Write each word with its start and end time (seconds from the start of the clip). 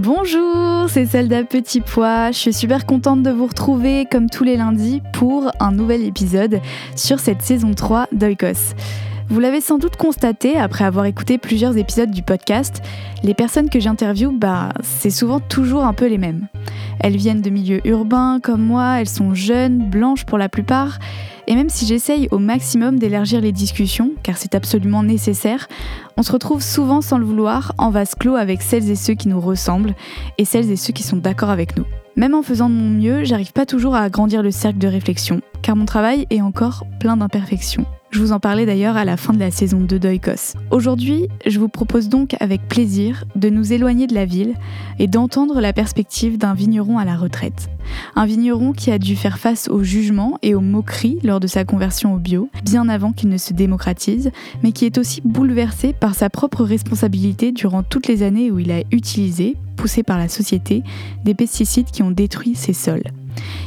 Bonjour, 0.00 0.88
c'est 0.88 1.06
Zelda 1.06 1.42
Petit 1.42 1.80
Pois. 1.80 2.30
Je 2.30 2.38
suis 2.38 2.52
super 2.52 2.86
contente 2.86 3.24
de 3.24 3.32
vous 3.32 3.48
retrouver 3.48 4.06
comme 4.08 4.30
tous 4.30 4.44
les 4.44 4.56
lundis 4.56 5.02
pour 5.12 5.50
un 5.58 5.72
nouvel 5.72 6.04
épisode 6.04 6.60
sur 6.94 7.18
cette 7.18 7.42
saison 7.42 7.74
3 7.74 8.06
d'Oikos. 8.12 8.76
Vous 9.28 9.40
l'avez 9.40 9.60
sans 9.60 9.76
doute 9.76 9.96
constaté 9.96 10.56
après 10.56 10.84
avoir 10.84 11.06
écouté 11.06 11.36
plusieurs 11.36 11.76
épisodes 11.76 12.12
du 12.12 12.22
podcast, 12.22 12.80
les 13.24 13.34
personnes 13.34 13.70
que 13.70 13.80
j'interviewe, 13.80 14.30
bah, 14.30 14.68
c'est 14.84 15.10
souvent 15.10 15.40
toujours 15.40 15.82
un 15.82 15.94
peu 15.94 16.06
les 16.06 16.16
mêmes. 16.16 16.46
Elles 17.00 17.16
viennent 17.16 17.42
de 17.42 17.50
milieux 17.50 17.84
urbains 17.84 18.38
comme 18.40 18.62
moi, 18.62 19.00
elles 19.00 19.08
sont 19.08 19.34
jeunes, 19.34 19.90
blanches 19.90 20.24
pour 20.24 20.38
la 20.38 20.48
plupart, 20.48 21.00
et 21.48 21.54
même 21.54 21.70
si 21.70 21.86
j'essaye 21.86 22.28
au 22.30 22.38
maximum 22.38 22.98
d'élargir 22.98 23.40
les 23.40 23.52
discussions, 23.52 24.12
car 24.22 24.36
c'est 24.36 24.54
absolument 24.54 25.02
nécessaire, 25.02 25.66
on 26.18 26.22
se 26.22 26.30
retrouve 26.30 26.62
souvent 26.62 27.00
sans 27.00 27.16
le 27.16 27.24
vouloir 27.24 27.72
en 27.78 27.88
vase 27.88 28.14
clos 28.14 28.36
avec 28.36 28.60
celles 28.60 28.90
et 28.90 28.94
ceux 28.94 29.14
qui 29.14 29.28
nous 29.28 29.40
ressemblent 29.40 29.94
et 30.36 30.44
celles 30.44 30.70
et 30.70 30.76
ceux 30.76 30.92
qui 30.92 31.02
sont 31.02 31.16
d'accord 31.16 31.48
avec 31.48 31.78
nous. 31.78 31.86
Même 32.16 32.34
en 32.34 32.42
faisant 32.42 32.68
de 32.68 32.74
mon 32.74 32.90
mieux, 32.90 33.24
j'arrive 33.24 33.52
pas 33.52 33.64
toujours 33.64 33.94
à 33.94 34.02
agrandir 34.02 34.42
le 34.42 34.50
cercle 34.50 34.78
de 34.78 34.88
réflexion, 34.88 35.40
car 35.62 35.74
mon 35.74 35.86
travail 35.86 36.26
est 36.28 36.42
encore 36.42 36.84
plein 37.00 37.16
d'imperfections. 37.16 37.86
Je 38.10 38.20
vous 38.20 38.32
en 38.32 38.40
parlais 38.40 38.64
d'ailleurs 38.64 38.96
à 38.96 39.04
la 39.04 39.18
fin 39.18 39.34
de 39.34 39.38
la 39.38 39.50
saison 39.50 39.80
2 39.80 39.98
d'Oikos. 39.98 40.56
Aujourd'hui, 40.70 41.28
je 41.44 41.60
vous 41.60 41.68
propose 41.68 42.08
donc 42.08 42.34
avec 42.40 42.66
plaisir 42.66 43.24
de 43.36 43.50
nous 43.50 43.74
éloigner 43.74 44.06
de 44.06 44.14
la 44.14 44.24
ville 44.24 44.54
et 44.98 45.06
d'entendre 45.06 45.60
la 45.60 45.74
perspective 45.74 46.38
d'un 46.38 46.54
vigneron 46.54 46.96
à 46.96 47.04
la 47.04 47.16
retraite. 47.16 47.68
Un 48.16 48.24
vigneron 48.24 48.72
qui 48.72 48.90
a 48.90 48.98
dû 48.98 49.14
faire 49.14 49.38
face 49.38 49.68
au 49.68 49.82
jugement 49.82 50.38
et 50.42 50.54
aux 50.54 50.62
moqueries 50.62 51.18
lors 51.22 51.37
de 51.40 51.46
sa 51.46 51.64
conversion 51.64 52.14
au 52.14 52.18
bio, 52.18 52.48
bien 52.64 52.88
avant 52.88 53.12
qu'il 53.12 53.28
ne 53.28 53.36
se 53.36 53.52
démocratise, 53.52 54.30
mais 54.62 54.72
qui 54.72 54.84
est 54.84 54.98
aussi 54.98 55.20
bouleversé 55.24 55.92
par 55.92 56.14
sa 56.14 56.30
propre 56.30 56.64
responsabilité 56.64 57.52
durant 57.52 57.82
toutes 57.82 58.08
les 58.08 58.22
années 58.22 58.50
où 58.50 58.58
il 58.58 58.70
a 58.70 58.82
utilisé, 58.92 59.56
poussé 59.76 60.02
par 60.02 60.18
la 60.18 60.28
société, 60.28 60.82
des 61.24 61.34
pesticides 61.34 61.90
qui 61.90 62.02
ont 62.02 62.10
détruit 62.10 62.54
ses 62.54 62.72
sols. 62.72 63.04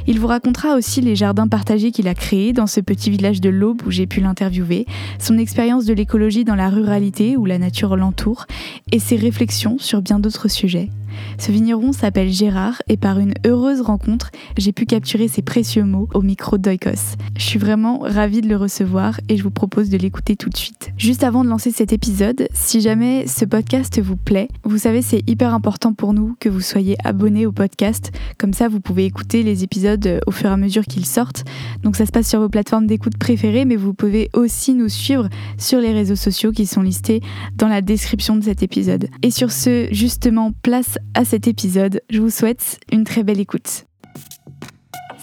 Il 0.07 0.19
vous 0.19 0.27
racontera 0.27 0.75
aussi 0.75 1.01
les 1.01 1.15
jardins 1.15 1.47
partagés 1.47 1.91
qu'il 1.91 2.07
a 2.07 2.15
créés 2.15 2.53
dans 2.53 2.67
ce 2.67 2.81
petit 2.81 3.09
village 3.09 3.41
de 3.41 3.49
l'Aube 3.49 3.81
où 3.85 3.91
j'ai 3.91 4.07
pu 4.07 4.19
l'interviewer, 4.19 4.85
son 5.19 5.37
expérience 5.37 5.85
de 5.85 5.93
l'écologie 5.93 6.43
dans 6.43 6.55
la 6.55 6.69
ruralité 6.69 7.37
où 7.37 7.45
la 7.45 7.57
nature 7.57 7.95
l'entoure 7.95 8.45
et 8.91 8.99
ses 8.99 9.15
réflexions 9.15 9.77
sur 9.79 10.01
bien 10.01 10.19
d'autres 10.19 10.49
sujets. 10.49 10.89
Ce 11.37 11.51
vigneron 11.51 11.91
s'appelle 11.91 12.31
Gérard 12.31 12.81
et 12.87 12.97
par 12.97 13.19
une 13.19 13.33
heureuse 13.45 13.81
rencontre, 13.81 14.31
j'ai 14.57 14.71
pu 14.71 14.85
capturer 14.85 15.27
ses 15.27 15.41
précieux 15.41 15.83
mots 15.83 16.07
au 16.13 16.21
micro 16.21 16.57
d'Oikos. 16.57 17.17
Je 17.37 17.43
suis 17.43 17.59
vraiment 17.59 17.99
ravie 17.99 18.41
de 18.41 18.47
le 18.47 18.57
recevoir 18.57 19.19
et 19.29 19.37
je 19.37 19.43
vous 19.43 19.51
propose 19.51 19.89
de 19.89 19.97
l'écouter 19.97 20.35
tout 20.35 20.49
de 20.49 20.57
suite. 20.57 20.91
Juste 20.97 21.23
avant 21.23 21.43
de 21.43 21.49
lancer 21.49 21.71
cet 21.71 21.93
épisode, 21.93 22.47
si 22.53 22.81
jamais 22.81 23.27
ce 23.27 23.45
podcast 23.45 23.99
vous 23.99 24.17
plaît, 24.17 24.47
vous 24.63 24.77
savez 24.77 25.01
c'est 25.01 25.27
hyper 25.29 25.53
important 25.53 25.93
pour 25.93 26.13
nous 26.13 26.35
que 26.39 26.49
vous 26.49 26.61
soyez 26.61 26.95
abonné 27.03 27.45
au 27.45 27.51
podcast, 27.51 28.11
comme 28.37 28.53
ça 28.53 28.67
vous 28.67 28.79
pouvez 28.79 29.05
écouter 29.05 29.43
les 29.43 29.63
épisodes 29.63 30.21
au 30.27 30.31
fur 30.31 30.49
et 30.49 30.53
à 30.53 30.57
mesure 30.57 30.85
qu'ils 30.85 31.05
sortent. 31.05 31.43
Donc 31.83 31.95
ça 31.95 32.05
se 32.05 32.11
passe 32.11 32.29
sur 32.29 32.39
vos 32.39 32.49
plateformes 32.49 32.87
d'écoute 32.87 33.17
préférées, 33.17 33.65
mais 33.65 33.75
vous 33.75 33.93
pouvez 33.93 34.29
aussi 34.33 34.73
nous 34.73 34.89
suivre 34.89 35.29
sur 35.57 35.79
les 35.79 35.93
réseaux 35.93 36.15
sociaux 36.15 36.51
qui 36.51 36.65
sont 36.65 36.81
listés 36.81 37.21
dans 37.55 37.67
la 37.67 37.81
description 37.81 38.35
de 38.35 38.43
cet 38.43 38.63
épisode. 38.63 39.07
Et 39.21 39.31
sur 39.31 39.51
ce, 39.51 39.87
justement, 39.91 40.51
place 40.61 40.97
à 41.13 41.25
cet 41.25 41.47
épisode. 41.47 42.01
Je 42.09 42.19
vous 42.19 42.29
souhaite 42.29 42.79
une 42.91 43.03
très 43.03 43.23
belle 43.23 43.39
écoute. 43.39 43.85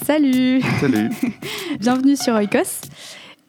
Salut 0.04 0.60
Salut 0.80 1.10
Bienvenue 1.80 2.16
sur 2.16 2.34
Oikos. 2.34 2.82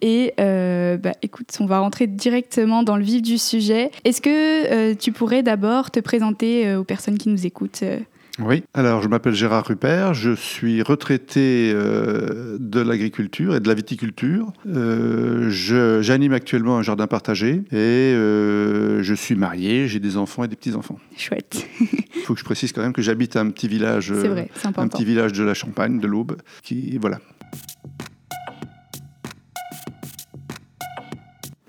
Et 0.01 0.33
euh, 0.39 0.97
bah, 0.97 1.11
écoute, 1.21 1.57
on 1.59 1.65
va 1.65 1.79
rentrer 1.79 2.07
directement 2.07 2.83
dans 2.83 2.95
le 2.95 3.03
vif 3.03 3.21
du 3.21 3.37
sujet. 3.37 3.91
Est-ce 4.05 4.21
que 4.21 4.29
euh, 4.71 4.95
tu 4.95 5.11
pourrais 5.11 5.43
d'abord 5.43 5.91
te 5.91 5.99
présenter 5.99 6.67
euh, 6.67 6.79
aux 6.79 6.83
personnes 6.83 7.17
qui 7.17 7.29
nous 7.29 7.45
écoutent 7.45 7.83
oui, 8.39 8.63
alors 8.73 9.01
je 9.01 9.07
m'appelle 9.07 9.33
Gérard 9.33 9.65
Rupert, 9.65 10.13
je 10.13 10.33
suis 10.33 10.81
retraité 10.81 11.71
euh, 11.73 12.57
de 12.59 12.79
l'agriculture 12.79 13.55
et 13.55 13.59
de 13.59 13.67
la 13.67 13.73
viticulture. 13.73 14.53
Euh, 14.67 15.49
J'anime 16.01 16.33
actuellement 16.33 16.77
un 16.77 16.81
jardin 16.81 17.07
partagé 17.07 17.63
et 17.71 17.75
euh, 17.75 19.03
je 19.03 19.13
suis 19.13 19.35
marié, 19.35 19.87
j'ai 19.87 19.99
des 19.99 20.17
enfants 20.17 20.43
et 20.43 20.47
des 20.47 20.55
petits-enfants. 20.55 20.99
Chouette. 21.17 21.67
Il 21.81 22.21
faut 22.23 22.33
que 22.33 22.39
je 22.39 22.45
précise 22.45 22.71
quand 22.71 22.81
même 22.81 22.93
que 22.93 23.01
j'habite 23.01 23.35
un 23.35 23.49
petit 23.49 23.67
village, 23.67 24.11
vrai, 24.11 24.49
un 24.63 24.87
petit 24.87 25.05
village 25.05 25.33
de 25.33 25.43
la 25.43 25.53
Champagne, 25.53 25.99
de 25.99 26.07
l'Aube, 26.07 26.37
qui 26.63 26.97
voilà. 26.97 27.19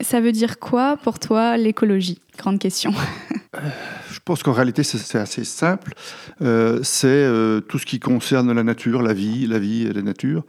Ça 0.00 0.20
veut 0.20 0.32
dire 0.32 0.58
quoi 0.58 0.96
pour 0.96 1.18
toi 1.18 1.56
l'écologie? 1.56 2.18
Grande 2.38 2.58
question. 2.58 2.92
Je 4.10 4.18
pense 4.24 4.42
qu'en 4.42 4.52
réalité, 4.52 4.82
c'est 4.82 5.18
assez 5.18 5.44
simple. 5.44 5.94
Euh, 6.40 6.80
c'est 6.82 7.08
euh, 7.08 7.60
tout 7.60 7.78
ce 7.78 7.86
qui 7.86 7.98
concerne 7.98 8.52
la 8.52 8.62
nature, 8.62 9.02
la 9.02 9.12
vie, 9.12 9.46
la 9.46 9.58
vie 9.58 9.86
et 9.86 9.92
la 9.92 10.02
nature. 10.02 10.44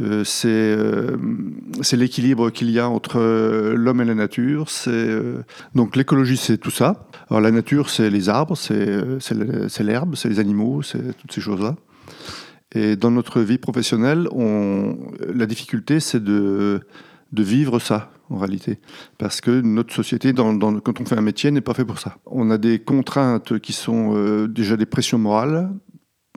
Euh, 0.00 0.24
c'est 0.24 1.96
l'équilibre 1.96 2.50
qu'il 2.50 2.70
y 2.70 2.78
a 2.78 2.88
entre 2.88 3.20
l'homme 3.74 4.00
et 4.00 4.04
la 4.04 4.14
nature. 4.14 4.66
donc 5.74 5.96
l'écologie, 5.96 6.36
c'est 6.36 6.58
tout 6.58 6.70
ça. 6.70 7.08
Alors 7.30 7.40
la 7.40 7.50
nature, 7.50 7.90
c'est 7.90 8.10
les 8.10 8.28
arbres, 8.28 8.56
c'est 8.56 9.82
l'herbe, 9.82 10.14
c'est 10.16 10.28
les 10.28 10.38
animaux, 10.38 10.82
c'est 10.82 11.16
toutes 11.16 11.32
ces 11.32 11.40
choses-là. 11.40 11.76
Et 12.74 12.96
dans 12.96 13.10
notre 13.10 13.40
vie 13.40 13.58
professionnelle, 13.58 14.28
on, 14.32 14.98
la 15.32 15.46
difficulté, 15.46 16.00
c'est 16.00 16.22
de, 16.22 16.80
de 17.34 17.42
vivre 17.42 17.78
ça 17.78 18.10
en 18.30 18.38
réalité. 18.38 18.78
Parce 19.18 19.40
que 19.40 19.60
notre 19.60 19.94
société, 19.94 20.32
dans, 20.32 20.56
quand 20.80 21.00
on 21.00 21.04
fait 21.04 21.18
un 21.18 21.22
métier, 21.22 21.50
n'est 21.50 21.60
pas 21.60 21.74
fait 21.74 21.84
pour 21.84 21.98
ça. 21.98 22.16
On 22.26 22.50
a 22.50 22.58
des 22.58 22.78
contraintes 22.78 23.58
qui 23.58 23.72
sont 23.72 24.14
euh, 24.14 24.48
déjà 24.48 24.76
des 24.76 24.86
pressions 24.86 25.18
morales, 25.18 25.70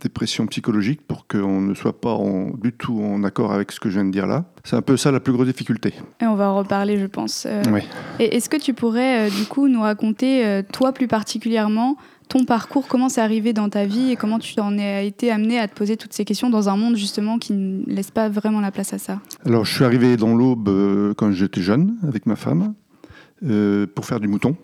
des 0.01 0.09
pressions 0.09 0.45
psychologiques 0.47 1.07
pour 1.07 1.27
qu'on 1.27 1.61
ne 1.61 1.73
soit 1.73 1.99
pas 1.99 2.19
du 2.61 2.71
tout 2.71 3.01
en 3.01 3.23
accord 3.23 3.51
avec 3.51 3.71
ce 3.71 3.79
que 3.79 3.89
je 3.89 3.95
viens 3.95 4.05
de 4.05 4.11
dire 4.11 4.27
là. 4.27 4.45
C'est 4.63 4.75
un 4.75 4.81
peu 4.81 4.95
ça 4.95 5.11
la 5.11 5.19
plus 5.19 5.33
grosse 5.33 5.47
difficulté. 5.47 5.93
Et 6.21 6.25
on 6.25 6.35
va 6.35 6.49
en 6.49 6.57
reparler, 6.57 6.99
je 6.99 7.07
pense. 7.07 7.47
Euh, 7.47 7.63
oui. 7.71 7.81
Et 8.19 8.35
est-ce 8.35 8.49
que 8.49 8.57
tu 8.57 8.73
pourrais, 8.73 9.27
euh, 9.27 9.29
du 9.31 9.45
coup, 9.45 9.67
nous 9.67 9.81
raconter, 9.81 10.61
toi 10.71 10.91
plus 10.91 11.07
particulièrement, 11.07 11.97
ton 12.27 12.45
parcours, 12.45 12.87
comment 12.87 13.09
c'est 13.09 13.21
arrivé 13.21 13.53
dans 13.53 13.69
ta 13.69 13.85
vie 13.85 14.11
et 14.11 14.15
comment 14.15 14.39
tu 14.39 14.59
en 14.59 14.77
as 14.77 15.01
été 15.01 15.31
amené 15.31 15.59
à 15.59 15.67
te 15.67 15.75
poser 15.75 15.97
toutes 15.97 16.13
ces 16.13 16.25
questions 16.25 16.49
dans 16.49 16.69
un 16.69 16.77
monde 16.77 16.95
justement 16.95 17.39
qui 17.39 17.53
ne 17.53 17.83
laisse 17.85 18.11
pas 18.11 18.29
vraiment 18.29 18.59
la 18.59 18.71
place 18.71 18.93
à 18.93 18.97
ça? 18.97 19.19
Alors 19.45 19.65
je 19.65 19.73
suis 19.73 19.83
arrivé 19.83 20.17
dans 20.17 20.35
l'Aube 20.35 20.69
euh, 20.69 21.13
quand 21.15 21.31
j'étais 21.31 21.61
jeune 21.61 21.97
avec 22.07 22.25
ma 22.25 22.35
femme 22.35 22.73
euh, 23.45 23.85
pour 23.87 24.05
faire 24.05 24.19
du 24.19 24.27
mouton 24.27 24.55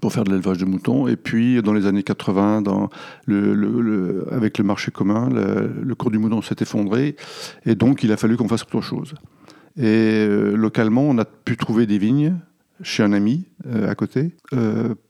pour 0.00 0.12
faire 0.12 0.24
de 0.24 0.30
l'élevage 0.30 0.58
de 0.58 0.64
moutons. 0.64 1.08
Et 1.08 1.16
puis, 1.16 1.60
dans 1.60 1.72
les 1.72 1.86
années 1.86 2.04
80, 2.04 2.62
dans 2.62 2.88
le, 3.26 4.26
avec 4.30 4.56
le 4.58 4.64
marché 4.64 4.92
commun, 4.92 5.28
le, 5.28 5.94
cours 5.96 6.10
du 6.10 6.18
mouton 6.18 6.40
s'est 6.40 6.54
effondré. 6.60 7.16
Et 7.66 7.74
donc, 7.74 8.02
il 8.04 8.12
a 8.12 8.16
fallu 8.16 8.36
qu'on 8.36 8.46
fasse 8.48 8.62
autre 8.62 8.80
chose. 8.80 9.14
Et 9.76 10.26
localement, 10.54 11.02
on 11.02 11.18
a 11.18 11.24
pu 11.24 11.56
trouver 11.56 11.86
des 11.86 11.98
vignes 11.98 12.36
chez 12.82 13.02
un 13.02 13.12
ami 13.12 13.46
à 13.86 13.94
côté 13.94 14.34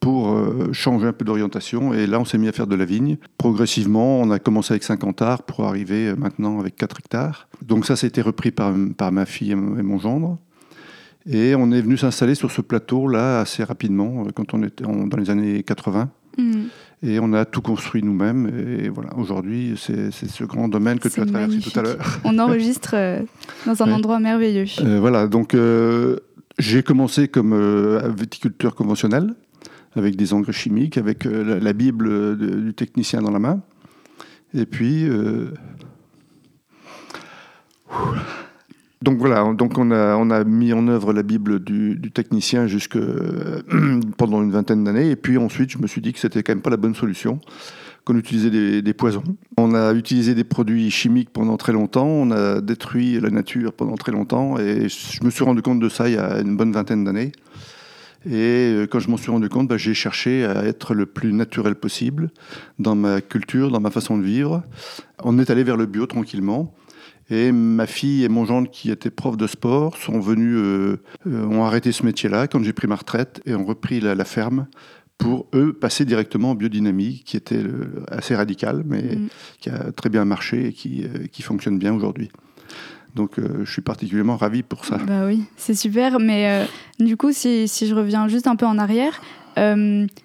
pour 0.00 0.36
changer 0.72 1.06
un 1.06 1.12
peu 1.12 1.24
d'orientation. 1.24 1.94
Et 1.94 2.06
là, 2.06 2.20
on 2.20 2.24
s'est 2.24 2.38
mis 2.38 2.48
à 2.48 2.52
faire 2.52 2.66
de 2.66 2.76
la 2.76 2.84
vigne. 2.84 3.16
Progressivement, 3.38 4.20
on 4.20 4.30
a 4.30 4.38
commencé 4.38 4.72
avec 4.72 4.82
50 4.82 5.10
hectares 5.10 5.42
pour 5.42 5.64
arriver 5.64 6.14
maintenant 6.16 6.60
avec 6.60 6.76
4 6.76 6.98
hectares. 7.00 7.48
Donc 7.62 7.86
ça, 7.86 7.96
ça 7.96 8.06
a 8.06 8.08
été 8.08 8.20
repris 8.20 8.50
par, 8.50 8.74
par 8.96 9.12
ma 9.12 9.26
fille 9.26 9.52
et 9.52 9.54
mon 9.54 9.98
gendre. 9.98 10.38
Et 11.26 11.54
on 11.54 11.70
est 11.70 11.80
venu 11.80 11.96
s'installer 11.96 12.34
sur 12.34 12.50
ce 12.50 12.60
plateau-là 12.60 13.40
assez 13.40 13.62
rapidement, 13.62 14.24
quand 14.34 14.54
on 14.54 14.62
était 14.64 14.84
dans 14.84 15.16
les 15.16 15.30
années 15.30 15.62
80. 15.62 16.10
Et 17.04 17.18
on 17.18 17.32
a 17.32 17.44
tout 17.44 17.62
construit 17.62 18.02
nous-mêmes. 18.02 18.50
Et 18.80 18.88
voilà, 18.88 19.16
aujourd'hui, 19.16 19.74
c'est 19.76 20.12
ce 20.12 20.44
grand 20.44 20.68
domaine 20.68 20.98
que 20.98 21.08
tu 21.08 21.20
as 21.20 21.26
traversé 21.26 21.58
tout 21.58 21.76
à 21.78 21.82
l'heure. 21.82 22.20
On 22.24 22.38
enregistre 22.38 22.92
euh, 22.94 23.20
dans 23.66 23.82
un 23.82 23.92
endroit 23.92 24.20
merveilleux. 24.20 24.66
Euh, 24.80 25.00
voilà, 25.00 25.26
donc 25.26 25.54
euh, 25.54 26.20
j'ai 26.58 26.82
commencé 26.82 27.28
comme 27.28 27.54
viticulteur 28.16 28.74
conventionnel, 28.74 29.34
avec 29.94 30.16
des 30.16 30.32
engrais 30.32 30.52
chimiques, 30.52 30.98
avec 30.98 31.24
la, 31.24 31.72
Bible 31.72 32.36
du 32.36 32.74
technicien 32.74 33.20
dans 33.22 33.30
la 33.30 33.38
main. 33.38 33.62
Et 34.54 34.66
puis. 34.66 35.08
Donc 39.02 39.18
voilà, 39.18 39.52
donc 39.52 39.78
on 39.78 39.90
a, 39.90 40.14
on 40.16 40.30
a 40.30 40.44
mis 40.44 40.72
en 40.72 40.86
œuvre 40.86 41.12
la 41.12 41.24
Bible 41.24 41.58
du, 41.58 42.00
technicien 42.14 42.68
jusque 42.68 42.98
pendant 44.16 44.42
une 44.42 44.52
vingtaine 44.52 44.84
d'années. 44.84 45.10
Et 45.10 45.16
puis 45.16 45.38
ensuite, 45.38 45.70
je 45.70 45.78
me 45.78 45.88
suis 45.88 46.00
dit 46.00 46.12
que 46.12 46.20
c'était 46.20 46.44
quand 46.44 46.52
même 46.52 46.62
pas 46.62 46.70
la 46.70 46.76
bonne 46.76 46.94
solution, 46.94 47.40
qu'on 48.04 48.16
utilisait 48.16 48.82
des, 48.82 48.94
poisons. 48.94 49.22
On 49.56 49.74
a 49.74 49.92
utilisé 49.92 50.34
des 50.34 50.44
produits 50.44 50.90
chimiques 50.90 51.30
pendant 51.30 51.56
très 51.56 51.72
longtemps, 51.72 52.06
on 52.06 52.30
a 52.30 52.60
détruit 52.60 53.20
la 53.20 53.30
nature 53.30 53.72
pendant 53.72 53.96
très 53.96 54.12
longtemps. 54.12 54.58
Et 54.58 54.88
je 54.88 55.24
me 55.24 55.30
suis 55.30 55.44
rendu 55.44 55.62
compte 55.62 55.80
de 55.80 55.88
ça 55.88 56.08
il 56.08 56.14
y 56.14 56.18
a 56.18 56.40
une 56.40 56.56
bonne 56.56 56.72
vingtaine 56.72 57.04
d'années. 57.04 57.32
Et 58.24 58.72
euh, 58.72 58.86
quand 58.86 59.00
je 59.00 59.10
m'en 59.10 59.16
suis 59.16 59.30
rendu 59.30 59.48
compte, 59.48 59.68
bah, 59.68 59.76
j'ai 59.76 59.94
cherché 59.94 60.44
à 60.44 60.64
être 60.64 60.94
le 60.94 61.06
plus 61.06 61.32
naturel 61.32 61.74
possible 61.74 62.30
dans 62.78 62.94
ma 62.94 63.20
culture, 63.20 63.70
dans 63.70 63.80
ma 63.80 63.90
façon 63.90 64.16
de 64.16 64.22
vivre. 64.22 64.62
On 65.22 65.38
est 65.38 65.50
allé 65.50 65.64
vers 65.64 65.76
le 65.76 65.86
bio 65.86 66.06
tranquillement. 66.06 66.74
Et 67.30 67.52
ma 67.52 67.86
fille 67.86 68.24
et 68.24 68.28
mon 68.28 68.44
gendre, 68.44 68.70
qui 68.70 68.90
étaient 68.90 69.10
profs 69.10 69.36
de 69.36 69.46
sport, 69.46 69.96
sont 69.96 70.20
venus, 70.20 70.56
euh, 70.56 71.00
euh, 71.26 71.46
ont 71.46 71.64
arrêté 71.64 71.92
ce 71.92 72.04
métier-là 72.04 72.46
quand 72.46 72.62
j'ai 72.62 72.72
pris 72.72 72.86
ma 72.86 72.96
retraite 72.96 73.40
et 73.46 73.54
ont 73.54 73.64
repris 73.64 74.00
la, 74.00 74.24
ferme 74.24 74.66
pour 75.22 75.46
eux 75.54 75.72
passer 75.72 76.04
directement 76.04 76.50
en 76.50 76.54
biodynamie, 76.54 77.22
qui 77.24 77.36
était 77.36 77.62
assez 78.08 78.34
radical, 78.34 78.82
mais 78.86 79.02
mm. 79.16 79.28
qui 79.60 79.70
a 79.70 79.92
très 79.92 80.10
bien 80.10 80.24
marché 80.24 80.68
et 80.68 80.72
qui, 80.72 81.04
euh, 81.04 81.26
qui 81.30 81.42
fonctionne 81.42 81.78
bien 81.78 81.94
aujourd'hui. 81.94 82.30
Donc 83.14 83.32
je 83.38 83.70
suis 83.70 83.82
particulièrement 83.82 84.38
ravi 84.38 84.62
pour 84.62 84.86
ça. 84.86 84.96
Bah 84.96 85.26
oui, 85.26 85.42
c'est 85.58 85.74
super. 85.74 86.18
Mais 86.18 86.66
du 86.98 87.18
coup, 87.18 87.30
si, 87.30 87.68
si, 87.68 87.86
je 87.86 87.94
reviens 87.94 88.26
juste 88.26 88.46
un 88.46 88.56
peu 88.56 88.64
en 88.64 88.78
arrière, 88.78 89.20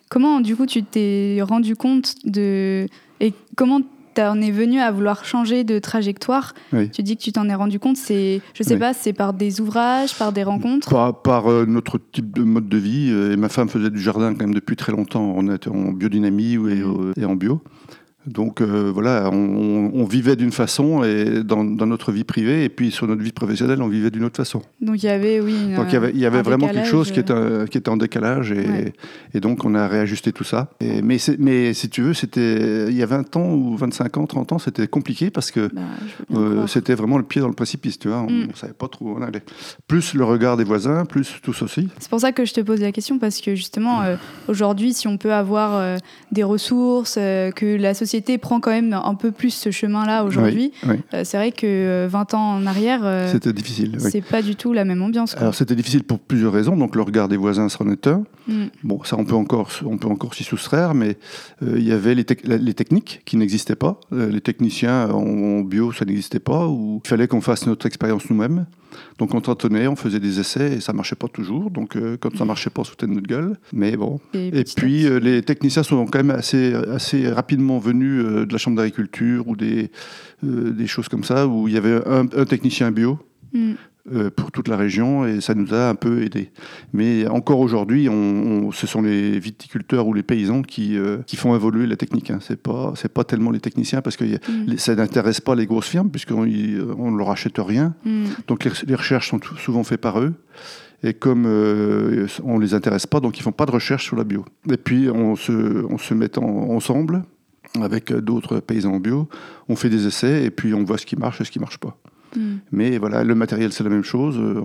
comment 0.09 0.39
du 0.39 0.55
coup 0.55 0.65
tu 0.65 0.83
t'es 0.83 1.39
rendu 1.41 1.75
compte 1.75 2.15
de 2.23 2.87
et 3.19 3.33
comment 3.57 3.81
on 4.19 4.41
est 4.41 4.51
venu 4.51 4.79
à 4.79 4.91
vouloir 4.91 5.25
changer 5.25 5.63
de 5.63 5.79
trajectoire. 5.79 6.53
Tu 6.93 7.03
dis 7.03 7.17
que 7.17 7.21
tu 7.23 7.31
t'en 7.31 7.49
es 7.49 7.55
rendu 7.55 7.79
compte. 7.79 7.97
C'est, 7.97 8.41
je 8.53 8.63
sais 8.63 8.77
pas, 8.77 8.93
c'est 8.93 9.13
par 9.13 9.33
des 9.33 9.61
ouvrages, 9.61 10.15
par 10.17 10.31
des 10.31 10.43
rencontres? 10.43 10.89
Par, 11.21 11.51
euh, 11.51 11.65
notre 11.65 11.99
type 12.11 12.35
de 12.35 12.43
mode 12.43 12.69
de 12.69 12.77
vie. 12.77 13.09
Euh, 13.11 13.33
et 13.33 13.37
ma 13.37 13.49
femme 13.49 13.69
faisait 13.69 13.89
du 13.89 13.99
jardin 13.99 14.33
quand 14.33 14.41
même 14.41 14.53
depuis 14.53 14.75
très 14.75 14.91
longtemps. 14.91 15.33
On 15.35 15.53
était 15.53 15.69
en 15.69 15.91
biodynamie 15.91 16.53
et, 16.53 16.57
mmh. 16.57 17.13
et 17.17 17.25
en 17.25 17.35
bio. 17.35 17.61
Donc 18.27 18.59
euh, 18.59 18.91
voilà, 18.93 19.29
on, 19.31 20.03
vivait 20.03 20.35
d'une 20.35 20.51
façon 20.51 21.03
et 21.03 21.43
dans, 21.43 21.63
notre 21.63 22.11
vie 22.11 22.25
privée, 22.25 22.65
et 22.65 22.69
puis 22.69 22.91
sur 22.91 23.07
notre 23.07 23.21
vie 23.21 23.31
professionnelle, 23.31 23.81
on 23.81 23.87
vivait 23.87 24.11
d'une 24.11 24.25
autre 24.25 24.35
façon. 24.35 24.61
Donc 24.81 25.01
il 25.01 25.05
y 25.05 25.09
avait, 25.09 25.39
oui. 25.39 25.73
donc 25.75 25.87
il 25.91 26.19
y 26.19 26.25
avait, 26.25 26.41
vraiment 26.41 26.67
quelque 26.67 26.87
chose 26.87 27.11
qui 27.11 27.19
était, 27.21 27.31
euh. 27.31 27.65
qui 27.67 27.77
était 27.77 27.89
en 27.89 27.95
décalage, 27.95 28.51
et, 28.51 28.93
et, 29.33 29.39
donc 29.39 29.63
on 29.63 29.75
a 29.75 29.87
réajusté 29.87 30.33
tout 30.33 30.43
ça. 30.43 30.71
Et, 30.81 31.01
mais, 31.01 31.17
mais 31.39 31.73
si 31.73 31.89
tu 31.89 32.01
veux, 32.01 32.13
c'était 32.13 32.89
il 32.89 32.97
y 32.97 33.03
a 33.03 33.05
20 33.05 33.35
ans 33.37 33.53
ou 33.53 33.77
25 33.77 34.17
ans, 34.17 34.25
30 34.27 34.51
ans, 34.53 34.59
c'était 34.59 34.87
compliqué 34.87 35.29
parce 35.29 35.51
que 35.51 35.69
bah, 35.73 35.81
euh, 36.33 36.67
c'était 36.67 36.95
vraiment 36.95 37.17
le 37.17 37.23
pied 37.23 37.39
dans 37.39 37.47
le 37.47 37.53
précipice, 37.53 37.97
tu 37.97 38.09
vois. 38.09 38.19
On 38.19 38.29
ne 38.29 38.45
mm. 38.45 38.55
savait 38.55 38.73
pas 38.73 38.89
trop 38.89 39.05
où 39.05 39.17
on 39.17 39.21
allait. 39.21 39.43
Plus 39.87 40.13
le 40.13 40.25
regard 40.25 40.57
des 40.57 40.65
voisins, 40.65 41.05
plus 41.05 41.35
tout 41.41 41.53
ceci. 41.53 41.87
C'est 41.99 42.09
pour 42.09 42.19
ça 42.19 42.33
que 42.33 42.43
je 42.43 42.53
te 42.53 42.59
pose 42.59 42.81
la 42.81 42.91
question, 42.91 43.19
parce 43.19 43.39
que 43.39 43.55
justement, 43.55 44.01
aujourd'hui, 44.49 44.93
si 44.93 45.07
on 45.07 45.17
peut 45.17 45.33
avoir 45.33 45.97
des 46.31 46.43
ressources, 46.43 47.15
que 47.15 47.77
la 47.77 47.93
société 47.93 48.16
prend 48.37 48.59
quand 48.59 48.71
même 48.71 48.93
un 48.93 49.15
peu 49.15 49.31
plus 49.31 49.51
ce 49.51 49.71
chemin-là 49.71 50.23
aujourd'hui. 50.23 50.71
Euh, 51.13 51.21
c'est 51.23 51.37
vrai 51.37 51.51
que 51.51 52.07
20 52.07 52.33
euh, 52.33 52.37
ans 52.37 52.57
en 52.57 52.65
arrière, 52.65 53.01
euh, 53.03 53.31
c'était 53.31 53.53
difficile. 53.53 53.97
C'est 53.99 54.21
pas 54.21 54.41
du 54.41 54.55
tout 54.55 54.73
la 54.73 54.85
même 54.85 55.01
ambiance. 55.01 55.35
Alors 55.37 55.55
c'était 55.55 55.75
difficile 55.75 56.03
pour 56.03 56.19
plusieurs 56.19 56.53
raisons. 56.53 56.75
Donc 56.75 56.95
le 56.95 57.01
regard 57.01 57.27
des 57.27 57.37
voisins 57.37 57.67
est 57.67 58.07
un. 58.07 58.23
Mm. 58.47 58.65
Bon, 58.83 59.03
ça 59.03 59.17
on 59.17 59.25
peut 59.25 59.35
encore, 59.35 59.69
on 59.85 59.97
peut 59.97 60.07
encore 60.07 60.33
s'y 60.33 60.43
soustraire, 60.43 60.93
mais 60.93 61.17
il 61.61 61.83
y 61.83 61.91
avait 61.91 62.15
les, 62.15 62.25
les 62.43 62.73
techniques 62.73 63.21
qui 63.25 63.37
n'existaient 63.37 63.75
pas. 63.75 63.99
les 64.11 64.41
techniciens 64.41 65.09
en, 65.09 65.61
bio, 65.61 65.91
ça 65.91 66.05
n'existait 66.05 66.39
pas. 66.39 66.67
Ou 66.67 67.01
il 67.03 67.07
fallait 67.07 67.27
qu'on 67.27 67.41
fasse 67.41 67.65
notre 67.67 67.85
expérience 67.85 68.29
nous-mêmes. 68.29 68.65
Donc 69.17 69.33
on 69.33 69.41
tâtonnait, 69.41 69.87
on 69.87 69.95
faisait 69.95 70.19
des 70.19 70.39
essais 70.39 70.75
et 70.75 70.81
ça 70.81 70.93
marchait 70.93 71.15
pas 71.15 71.27
toujours. 71.27 71.71
Donc 71.71 71.95
euh, 71.95 72.17
quand 72.19 72.35
ça 72.35 72.45
marchait 72.45 72.69
pas, 72.69 72.81
on 72.81 72.85
foutait 72.85 73.07
de 73.07 73.11
notre 73.11 73.27
gueule. 73.27 73.57
Mais 73.73 73.97
bon. 73.97 74.19
Et, 74.33 74.63
puis 74.75 75.05
euh, 75.05 75.19
les 75.19 75.41
techniciens 75.41 75.83
sont 75.83 76.05
quand 76.05 76.19
même 76.19 76.31
assez, 76.31 76.73
assez 76.73 77.29
rapidement 77.29 77.79
venus 77.79 78.23
euh, 78.23 78.45
de 78.45 78.53
la 78.53 78.57
chambre 78.57 78.77
d'agriculture 78.77 79.47
ou 79.47 79.55
des, 79.55 79.91
des 80.43 80.87
choses 80.87 81.09
comme 81.09 81.23
ça 81.23 81.47
où 81.47 81.67
il 81.67 81.73
y 81.73 81.77
avait 81.77 81.99
un, 82.05 82.25
technicien 82.45 82.91
bio. 82.91 83.19
Mm. 83.53 83.73
Pour 84.35 84.51
toute 84.51 84.67
la 84.67 84.77
région 84.77 85.25
et 85.25 85.41
ça 85.41 85.53
nous 85.53 85.73
a 85.73 85.89
un 85.89 85.95
peu 85.95 86.23
aidé. 86.23 86.51
Mais 86.93 87.27
encore 87.27 87.59
aujourd'hui, 87.59 88.07
on, 88.09 88.71
ce 88.71 88.87
sont 88.87 89.01
les 89.01 89.39
viticulteurs 89.39 90.07
ou 90.07 90.13
les 90.13 90.23
paysans 90.23 90.61
qui, 90.61 90.97
qui 91.25 91.35
font 91.35 91.55
évoluer 91.55 91.87
la 91.87 91.95
technique. 91.95 92.31
Hein. 92.31 92.39
C'est 92.41 92.61
pas 92.61 92.93
c'est 92.95 93.11
pas 93.11 93.23
tellement 93.23 93.51
les 93.51 93.59
techniciens 93.59 94.01
parce 94.01 94.17
que 94.17 94.25
mm. 94.25 94.77
ça 94.77 94.95
n'intéresse 94.95 95.41
pas 95.41 95.55
les 95.55 95.65
grosses 95.65 95.87
firmes 95.87 96.09
puisqu'on 96.09 96.45
ne 96.45 97.17
leur 97.17 97.29
achète 97.29 97.57
rien. 97.57 97.95
Mm. 98.05 98.25
Donc 98.47 98.63
les, 98.63 98.95
recherches 98.95 99.29
sont 99.29 99.39
souvent 99.57 99.83
faites 99.83 100.01
par 100.01 100.19
eux. 100.19 100.33
Et 101.03 101.13
comme 101.13 101.45
euh, 101.45 102.27
on 102.43 102.57
ne 102.57 102.63
les 102.63 102.73
intéresse 102.73 103.05
pas, 103.05 103.19
donc 103.19 103.37
ils 103.37 103.43
font 103.43 103.51
pas 103.51 103.65
de 103.65 103.71
recherche 103.71 104.05
sur 104.05 104.15
la 104.15 104.23
bio. 104.23 104.45
Et 104.69 104.77
puis 104.77 105.09
on 105.09 105.35
se, 105.35 105.51
on 105.51 105.97
se 105.97 106.13
met 106.13 106.37
ensemble 106.39 107.23
avec 107.79 108.11
d'autres 108.11 108.59
paysans 108.59 108.99
bio, 108.99 109.29
on 109.69 109.75
fait 109.75 109.89
des 109.89 110.07
essais 110.07 110.43
et 110.43 110.49
puis 110.49 110.73
on 110.73 110.83
voit 110.83 110.97
ce 110.97 111.05
qui 111.05 111.15
marche 111.15 111.41
et 111.41 111.43
ce 111.43 111.51
qui 111.51 111.59
marche 111.59 111.77
pas. 111.77 111.97
Mm. 112.35 112.55
Mais 112.71 112.97
voilà, 112.97 113.23
le 113.23 113.35
matériel, 113.35 113.71
c'est 113.71 113.83
la 113.83 113.89
même 113.89 114.03
chose. 114.03 114.37
Euh, 114.37 114.61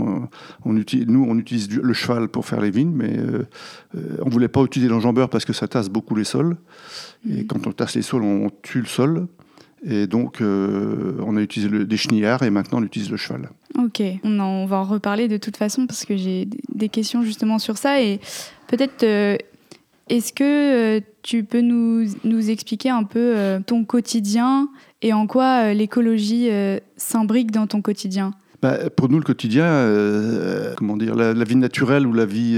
on, 0.65 0.77
utilise, 0.77 1.07
nous, 1.07 1.25
on 1.29 1.39
utilise 1.39 1.71
le 1.71 1.93
cheval 1.93 2.29
pour 2.29 2.47
faire 2.47 2.61
les 2.61 2.71
vignes, 2.71 2.93
mais 2.95 3.17
euh, 3.17 3.45
on 4.21 4.27
ne 4.27 4.31
voulait 4.31 4.49
pas 4.49 4.63
utiliser 4.63 4.91
l'enjambeur 4.91 5.29
parce 5.29 5.45
que 5.45 5.53
ça 5.53 5.69
tasse 5.69 5.89
beaucoup 5.89 6.15
les 6.15 6.25
sols. 6.25 6.57
Et 7.29 7.47
quand 7.47 7.67
on 7.67 7.73
tasse 7.73 7.95
les 7.95 8.03
sols, 8.03 8.23
on 8.23 8.51
tue 8.63 8.81
le 8.81 8.87
sol. 8.87 9.27
Et 9.85 10.07
donc, 10.07 10.41
euh, 10.41 11.15
on 11.27 11.37
a 11.37 11.41
utilisé 11.41 11.69
le, 11.69 11.85
des 11.85 11.97
chenillards 11.97 12.45
et 12.45 12.51
maintenant 12.51 12.79
on 12.79 12.85
utilise 12.85 13.11
le 13.11 13.17
cheval. 13.17 13.51
Ok, 13.77 14.01
on, 14.23 14.39
on 14.39 14.67
va 14.67 14.77
en 14.77 14.85
reparler 14.85 15.27
de 15.27 15.39
toute 15.39 15.57
façon 15.57 15.87
parce 15.87 16.05
que 16.05 16.17
j'ai 16.17 16.49
des 16.73 16.89
questions 16.89 17.23
justement 17.23 17.59
sur 17.59 17.77
ça. 17.77 18.01
Et 18.01 18.21
peut-être, 18.69 19.03
euh, 19.03 19.37
est-ce 20.09 20.33
que 20.33 20.43
euh, 20.45 21.01
tu 21.23 21.45
peux 21.45 21.61
nous, 21.61 22.07
nous, 22.25 22.51
expliquer 22.51 22.91
un 22.91 23.05
peu 23.05 23.35
ton 23.67 23.85
quotidien 23.85 24.69
et 25.01 25.13
en 25.13 25.27
quoi 25.27 25.73
l'écologie 25.73 26.51
s'imbrique 26.97 27.51
dans 27.51 27.67
ton 27.67 27.81
quotidien? 27.81 28.33
Bah, 28.61 28.91
pour 28.91 29.09
nous, 29.09 29.19
le 29.19 29.25
quotidien, 29.25 29.89
comment 30.77 30.97
dire, 30.97 31.15
la, 31.15 31.45
vie 31.45 31.57
naturelle 31.57 32.07
ou 32.07 32.13
la 32.13 32.27
vie 32.27 32.57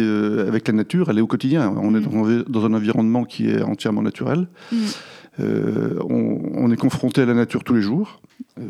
avec 0.48 0.66
la 0.68 0.74
nature, 0.74 1.10
elle 1.10 1.18
est 1.18 1.22
au 1.22 1.26
quotidien. 1.26 1.74
On 1.76 1.94
est 1.94 2.00
mm. 2.00 2.44
dans, 2.48 2.64
un 2.64 2.72
environnement 2.72 3.24
qui 3.24 3.50
est 3.50 3.62
entièrement 3.62 4.02
naturel. 4.02 4.48
Mm. 4.72 4.76
Euh, 5.40 5.98
on, 6.08 6.70
est 6.70 6.76
confronté 6.76 7.22
à 7.22 7.26
la 7.26 7.34
nature 7.34 7.64
tous 7.64 7.74
les 7.74 7.82
jours. 7.82 8.20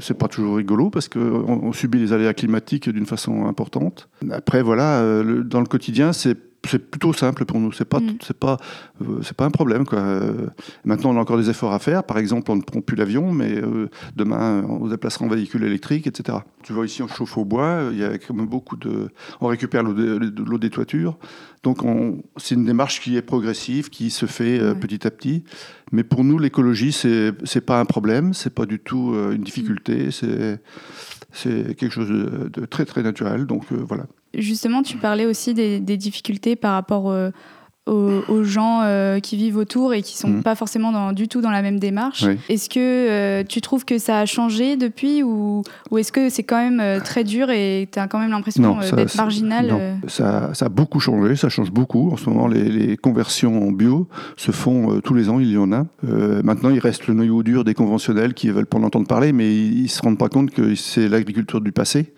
C'est 0.01 0.17
pas 0.17 0.29
toujours 0.29 0.57
rigolo 0.57 0.91
parce 0.91 1.09
qu'on 1.09 1.21
on 1.21 1.73
subit 1.73 1.99
les 1.99 2.13
aléas 2.13 2.33
climatiques 2.33 2.89
d'une 2.89 3.07
façon 3.07 3.47
importante. 3.47 4.09
Après, 4.31 4.63
voilà, 4.63 5.01
euh, 5.01 5.43
dans 5.43 5.61
le 5.61 5.67
quotidien, 5.67 6.13
c'est 6.13 6.39
c'est 6.69 6.91
plutôt 6.91 7.13
simple 7.13 7.45
pour 7.45 7.61
nous. 7.61 7.73
C'est 7.73 7.85
pas, 7.85 8.01
mm. 8.01 8.19
c'est 8.23 8.39
pas, 8.39 8.57
euh, 9.03 9.21
c'est 9.23 9.37
pas 9.37 9.45
un 9.45 9.51
problème. 9.51 9.85
Quoi. 9.85 10.03
maintenant, 10.85 11.11
on 11.11 11.17
a 11.17 11.21
encore 11.21 11.37
des 11.37 11.51
efforts 11.51 11.73
à 11.73 11.79
faire. 11.79 12.05
Par 12.05 12.19
exemple, 12.19 12.51
on 12.51 12.57
ne 12.57 12.63
prend 12.63 12.81
plus 12.81 12.97
l'avion, 12.97 13.33
mais 13.33 13.57
euh, 13.57 13.89
demain, 14.17 14.65
on 14.69 14.87
se 14.87 14.91
déplacera 14.91 15.25
en 15.25 15.29
véhicule 15.29 15.65
électrique, 15.65 16.07
etc. 16.07 16.39
Tu 16.63 16.73
vois, 16.73 16.87
ici, 16.87 17.03
on 17.03 17.09
chauffe 17.09 17.37
au 17.37 17.45
bois. 17.45 17.89
Il 17.93 17.99
y 17.99 18.05
a 18.05 18.19
quand 18.19 18.35
même 18.35 18.47
beaucoup 18.47 18.77
de. 18.77 19.09
On 19.41 19.47
récupère 19.47 19.83
l'eau 19.83 20.59
des 20.59 20.71
toitures. 20.71 21.19
Donc, 21.63 21.79
c'est 22.37 22.55
une 22.55 22.65
démarche 22.65 23.01
qui 23.01 23.17
est 23.17 23.23
progressive, 23.23 23.89
qui 23.89 24.11
se 24.11 24.27
fait 24.27 24.61
euh, 24.61 24.75
petit 24.75 25.07
à 25.07 25.11
petit. 25.11 25.45
Mais 25.93 26.05
pour 26.05 26.25
nous, 26.25 26.39
l'écologie, 26.39 26.93
c'est, 26.93 27.33
c'est 27.45 27.65
pas 27.65 27.81
un 27.81 27.85
problème. 27.85 28.35
C'est 28.35 28.55
pas 28.55 28.67
du 28.67 28.81
tout 28.81 29.15
une 29.33 29.43
difficulté. 29.43 30.11
C'est, 30.11 30.61
c'est 31.33 31.77
quelque 31.77 31.93
chose 31.93 32.09
de, 32.09 32.49
de, 32.49 32.67
très, 32.67 32.85
très 32.85 33.03
naturel. 33.03 33.47
Donc, 33.47 33.65
voilà 33.73 34.07
justement, 34.39 34.83
tu 34.83 34.97
parlais 34.97 35.27
aussi 35.27 35.55
des, 35.55 35.81
difficultés 35.81 36.57
par 36.57 36.73
rapport 36.73 37.15
aux, 37.87 38.45
gens 38.45 38.81
euh, 38.83 39.21
qui 39.21 39.37
vivent 39.37 39.57
autour 39.57 39.93
et 39.95 40.03
qui 40.03 40.17
sont 40.17 40.29
Mhm. 40.29 40.43
pas 40.43 40.55
forcément 40.55 40.91
dans, 40.93 41.13
du 41.13 41.29
tout 41.29 41.41
dans 41.41 41.51
la 41.51 41.63
même 41.63 41.79
démarche. 41.79 42.25
Oui. 42.27 42.39
Est-ce 42.49 42.69
que 42.71 42.79
euh, 42.81 43.45
tu 43.47 43.61
trouves 43.61 43.85
que 43.85 43.99
ça 43.99 44.21
a 44.21 44.27
changé 44.27 44.77
depuis 44.77 45.23
ou, 45.23 45.63
ou 45.91 45.99
est-ce 45.99 46.11
que 46.13 46.31
c'est 46.31 46.43
quand 46.43 46.57
même 46.57 46.81
euh, 46.81 47.01
très 47.01 47.25
dur 47.25 47.51
et 47.51 47.89
tu 47.91 47.99
as 47.99 48.09
quand 48.09 48.19
même 48.19 48.31
l'impression 48.31 48.79
d'être 48.97 49.17
marginal 49.17 49.67
non. 49.67 49.81
Ça, 50.09 50.51
ça 50.55 50.67
a 50.67 50.69
beaucoup 50.69 51.01
changé, 51.01 51.37
ça 51.37 51.49
change 51.49 51.71
beaucoup. 51.71 52.11
En 52.11 52.17
ce 52.17 52.29
moment, 52.29 52.49
les, 52.49 52.69
les 52.71 52.97
conversions 52.97 53.69
en 53.69 53.73
bio 53.73 54.09
se 54.37 54.51
font 54.51 55.01
tous 55.01 55.15
les 55.15 55.29
ans, 55.29 55.39
il 55.39 55.51
y 55.51 55.59
en 55.59 55.73
a. 55.73 55.87
Maintenant, 56.03 56.71
il 56.71 56.79
reste 56.79 57.07
le 57.07 57.15
noyau 57.15 57.43
dur 57.43 57.65
des 57.65 57.75
conventionnels 57.75 58.35
qui 58.35 58.49
veulent 58.49 58.67
pas 58.67 58.79
en 58.79 58.83
entendre 58.85 59.07
parler, 59.07 59.33
mais 59.33 59.55
ils 59.55 59.83
ne 59.85 59.89
se 59.89 60.01
rendent 60.01 60.19
pas 60.19 60.29
compte 60.29 60.51
que 60.51 60.75
c'est 60.75 61.09
l'agriculture 61.09 61.61
du 61.61 61.73
passé, 61.73 62.13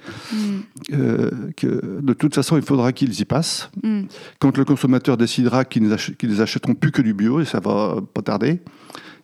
euh, 0.92 1.30
que 1.56 2.00
de 2.00 2.12
toute 2.12 2.34
façon, 2.34 2.56
il 2.56 2.62
faudra 2.62 2.92
qu'ils 2.92 3.20
y 3.20 3.24
passent. 3.24 3.70
hmm. 3.82 4.02
Quand 4.38 4.56
le 4.56 4.64
consommateur 4.64 5.16
décidera 5.16 5.55
ach- 5.64 6.12
qu'ils 6.18 6.40
achèteront 6.42 6.74
plus 6.74 6.92
que 6.92 7.02
du 7.02 7.14
bio, 7.14 7.40
et 7.40 7.44
ça 7.44 7.60
va 7.60 7.96
pas 8.14 8.22
tarder, 8.22 8.60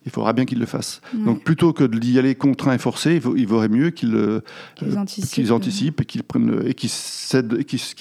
il 0.05 0.11
faudra 0.11 0.33
bien 0.33 0.43
qu'ils 0.43 0.59
le 0.59 0.65
fassent. 0.65 0.99
Ouais. 1.13 1.23
Donc 1.23 1.43
plutôt 1.45 1.71
que 1.71 1.85
d'y 1.85 2.19
aller 2.19 2.35
contraint 2.35 2.73
et 2.73 2.77
forcé, 2.77 3.13
il, 3.15 3.21
vaut- 3.21 3.37
il 3.37 3.47
vaudrait 3.47 3.69
mieux 3.69 3.89
qu'ils 3.89 4.13
euh, 4.15 4.41
euh, 4.81 4.95
anticipent. 4.97 5.31
qu'ils 5.31 5.53
anticipent 5.53 6.01
et 6.01 6.05
qu'ils 6.05 6.23
prennent 6.23 6.47
le- 6.51 6.67
et 6.69 6.73
qu'ils 6.73 6.89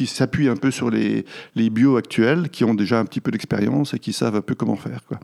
s'appuient 0.09 0.49
un 0.49 0.57
peu 0.57 0.73
sur 0.73 0.91
les, 0.91 1.25
les 1.55 1.71
bio 1.71 1.97
actuels 1.97 2.49
qui 2.51 2.65
ont 2.65 2.75
déjà 2.75 2.99
un 2.99 3.05
petit 3.05 3.21
peu 3.21 3.31
d'expérience 3.31 3.95
et 3.95 4.01
qui 4.01 4.13
savent 4.13 4.35
un 4.35 4.41
peu 4.41 4.57
comment 4.57 4.75
faire. 4.75 4.99
Quoi. 5.07 5.21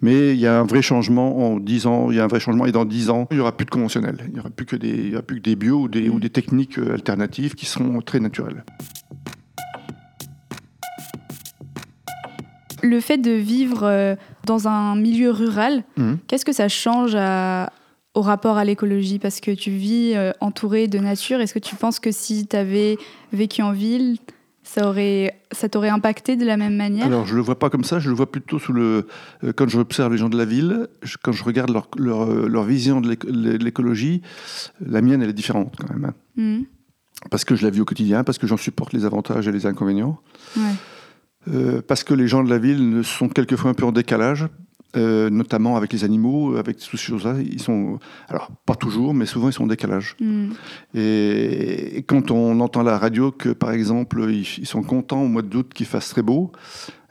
Mais 0.00 0.32
il 0.34 0.38
y 0.38 0.46
a 0.46 0.60
un 0.60 0.64
vrai 0.64 0.80
changement 0.82 1.54
en 1.54 1.58
10 1.58 1.86
ans, 1.86 2.10
il 2.12 2.16
y 2.16 2.20
a 2.20 2.24
un 2.24 2.28
vrai 2.28 2.38
changement 2.38 2.66
et 2.66 2.72
dans 2.72 2.84
10 2.84 3.10
ans, 3.10 3.26
il 3.32 3.38
n'y 3.38 3.40
aura 3.40 3.56
plus 3.56 3.64
de 3.66 3.70
conventionnel. 3.70 4.18
Il 4.28 4.34
n'y 4.34 4.38
aura 4.38 4.50
plus 4.50 4.64
que 4.66 4.76
des, 4.76 4.90
il 4.90 5.08
y 5.10 5.14
aura 5.14 5.22
plus 5.22 5.38
que 5.38 5.42
des 5.42 5.56
bio 5.56 5.80
ou 5.82 5.88
des, 5.88 6.08
Mm. 6.08 6.14
ou 6.14 6.20
des 6.20 6.30
techniques 6.30 6.78
euh, 6.78 6.94
alternatives 6.94 7.56
qui 7.56 7.66
seront 7.66 8.00
très 8.00 8.20
naturelles. 8.20 8.64
Le 12.82 13.00
fait 13.00 13.18
de 13.18 13.30
vivre 13.30 13.84
euh, 13.84 14.16
dans 14.44 14.68
un 14.68 14.96
milieu 14.96 15.30
rural, 15.30 15.84
Mhm. 15.96 16.18
qu'est-ce 16.26 16.44
que 16.44 16.52
ça 16.52 16.68
change 16.68 17.14
à- 17.16 17.72
au 18.14 18.20
rapport 18.22 18.56
à 18.58 18.64
l'écologie? 18.64 19.18
Parce 19.18 19.40
que 19.40 19.50
tu 19.52 19.70
vis 19.70 20.12
euh, 20.14 20.32
entouré 20.40 20.88
de 20.88 20.98
nature. 20.98 21.40
Est-ce 21.40 21.54
que 21.54 21.58
tu 21.60 21.76
penses 21.76 21.98
que 22.00 22.10
si 22.10 22.46
tu 22.46 22.56
avais 22.56 22.98
vécu 23.32 23.62
en 23.62 23.72
ville, 23.72 24.18
ça 24.64 24.88
aurait, 24.88 25.40
ça 25.52 25.68
t'aurait 25.68 25.88
impacté 25.88 26.36
de 26.36 26.44
la 26.44 26.56
même 26.56 26.76
manière? 26.76 27.06
Alors, 27.06 27.24
je 27.26 27.34
le 27.36 27.40
vois 27.42 27.58
pas 27.58 27.70
comme 27.70 27.84
ça, 27.84 27.98
je 28.00 28.08
le 28.08 28.14
vois 28.16 28.30
plutôt 28.30 28.58
sous 28.58 28.72
le. 28.72 29.06
euh, 29.44 29.52
quand 29.52 29.68
j'observe 29.68 30.12
les 30.12 30.18
gens 30.18 30.28
de 30.28 30.36
la 30.38 30.44
ville, 30.44 30.88
je- 31.02 31.16
quand 31.22 31.32
je 31.32 31.44
regarde 31.44 31.70
leur, 31.70 31.88
leur, 31.96 32.22
euh, 32.30 32.48
leur 32.48 32.64
vision 32.64 33.00
de 33.00 33.08
l'éco- 33.08 33.30
de 33.30 33.56
l'écologie, 33.58 34.22
la 34.84 35.02
mienne, 35.02 35.22
elle 35.22 35.30
est 35.30 35.34
différente 35.34 35.74
quand 35.78 35.92
même. 35.92 36.04
hein. 36.06 36.14
Mhm. 36.36 36.64
Parce 37.30 37.44
que 37.44 37.54
je 37.54 37.62
la 37.64 37.70
vis 37.70 37.80
au 37.80 37.84
quotidien, 37.84 38.24
parce 38.24 38.38
que 38.38 38.46
j'en 38.48 38.56
supporte 38.56 38.92
les 38.92 39.04
avantages 39.04 39.46
et 39.46 39.52
les 39.52 39.66
inconvénients. 39.66 40.18
Ouais. 40.56 40.62
Euh, 41.48 41.82
parce 41.86 42.04
que 42.04 42.14
les 42.14 42.28
gens 42.28 42.44
de 42.44 42.50
la 42.50 42.58
ville 42.58 43.02
sont 43.04 43.28
quelquefois 43.28 43.70
un 43.70 43.74
peu 43.74 43.84
en 43.84 43.92
décalage, 43.92 44.46
euh, 44.94 45.30
notamment 45.30 45.76
avec 45.76 45.92
les 45.92 46.04
animaux, 46.04 46.56
avec 46.56 46.76
toutes 46.76 46.90
ces 46.90 46.96
choses-là. 46.96 47.36
Ils 47.40 47.60
sont, 47.60 47.98
alors 48.28 48.50
pas 48.66 48.74
toujours, 48.74 49.14
mais 49.14 49.26
souvent 49.26 49.48
ils 49.48 49.52
sont 49.52 49.64
en 49.64 49.68
décalage. 49.68 50.16
Mhm. 50.20 50.52
Et, 50.94 51.96
et 51.96 52.02
quand 52.02 52.30
on 52.30 52.60
entend 52.60 52.82
la 52.82 52.98
radio 52.98 53.32
que, 53.32 53.48
par 53.48 53.72
exemple, 53.72 54.24
ils, 54.28 54.46
ils 54.58 54.66
sont 54.66 54.82
contents 54.82 55.22
au 55.22 55.28
mois 55.28 55.42
d'août 55.42 55.72
qu'il 55.74 55.86
fasse 55.86 56.10
très 56.10 56.22
beau, 56.22 56.52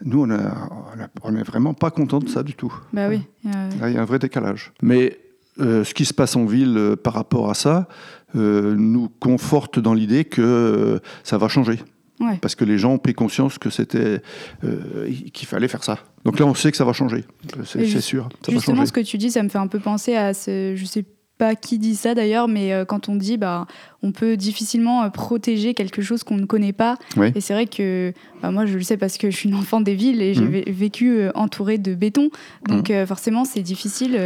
nous, 0.04 0.24
on 0.24 1.32
n'est 1.32 1.44
vraiment 1.44 1.74
pas 1.74 1.92
contents 1.92 2.20
de 2.20 2.30
ça 2.30 2.44
du 2.44 2.54
tout. 2.54 2.74
Bah 2.94 3.08
oui. 3.10 3.22
Là, 3.44 3.90
il 3.90 3.94
y 3.94 3.98
a 3.98 4.02
un 4.02 4.06
vrai 4.06 4.20
décalage. 4.20 4.72
Mais 4.82 5.18
euh, 5.60 5.84
ce 5.84 5.94
qui 5.94 6.06
se 6.06 6.14
passe 6.14 6.36
en 6.36 6.46
ville 6.46 6.78
euh, 6.78 6.96
par 6.96 7.14
rapport 7.14 7.50
à 7.50 7.54
ça 7.54 7.88
euh, 8.36 8.74
nous 8.78 9.10
conforte 9.10 9.80
dans 9.80 9.94
l'idée 9.94 10.24
que 10.24 10.42
euh, 10.42 11.00
ça 11.24 11.38
va 11.38 11.50
changer. 11.50 11.80
Ouais. 12.22 12.38
Parce 12.42 12.56
que 12.56 12.64
les 12.64 12.78
gens 12.78 12.94
ont 12.94 12.98
pris 13.00 13.14
conscience 13.14 13.58
que 13.58 13.70
c'était 13.70 14.22
euh, 14.64 15.10
qu'il 15.34 15.48
fallait 15.48 15.68
faire 15.68 15.84
ça. 15.84 15.98
Donc 16.24 16.40
là, 16.40 16.46
on 16.46 16.54
sait 16.54 16.72
que 16.72 16.78
ça 16.78 16.86
va 16.86 16.94
changer. 16.94 17.26
Euh, 17.58 17.64
C'est 17.66 18.00
sûr. 18.02 18.30
Ça 18.46 18.52
Justement, 18.52 18.86
ce 18.86 18.92
que 18.92 19.02
tu 19.02 19.18
dis, 19.18 19.32
ça 19.32 19.44
me 19.44 19.50
fait 19.50 19.58
un 19.58 19.68
peu 19.68 19.80
penser 19.80 20.16
à 20.16 20.34
ce. 20.34 20.74
Je 20.76 20.86
sais 20.86 21.04
pas 21.38 21.56
qui 21.56 21.80
dit 21.80 21.96
ça 21.96 22.14
d'ailleurs, 22.14 22.48
mais 22.48 22.72
euh, 22.72 22.86
quand 22.86 23.10
on 23.10 23.16
dit 23.16 23.38
bah, 23.38 23.66
on 24.04 24.12
peut 24.12 24.38
difficilement 24.38 25.02
euh, 25.04 25.10
protéger 25.10 25.74
quelque 25.74 26.04
chose 26.04 26.24
qu'on 26.24 26.38
ne 26.38 26.46
connaît 26.46 26.72
pas. 26.74 26.98
Oui. 27.18 27.32
Et 27.34 27.42
c'est 27.42 27.54
vrai 27.54 27.66
que 27.66 28.14
bah, 28.44 28.52
moi, 28.52 28.68
je 28.68 28.78
le 28.78 28.84
sais 28.84 28.96
parce 28.98 29.18
que 29.18 29.32
je 29.32 29.36
suis 29.36 29.50
une 29.50 29.56
enfant 29.56 29.82
des 29.82 29.96
villes 29.96 30.22
et 30.22 30.36
j'ai 30.36 30.46
vé- 30.46 30.72
vécu 30.72 31.24
entourée 31.34 31.80
de 31.80 31.96
béton. 31.96 32.30
Donc 32.70 32.92
euh, 32.92 33.08
forcément, 33.08 33.44
c'est 33.46 33.64
difficile 33.64 34.20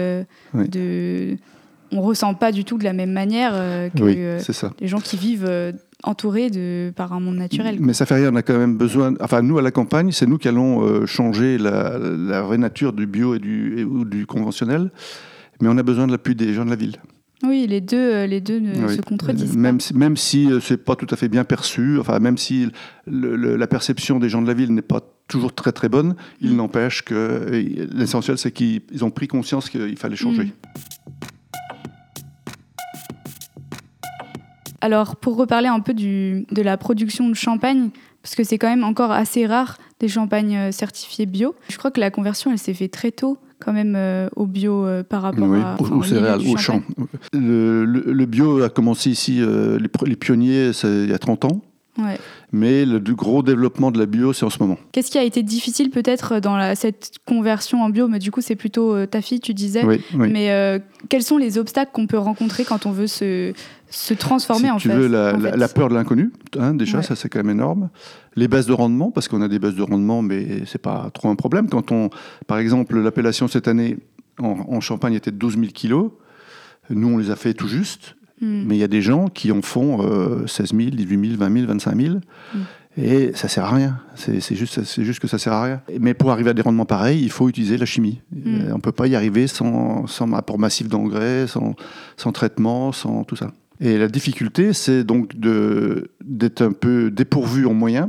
Oui. 0.54 0.68
de. 0.68 1.38
On 1.92 2.02
ressent 2.02 2.34
pas 2.34 2.52
du 2.52 2.66
tout 2.66 2.78
de 2.80 2.84
la 2.84 2.94
même 2.94 3.12
manière 3.12 3.52
euh, 3.54 3.90
que 3.90 4.02
Oui, 4.04 4.16
euh, 4.18 4.40
les 4.82 4.88
gens 4.88 5.00
qui 5.00 5.16
vivent 5.18 5.46
euh, 5.48 5.72
entourés 6.04 6.50
de, 6.50 6.92
par 6.96 7.14
un 7.14 7.20
monde 7.20 7.38
naturel. 7.38 7.78
Mais 7.80 7.94
ça 7.94 8.06
fait 8.06 8.16
rien, 8.16 8.32
on 8.32 8.36
a 8.36 8.42
quand 8.44 8.58
même 8.58 8.78
besoin. 8.78 9.14
Enfin, 9.22 9.42
nous, 9.42 9.58
à 9.58 9.62
la 9.62 9.72
campagne, 9.72 10.12
c'est 10.12 10.28
nous 10.28 10.38
qui 10.38 10.48
allons 10.48 10.84
euh, 10.86 11.06
changer 11.06 11.58
la, 11.58 11.98
la 12.00 12.42
vraie 12.42 12.58
nature 12.58 12.94
du 12.94 13.08
bio 13.08 13.36
et 13.36 13.40
du, 13.40 13.80
et- 13.80 13.84
ou 13.84 14.06
du 14.06 14.26
conventionnel. 14.26 14.92
Mais 15.62 15.70
on 15.70 15.78
a 15.78 15.84
besoin 15.84 16.06
de 16.06 16.12
l'appui 16.12 16.36
des 16.36 16.54
gens 16.54 16.66
de 16.66 16.70
la 16.70 16.76
ville. 16.76 16.98
Oui, 17.44 17.66
les 17.68 17.82
deux, 17.82 17.98
euh, 17.98 18.28
les 18.28 18.40
deux 18.42 18.60
ne 18.60 18.88
Oui. 18.88 18.96
se 18.96 19.02
contredisent 19.02 19.56
même 19.58 19.80
si, 19.80 19.94
même 19.94 20.16
si 20.18 20.50
euh, 20.52 20.60
c'est 20.62 20.78
pas 20.84 20.96
tout 20.96 21.08
à 21.12 21.16
fait 21.16 21.28
bien 21.28 21.44
perçu, 21.44 22.00
enfin 22.00 22.18
même 22.20 22.38
si 22.38 22.68
le- 23.06 23.36
le- 23.36 23.56
la 23.58 23.68
perception 23.68 24.20
des 24.20 24.30
gens 24.30 24.42
de 24.42 24.48
la 24.48 24.54
ville 24.54 24.74
n'est 24.74 24.82
pas 24.82 25.02
toujours 25.28 25.54
très 25.54 25.72
très 25.74 25.90
bonne, 25.90 26.16
il 26.40 26.54
Mm. 26.54 26.56
n'empêche 26.56 27.02
que 27.04 27.50
l'essentiel 27.94 28.38
c'est 28.38 28.52
qu'ils 28.52 28.82
ils 28.92 29.04
ont 29.04 29.12
pris 29.12 29.28
conscience 29.28 29.70
qu'il 29.70 29.98
fallait 29.98 30.16
changer. 30.16 30.44
Mm. 30.46 31.12
Alors, 34.86 35.16
pour 35.16 35.36
reparler 35.36 35.68
un 35.68 35.80
peu 35.80 35.96
du, 35.96 36.46
de 36.52 36.62
la 36.62 36.78
production 36.78 37.28
de 37.28 37.34
champagne, 37.34 37.90
parce 38.22 38.36
que 38.36 38.44
c'est 38.44 38.60
quand 38.60 38.68
même 38.70 38.84
encore 38.84 39.12
assez 39.12 39.48
rare 39.48 39.80
des 40.00 40.08
champagnes 40.08 40.56
euh, 40.56 40.72
certifiés 40.72 41.26
bio, 41.26 41.56
je 41.70 41.78
crois 41.80 41.90
que 41.90 42.00
la 42.00 42.12
conversion, 42.12 42.52
elle 42.52 42.60
s'est 42.60 42.76
faite 42.76 42.92
très 42.92 43.10
tôt, 43.12 43.40
quand 43.60 43.74
même, 43.74 43.96
euh, 43.96 44.30
au 44.36 44.46
bio 44.46 44.86
euh, 44.86 45.02
par 45.02 45.24
rapport 45.24 45.48
Oui, 45.50 45.58
à. 45.60 45.76
aux, 45.82 45.88
au 45.92 46.04
céréales, 46.04 46.40
champs. 46.42 46.58
champagne. 46.58 47.06
Le, 47.34 47.84
le- 47.86 48.14
le 48.14 48.26
bio 48.28 48.62
a 48.62 48.70
commencé 48.70 49.10
ici, 49.10 49.40
euh, 49.42 49.80
les, 50.06 50.16
pionniers, 50.16 50.70
il 50.84 51.10
y 51.10 51.14
a 51.14 51.18
30 51.18 51.46
ans, 51.46 51.62
Ouais. 51.98 52.20
Mais 52.52 52.86
le 52.86 53.00
gros 53.00 53.44
développement 53.44 53.92
de 53.92 54.00
la 54.00 54.06
bio, 54.06 54.32
c'est 54.34 54.46
en 54.46 54.50
ce 54.50 54.60
moment. 54.62 54.78
Qu'est-ce 54.92 55.12
qui 55.12 55.18
a 55.18 55.24
été 55.24 55.44
difficile 55.44 55.90
peut-être 55.90 56.40
dans 56.40 56.56
la, 56.58 56.76
cette 56.76 57.14
conversion 57.26 57.82
en 57.84 57.90
bio? 57.90 58.08
Mais 58.08 58.20
du 58.20 58.32
coup, 58.32 58.42
c'est 58.42 58.56
plutôt 58.56 58.94
euh, 58.96 59.06
ta 59.06 59.22
fille, 59.22 59.40
tu 59.40 59.54
disais. 59.54 59.84
Oui, 59.84 60.02
oui. 60.16 60.30
Mais 60.32 60.52
euh, 60.52 60.80
quels 61.10 61.24
sont 61.24 61.38
les 61.38 61.58
obstacles 61.58 61.92
qu'on 61.94 62.08
peut 62.08 62.18
rencontrer 62.18 62.64
quand 62.64 62.86
on 62.86 62.92
veut 62.92 63.08
se, 63.08 63.54
se 63.90 64.14
transformer 64.14 64.66
si 64.68 64.72
en 64.72 64.78
tu 64.78 64.90
fait 64.90 64.96
veux, 64.96 65.08
la, 65.08 65.34
en 65.36 65.38
la- 65.40 65.52
fait? 65.52 65.58
la 65.58 65.68
peur 65.68 65.90
de 65.90 65.96
l'inconnu, 65.96 66.32
hein, 66.58 66.74
déjà, 66.74 66.98
Ouais. 67.00 67.04
ça 67.04 67.16
c'est 67.16 67.30
quand 67.30 67.40
même 67.40 67.50
énorme. 67.50 67.90
Les 68.36 68.48
baisses 68.48 68.68
de 68.68 68.74
rendement, 68.74 69.12
parce 69.12 69.28
qu'on 69.28 69.42
a 69.42 69.48
des 69.48 69.60
baisses 69.60 69.76
de 69.76 69.82
rendement, 69.84 70.22
mais 70.22 70.64
c'est 70.66 70.82
pas 70.82 71.10
trop 71.14 71.30
un 71.30 71.36
problème. 71.36 71.70
Quand 71.70 71.92
on, 71.92 72.10
par 72.48 72.58
exemple, 72.60 72.98
l'appellation 73.00 73.48
cette 73.48 73.68
année 73.68 73.98
en, 74.40 74.66
en 74.70 74.80
Champagne 74.82 75.14
était 75.14 75.32
de 75.32 75.38
12 75.38 75.54
000 75.56 75.66
kilos, 75.74 76.12
nous 76.90 77.08
on 77.08 77.18
les 77.18 77.32
a 77.32 77.36
fait 77.36 77.54
tout 77.54 77.68
juste, 77.68 78.16
Hmm. 78.42 78.64
mais 78.68 78.76
il 78.76 78.80
y 78.80 78.84
a 78.84 78.90
des 78.90 79.02
gens 79.02 79.28
qui 79.28 79.52
en 79.54 79.62
font 79.62 80.02
euh, 80.02 80.46
16 80.46 80.74
000, 80.76 80.90
18 80.90 81.30
000, 81.30 81.40
20 81.40 81.54
000, 81.54 81.68
25 81.68 81.96
000, 82.02 82.16
Mm. 82.98 83.02
et 83.02 83.32
ça 83.34 83.48
sert 83.48 83.66
à 83.66 83.76
rien. 83.76 84.00
C'est 84.16 84.56
juste, 84.56 84.82
juste 85.02 85.20
que 85.20 85.28
ça 85.28 85.38
sert 85.38 85.54
à 85.54 85.64
rien. 85.64 85.82
Mais 86.00 86.14
pour 86.14 86.32
arriver 86.32 86.50
à 86.50 86.54
des 86.54 86.62
rendements 86.62 86.86
pareils, 86.86 87.22
il 87.22 87.32
faut 87.32 87.50
utiliser 87.50 87.78
la 87.78 87.86
chimie. 87.86 88.22
Mm. 88.32 88.40
Euh, 88.46 88.74
on 88.74 88.80
peut 88.80 88.92
pas 88.92 89.08
y 89.08 89.16
arriver 89.16 89.48
sans, 89.48 90.08
sans 90.08 90.32
apport 90.34 90.60
massif 90.60 90.88
d'engrais, 90.88 91.48
sans, 91.48 91.76
sans 92.18 92.32
traitement, 92.32 92.92
sans 92.92 93.24
tout 93.24 93.36
ça. 93.36 93.52
Et 93.82 93.98
la 93.98 94.08
difficulté, 94.08 94.72
c'est 94.74 95.04
donc 95.04 95.34
d'être 95.38 96.62
un 96.62 96.72
peu 96.72 97.12
dépourvu 97.12 97.66
en 97.66 97.74
moyens 97.74 98.08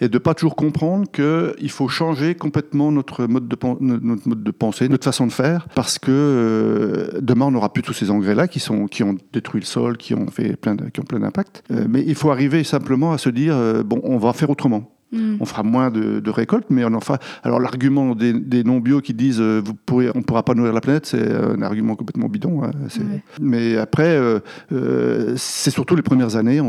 et 0.00 0.08
de 0.08 0.18
pas 0.18 0.34
toujours 0.34 0.56
comprendre 0.56 1.06
qu'il 1.10 1.70
faut 1.70 1.88
changer 1.88 2.34
complètement 2.34 2.90
notre 2.92 3.26
mode, 3.26 3.48
de, 3.48 3.56
notre 3.80 4.50
pensée, 4.52 4.88
notre 4.88 5.04
façon 5.04 5.26
de 5.26 5.32
faire, 5.32 5.68
parce 5.74 5.98
que 5.98 6.10
euh, 6.10 7.20
demain, 7.20 7.46
on 7.46 7.50
n'aura 7.52 7.72
plus 7.72 7.82
tous 7.82 7.92
ces 7.92 8.10
engrais-là 8.10 8.48
qui, 8.48 8.62
qui 8.90 9.02
ont 9.02 9.16
détruit 9.32 9.60
le 9.60 9.66
sol, 9.66 9.96
qui 9.96 10.14
ont, 10.14 10.26
fait 10.28 10.56
plein 10.56 10.76
plein 10.76 11.20
d'impact. 11.20 11.62
Euh, 11.70 11.86
mais 11.88 12.02
il 12.06 12.14
faut 12.14 12.30
arriver 12.30 12.64
simplement 12.64 13.12
à 13.12 13.18
se 13.18 13.30
dire, 13.30 13.56
euh, 13.56 13.82
bon, 13.82 14.00
on 14.04 14.18
va 14.18 14.32
faire 14.32 14.50
autrement. 14.50 14.99
On 15.12 15.44
fera 15.44 15.62
moins 15.62 15.90
de, 15.90 16.20
de 16.20 16.30
récoltes, 16.30 16.66
mais 16.70 16.84
on 16.84 16.94
en 16.94 17.00
fera. 17.00 17.18
Alors 17.42 17.58
l'argument 17.60 18.14
des, 18.14 18.32
des 18.32 18.62
non-bio 18.64 19.00
qui 19.00 19.12
disent 19.14 19.40
euh, 19.40 19.60
vous 19.64 19.74
pourrez, 19.74 20.08
on 20.14 20.18
ne 20.18 20.22
pourra 20.22 20.44
pas 20.44 20.54
nourrir 20.54 20.72
la 20.72 20.80
planète, 20.80 21.06
c'est 21.06 21.32
un 21.32 21.60
argument 21.62 21.96
complètement 21.96 22.28
bidon. 22.28 22.62
hein, 22.62 22.70
Ouais. 22.98 23.22
Mais 23.40 23.76
après, 23.76 24.08
euh, 24.16 24.38
euh, 24.72 25.34
c'est 25.36 25.70
surtout 25.70 25.96
les 25.96 26.02
premières 26.02 26.36
années, 26.36 26.60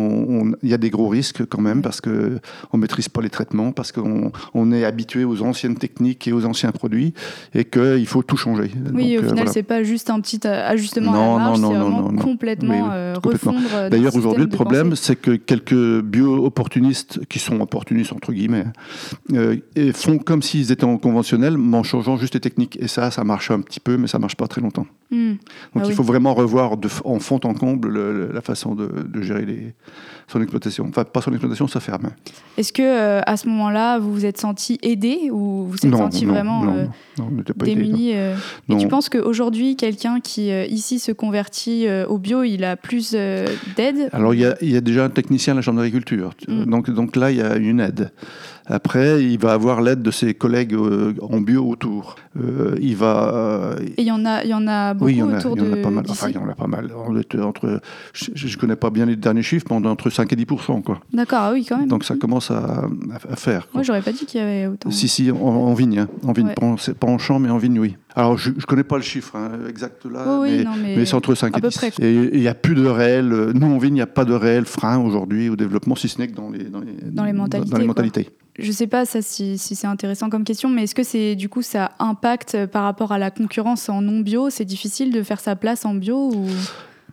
il 0.64 0.70
y 0.70 0.74
a 0.74 0.78
des 0.78 0.90
gros 0.90 1.08
risques 1.08 1.46
quand 1.46 1.62
même 1.62 1.82
parce 1.82 2.02
que 2.02 2.40
on 2.74 2.78
maîtrise 2.78 3.10
pas 3.10 3.22
les 3.22 3.30
traitements, 3.30 3.72
parce 3.72 3.92
qu'on 3.92 4.32
on 4.54 4.72
est 4.72 4.86
habitué 4.86 5.24
aux 5.24 5.42
anciennes 5.44 5.76
techniques 5.76 6.28
et 6.28 6.34
aux 6.34 6.46
anciens 6.46 6.72
produits, 6.72 7.14
et 7.54 7.66
qu'il 7.66 8.08
faut 8.08 8.24
tout 8.24 8.38
changer. 8.38 8.72
Oui, 8.74 8.82
Donc, 8.82 8.96
au 8.96 9.02
euh, 9.02 9.18
final, 9.20 9.34
voilà. 9.36 9.52
c'est 9.52 9.64
pas 9.64 9.84
juste 9.84 10.10
un 10.10 10.20
petit 10.20 10.40
euh, 10.46 10.68
ajustement 10.70 11.12
Non, 11.12 11.36
à 11.36 11.40
la 11.40 11.46
marge, 11.46 11.60
non, 11.60 11.68
c'est 11.70 11.74
non, 11.78 11.82
vraiment 11.82 12.02
non, 12.04 12.12
non. 12.14 12.22
complètement 12.22 12.74
Oui, 12.74 12.82
oui, 12.82 12.90
euh, 12.94 13.14
complètement. 13.16 13.52
refondre. 13.54 13.70
euh, 13.76 13.90
D'ailleurs, 13.90 14.16
aujourd'hui, 14.16 14.44
le 14.46 14.50
problème, 14.50 14.96
c'est 14.96 15.16
que 15.16 15.32
quelques 15.32 16.02
bio-opportunistes, 16.02 17.26
qui 17.28 17.40
sont 17.40 17.60
opportunistes 17.62 18.14
entre 18.14 18.31
entre 18.32 18.40
guillemets, 18.40 18.66
euh, 19.34 19.58
et 19.76 19.92
font 19.92 20.18
comme 20.18 20.42
s'ils 20.42 20.72
étaient 20.72 20.86
en 20.86 20.98
conventionnel, 20.98 21.58
mais 21.58 21.78
en 21.78 21.84
changeant 21.84 22.18
juste 22.18 22.34
les 22.34 22.40
techniques. 22.40 22.78
Et 22.82 22.88
ça, 22.88 23.12
ça 23.12 23.24
marche 23.24 23.52
un 23.52 23.60
petit 23.62 23.80
peu, 23.80 23.98
mais 23.98 24.08
ça 24.08 24.20
marche 24.20 24.36
pas 24.36 24.48
très 24.48 24.62
longtemps. 24.62 24.86
Hmm. 25.12 25.32
Donc 25.32 25.40
Ah 25.76 25.80
il 25.84 25.88
oui. 25.88 25.94
faut 25.94 26.04
vraiment 26.04 26.34
revoir 26.34 26.78
de, 26.78 26.88
en 27.04 27.20
fond 27.20 27.40
en 27.44 27.54
comble 27.54 27.90
le- 27.90 28.14
le- 28.28 28.32
la 28.34 28.42
façon 28.42 28.76
de, 28.76 28.88
de 29.06 29.22
gérer 29.22 29.46
les, 29.46 29.74
son 30.32 30.42
exploitation. 30.42 30.86
Enfin, 30.88 31.04
pas 31.04 31.22
son 31.22 31.32
exploitation, 31.32 31.68
sa 31.68 31.82
ferme. 31.82 32.12
Est-ce 32.58 32.72
que 32.72 32.82
euh, 32.82 33.22
à 33.26 33.36
ce 33.36 33.50
moment-là, 33.50 34.00
vous 34.00 34.14
vous 34.14 34.26
êtes 34.26 34.38
senti 34.40 34.80
aidé 34.82 35.30
ou 35.32 35.66
vous 35.66 35.68
vous 35.72 35.86
êtes 35.86 35.96
senti 35.96 36.24
vraiment 36.24 36.64
non, 36.64 36.90
euh, 37.20 37.54
pas 37.58 37.66
démuni 37.66 38.12
euh, 38.14 38.36
Et 38.70 38.78
tu 38.78 38.88
penses 38.88 39.10
qu'aujourd'hui, 39.10 39.76
quelqu'un 39.76 40.22
qui 40.22 40.50
ici 40.70 41.00
se 41.00 41.12
convertit 41.12 41.88
au 42.08 42.18
bio, 42.18 42.44
il 42.44 42.64
a 42.64 42.78
plus 42.78 43.12
d'aide? 43.12 44.10
Alors, 44.14 44.34
il 44.34 44.40
y, 44.40 44.46
a, 44.46 44.56
il 44.62 44.72
y 44.72 44.78
a 44.78 44.82
déjà 44.82 45.04
un 45.04 45.10
technicien 45.10 45.54
à 45.54 45.56
la 45.58 45.62
Chambre 45.62 45.80
d'agriculture. 45.80 46.32
Mm. 46.48 46.66
Donc, 46.66 46.90
donc 46.90 47.16
là, 47.18 47.32
il 47.32 47.38
y 47.38 47.42
a 47.42 47.58
une 47.58 47.82
aide. 47.82 48.12
Après, 48.68 49.24
il 49.24 49.38
va 49.40 49.54
avoir 49.54 49.82
l'aide 49.82 50.02
de 50.02 50.12
ses 50.12 50.34
collègues 50.34 50.74
euh, 50.76 51.14
en 51.22 51.42
bio 51.42 51.68
autour. 51.68 52.16
Euh, 52.40 52.76
il 52.80 52.96
va. 52.96 53.34
euh, 53.34 53.76
Et 53.98 54.02
il 54.04 54.08
y 54.08 54.12
en 54.12 54.24
a, 54.26 54.44
il 54.44 54.50
y 54.50 54.54
en 54.54 54.66
a 54.68 54.94
beaucoup 54.94 55.06
oui, 55.08 55.14
il 55.14 55.18
y 55.18 55.24
en 55.24 55.34
a, 55.34 55.38
autour 55.40 55.58
il 55.58 55.64
y 55.64 55.68
en 55.68 55.74
a 55.74 55.76
de 55.76 55.82
pas 55.82 55.90
mal. 55.90 56.06
Enfin, 56.08 56.30
il 56.30 56.36
y 56.36 56.38
en 56.38 56.48
a 56.48 56.54
pas 56.54 56.68
mal. 56.68 56.90
On 57.08 57.18
est 57.18 57.36
entre, 57.42 57.82
je 58.14 58.48
ne 58.48 58.60
connais 58.60 58.76
pas 58.78 58.90
bien 58.92 59.06
les 59.08 59.16
derniers 59.16 59.42
chiffres, 59.42 59.66
mais 59.70 59.76
on 59.76 59.84
est 59.84 59.88
entre 59.88 60.10
5 60.10 60.32
et 60.32 60.36
10 60.36 60.46
quoi. 60.86 61.00
D'accord, 61.12 61.40
ah 61.42 61.52
oui, 61.54 61.66
quand 61.68 61.78
même. 61.80 61.88
Donc 61.90 62.04
ça 62.06 62.16
commence 62.16 62.52
à, 62.52 62.86
faire. 63.36 63.68
Moi, 63.74 63.84
j'aurais 63.84 64.02
pas 64.02 64.12
dit 64.12 64.26
qu'il 64.26 64.40
y 64.40 64.44
avait 64.44 64.68
autant. 64.68 64.92
Si, 64.92 65.08
si, 65.08 65.32
en, 65.32 65.36
en 65.36 65.74
vigne. 65.74 66.00
hein. 66.00 66.08
En 66.24 66.32
vigne 66.32 66.48
Ouais. 66.48 66.54
pas, 66.54 66.66
en, 66.66 66.76
pas 66.76 67.08
en 67.08 67.18
champ, 67.18 67.40
mais 67.40 67.50
en 67.50 67.58
vigne, 67.58 67.80
oui. 67.80 67.98
Alors, 68.16 68.38
je 68.38 68.50
ne 68.50 68.56
connais 68.62 68.84
pas 68.84 68.98
le 68.98 69.04
chiffre 69.04 69.36
hein, 69.36 69.52
exact 69.70 70.06
là, 70.06 70.24
Oh 70.28 70.40
oui, 70.42 70.58
mais, 70.58 70.64
non, 70.64 70.72
mais, 70.82 70.96
mais 70.98 71.06
c'est 71.06 71.14
entre 71.16 71.34
5 71.36 71.56
à 71.56 71.58
et 71.58 71.62
peu 71.62 71.70
10. 71.70 71.76
près. 71.78 71.92
Et 72.02 72.14
il 72.34 72.40
n'y 72.40 72.48
a 72.48 72.54
plus 72.54 72.76
de 72.76 72.86
réel. 72.86 73.32
euh, 73.32 73.54
Nous, 73.54 73.68
en 73.68 73.78
vigne, 73.78 73.94
il 73.94 73.96
n'y 73.96 74.02
a 74.02 74.08
pas 74.08 74.26
de 74.26 74.34
réel 74.34 74.66
frein 74.66 74.98
aujourd'hui 75.00 75.50
au 75.50 75.56
développement, 75.56 75.96
si 75.96 76.08
ce 76.10 76.20
n'est 76.20 76.28
que 76.28 76.36
dans 76.36 76.50
les, 76.50 76.64
dans 76.66 76.82
les, 76.82 76.92
Dans 77.12 77.24
les 77.24 77.34
mentalités, 77.34 77.70
dans 77.72 77.78
les 77.78 77.86
quoi. 77.86 77.88
mentalités. 77.88 78.30
Je 78.60 78.72
sais 78.72 78.88
pas 78.88 79.06
ça 79.06 79.22
si, 79.22 79.58
si 79.58 79.76
c'est 79.76 79.88
intéressant 79.88 80.30
comme 80.30 80.44
question, 80.44 80.68
mais 80.70 80.84
est-ce 80.84 80.94
que 80.94 81.04
c'est 81.04 81.36
du 81.36 81.48
coup 81.48 81.62
ça 81.62 81.92
impacte 82.00 82.56
euh, 82.56 82.68
par 82.68 82.84
rapport 82.84 83.14
à 83.14 83.18
la 83.18 83.32
concurrence 83.32 83.88
en 83.88 84.02
non 84.02 84.20
bio 84.20 84.50
C'est 84.50 84.66
difficile 84.66 85.12
de 85.14 85.24
faire 85.24 85.40
sa 85.40 85.56
place 85.56 85.86
en 85.86 85.94
bio 85.96 86.32
ou? 86.36 86.46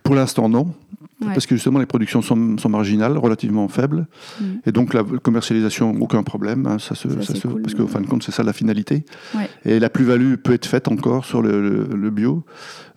Pour 0.09 0.17
l'instant, 0.17 0.49
non. 0.49 0.75
Ouais. 1.21 1.29
Parce 1.35 1.47
que 1.47 1.55
justement, 1.57 1.81
les 1.81 1.87
productions 1.87 2.23
sont, 2.23 2.57
sont 2.59 2.69
marginales, 2.69 3.19
relativement 3.19 3.67
faibles. 3.69 4.07
Mm. 4.41 4.45
Et 4.67 4.73
donc, 4.73 4.95
la 4.95 5.03
commercialisation, 5.03 5.95
aucun 6.01 6.23
problème. 6.23 6.67
hein, 6.67 6.79
ça 6.79 6.95
se, 6.95 7.09
Ça, 7.09 7.15
ça 7.23 7.35
c'est 7.35 7.37
se- 7.41 7.49
cool, 7.49 7.61
parce 7.63 7.75
qu'au 7.75 7.83
ouais. 7.85 7.89
fin 7.89 8.01
de 8.01 8.07
compte, 8.07 8.23
c'est 8.23 8.31
ça 8.33 8.43
la 8.45 8.53
finalité. 8.53 9.05
Ouais. 9.35 9.49
Et 9.65 9.81
la 9.81 9.91
plus-value 9.91 10.35
peut 10.37 10.53
être 10.53 10.67
faite 10.67 10.87
encore 10.89 11.25
sur 11.25 11.43
le, 11.43 11.61
le- 11.61 11.89
le 11.97 12.11
bio. 12.11 12.45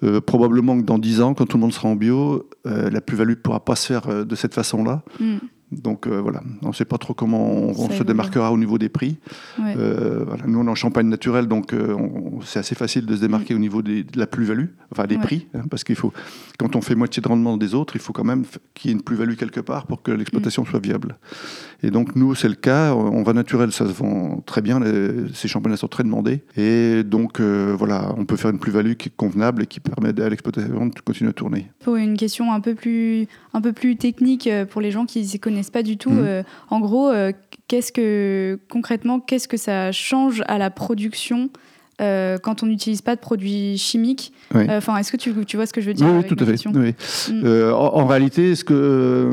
Euh, 0.03 0.22
probablement 0.22 0.77
que 0.80 0.84
dans 0.86 1.00
10 1.00 1.22
ans, 1.22 1.34
quand 1.34 1.46
tout 1.48 1.58
le 1.58 1.62
monde 1.62 1.74
sera 1.74 1.89
en 1.89 1.96
bio, 1.96 2.48
euh, 2.68 2.89
la 2.91 3.01
plus-value 3.01 3.32
ne 3.32 3.36
pourra 3.36 3.65
pas 3.65 3.75
se 3.75 3.88
faire 3.88 4.08
euh, 4.08 4.24
de 4.24 4.36
cette 4.36 4.53
façon-là. 4.53 5.03
Hmm, 5.20 5.38
Donc 5.72 6.06
euh, 6.08 6.20
voilà, 6.20 6.42
on 6.63 6.70
ne 6.70 6.74
sait 6.74 6.84
pas 6.86 6.98
trop 6.98 7.13
comment 7.13 7.50
on, 7.50 7.90
se 7.90 8.04
démarquera 8.04 8.51
au 8.51 8.58
niveau 8.58 8.78
des 8.78 8.90
prix. 8.90 9.18
ouais. 9.58 9.74
Euh, 9.78 10.24
voilà, 10.28 10.44
nous, 10.46 10.60
on 10.60 10.68
est 10.68 10.70
en 10.70 10.75
champagne 10.75 11.08
naturelle, 11.08 11.48
donc 11.48 11.74
euh, 11.74 11.96
c'est 12.44 12.60
assez 12.60 12.75
facile 12.75 13.06
de 13.06 13.16
se 13.16 13.22
démarquer 13.22 13.56
au 13.56 13.60
niveau 13.60 13.82
des- 13.82 14.04
de 14.04 14.20
la 14.20 14.28
plus-value, 14.28 14.66
enfin 14.92 15.06
des 15.08 15.16
Ouais. 15.16 15.22
prix, 15.22 15.48
hein, 15.54 15.62
parce 15.70 15.84
qu'il 15.86 15.96
faut, 15.96 16.12
quand 16.60 16.75
on 16.75 16.82
fait 16.82 16.96
moitié 16.96 17.22
de 17.22 17.28
rendement 17.28 17.56
des 17.58 17.74
autres, 17.74 17.96
il 17.96 18.01
faut 18.01 18.12
quand 18.12 18.24
même 18.25 18.44
qu'il 18.74 18.92
y 18.92 18.94
ait 18.94 18.98
une 18.98 19.01
plus-value 19.04 19.36
quelque 19.36 19.62
part 19.62 19.88
pour 19.88 20.01
que 20.01 20.12
l'exploitation 20.12 20.66
soit 20.66 20.80
viable. 20.84 21.18
Et 21.84 21.90
donc 21.90 22.16
nous, 22.18 22.36
c'est 22.36 22.50
le 22.50 22.56
cas. 22.56 22.94
On 22.94 23.24
va 23.24 23.32
naturel, 23.34 23.72
ça 23.72 23.88
se 23.88 23.94
vend 23.94 24.44
très 24.46 24.62
bien. 24.62 24.80
les- 24.82 25.34
ces 25.34 25.48
champagnes 25.48 25.75
sont 25.78 25.88
très 25.88 26.04
demandées, 26.04 26.44
et 26.58 27.04
donc 27.04 27.40
voilà, 27.40 28.13
on 28.18 28.25
peut 28.25 28.36
faire 28.36 28.51
une 28.51 28.60
plus-value 28.60 28.94
qui 28.94 29.10
est 29.10 29.16
convenable 29.16 29.63
et 29.63 29.68
qui 29.68 29.80
permet 29.80 30.20
à 30.22 30.30
l'exploitation 30.30 30.88
de 30.88 31.00
continuer 31.00 31.30
à 31.30 31.34
tourner. 31.34 31.72
Pour 31.84 31.96
une 31.96 32.18
question 32.18 32.51
un 32.51 32.60
peu 32.60 32.75
plus, 32.75 33.28
un 33.54 33.62
peu 33.62 33.72
plus 33.74 33.96
technique 33.96 34.50
pour 34.70 34.82
les 34.82 34.92
gens 34.92 35.06
qui 35.06 35.25
s'y 35.25 35.40
connaissent 35.40 35.61
pas 35.70 35.84
du 35.84 35.98
tout, 35.98 36.10
Mhm. 36.10 36.24
euh, 36.25 36.44
en 36.70 36.80
gros, 36.80 37.10
euh, 37.10 37.32
qu'est-ce 37.68 37.91
que 37.91 38.60
concrètement, 38.70 39.20
qu'est-ce 39.20 39.48
que 39.48 39.58
ça 39.58 39.91
change 39.91 40.41
à 40.48 40.58
la 40.58 40.70
production 40.72 41.50
euh, 42.01 42.39
quand 42.39 42.63
on 42.63 42.65
n'utilise 42.65 43.03
pas 43.03 43.15
de 43.15 43.22
produits 43.22 43.77
chimiques 43.77 44.34
Oui. 44.56 44.65
Euh, 44.68 44.77
Enfin, 44.80 44.98
est-ce 44.98 45.12
que 45.12 45.18
tu, 45.18 45.32
tu 45.46 45.56
vois 45.56 45.68
ce 45.68 45.74
que 45.74 45.82
je 45.82 45.88
veux 45.88 45.94
dire 45.94 46.08
Oui, 46.08 46.24
tout 46.25 46.36
à 46.39 46.46
fait. 46.48 46.68
oui. 46.68 46.96
Mm. 47.30 47.41
Euh, 47.46 47.74
en, 47.74 47.94
en 48.01 48.06
réalité, 48.08 48.56
ce 48.56 48.63
que, 48.63 49.30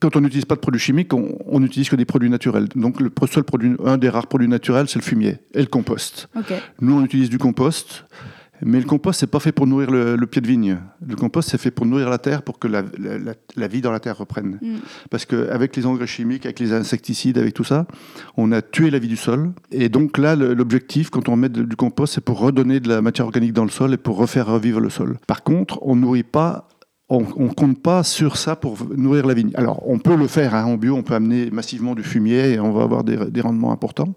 quand 0.00 0.16
on 0.16 0.20
n'utilise 0.20 0.46
pas 0.46 0.56
de 0.56 0.60
produits 0.60 0.80
chimiques, 0.80 1.12
on, 1.14 1.60
n'utilise 1.60 1.88
que 1.88 1.94
des 1.96 2.04
produits 2.04 2.30
naturels. 2.30 2.68
Donc, 2.74 3.00
le 3.00 3.12
seul 3.30 3.44
produit, 3.44 3.74
un 3.84 3.98
des 3.98 4.08
rares 4.08 4.26
produits 4.26 4.48
naturels, 4.48 4.88
c'est 4.88 4.98
le 4.98 5.04
fumier 5.04 5.36
et 5.54 5.60
le 5.60 5.66
compost. 5.66 6.28
Nous, 6.80 6.94
on 6.98 7.04
utilise 7.04 7.30
du 7.30 7.38
compost, 7.38 8.04
mais 8.62 8.78
le 8.80 8.86
compost, 8.86 9.20
c'est 9.20 9.26
pas 9.26 9.40
fait 9.40 9.52
pour 9.52 9.66
nourrir 9.66 9.90
le, 9.90 10.16
le 10.16 10.26
pied 10.26 10.40
de 10.40 10.46
vigne. 10.46 10.78
Le 11.06 11.16
compost, 11.16 11.50
c'est 11.50 11.58
fait 11.58 11.70
pour 11.70 11.86
nourrir 11.86 12.08
la 12.08 12.18
terre, 12.18 12.42
pour 12.42 12.58
que 12.58 12.68
la, 12.68 12.82
la- 13.56 13.68
vie 13.68 13.80
dans 13.80 13.90
la 13.92 14.00
terre 14.00 14.16
reprenne. 14.16 14.58
Mm. 14.62 14.76
Parce 15.10 15.26
qu'avec 15.26 15.74
les 15.76 15.86
engrais 15.86 16.06
chimiques, 16.06 16.46
avec 16.46 16.60
les 16.60 16.72
insecticides, 16.72 17.36
avec 17.38 17.52
tout 17.54 17.64
ça, 17.64 17.86
on 18.36 18.52
a 18.52 18.62
tué 18.62 18.90
la 18.90 18.98
vie 18.98 19.08
du 19.08 19.16
sol. 19.16 19.52
Et 19.72 19.88
donc 19.88 20.18
là, 20.18 20.36
l'objectif, 20.36 21.10
quand 21.10 21.28
on 21.28 21.36
met 21.36 21.48
de- 21.48 21.62
du 21.62 21.76
compost, 21.76 22.14
c'est 22.14 22.20
pour 22.24 22.38
redonner 22.38 22.80
de 22.80 22.88
la 22.88 23.02
matière 23.02 23.26
organique 23.26 23.52
dans 23.52 23.64
le 23.64 23.70
sol 23.70 23.92
et 23.94 23.96
pour 23.96 24.16
refaire 24.16 24.46
revivre 24.46 24.80
le 24.80 24.90
sol. 24.90 25.18
Par 25.26 25.42
contre, 25.42 25.78
on 25.82 25.96
nourrit 25.96 26.22
pas. 26.22 26.68
On 27.10 27.20
ne 27.20 27.52
compte 27.52 27.82
pas 27.82 28.02
sur 28.02 28.38
ça 28.38 28.56
pour 28.56 28.78
nourrir 28.96 29.26
la 29.26 29.34
vigne. 29.34 29.50
Alors, 29.56 29.82
on 29.86 29.98
peut 29.98 30.16
le 30.16 30.26
faire 30.26 30.54
hein, 30.54 30.64
en 30.64 30.76
bio, 30.78 30.94
on 30.96 31.02
peut 31.02 31.14
amener 31.14 31.50
massivement 31.50 31.94
du 31.94 32.02
fumier 32.02 32.52
et 32.54 32.60
on 32.60 32.72
va 32.72 32.82
avoir 32.82 33.04
des, 33.04 33.16
des 33.30 33.40
rendements 33.42 33.72
importants. 33.72 34.14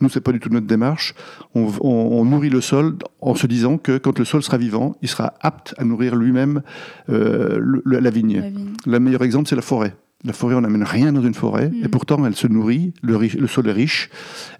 Nous, 0.00 0.08
c'est 0.08 0.22
pas 0.22 0.32
du 0.32 0.40
tout 0.40 0.48
notre 0.48 0.66
démarche. 0.66 1.14
On, 1.54 1.66
on- 1.82 1.88
on 2.20 2.24
nourrit 2.24 2.48
le 2.48 2.62
sol 2.62 2.96
en 3.20 3.34
se 3.34 3.46
disant 3.46 3.76
que 3.76 3.98
quand 3.98 4.18
le 4.18 4.24
sol 4.24 4.42
sera 4.42 4.56
vivant, 4.56 4.96
il 5.02 5.08
sera 5.08 5.34
apte 5.40 5.74
à 5.76 5.84
nourrir 5.84 6.16
lui-même 6.16 6.62
euh, 7.10 7.60
la 7.84 8.10
vigne. 8.10 8.40
La 8.40 8.48
vigne. 8.48 8.70
Le 8.86 9.00
meilleur 9.00 9.22
exemple, 9.22 9.46
c'est 9.48 9.56
la 9.56 9.62
forêt. 9.62 9.94
La 10.24 10.32
forêt, 10.32 10.54
on 10.54 10.62
n'amène 10.62 10.84
rien 10.84 11.12
dans 11.12 11.22
une 11.22 11.34
forêt, 11.34 11.68
Mm. 11.68 11.84
et 11.84 11.88
pourtant 11.88 12.24
elle 12.24 12.34
se 12.34 12.46
nourrit, 12.46 12.94
le, 13.02 13.46
sol 13.46 13.68
est 13.68 13.72
riche, 13.72 14.08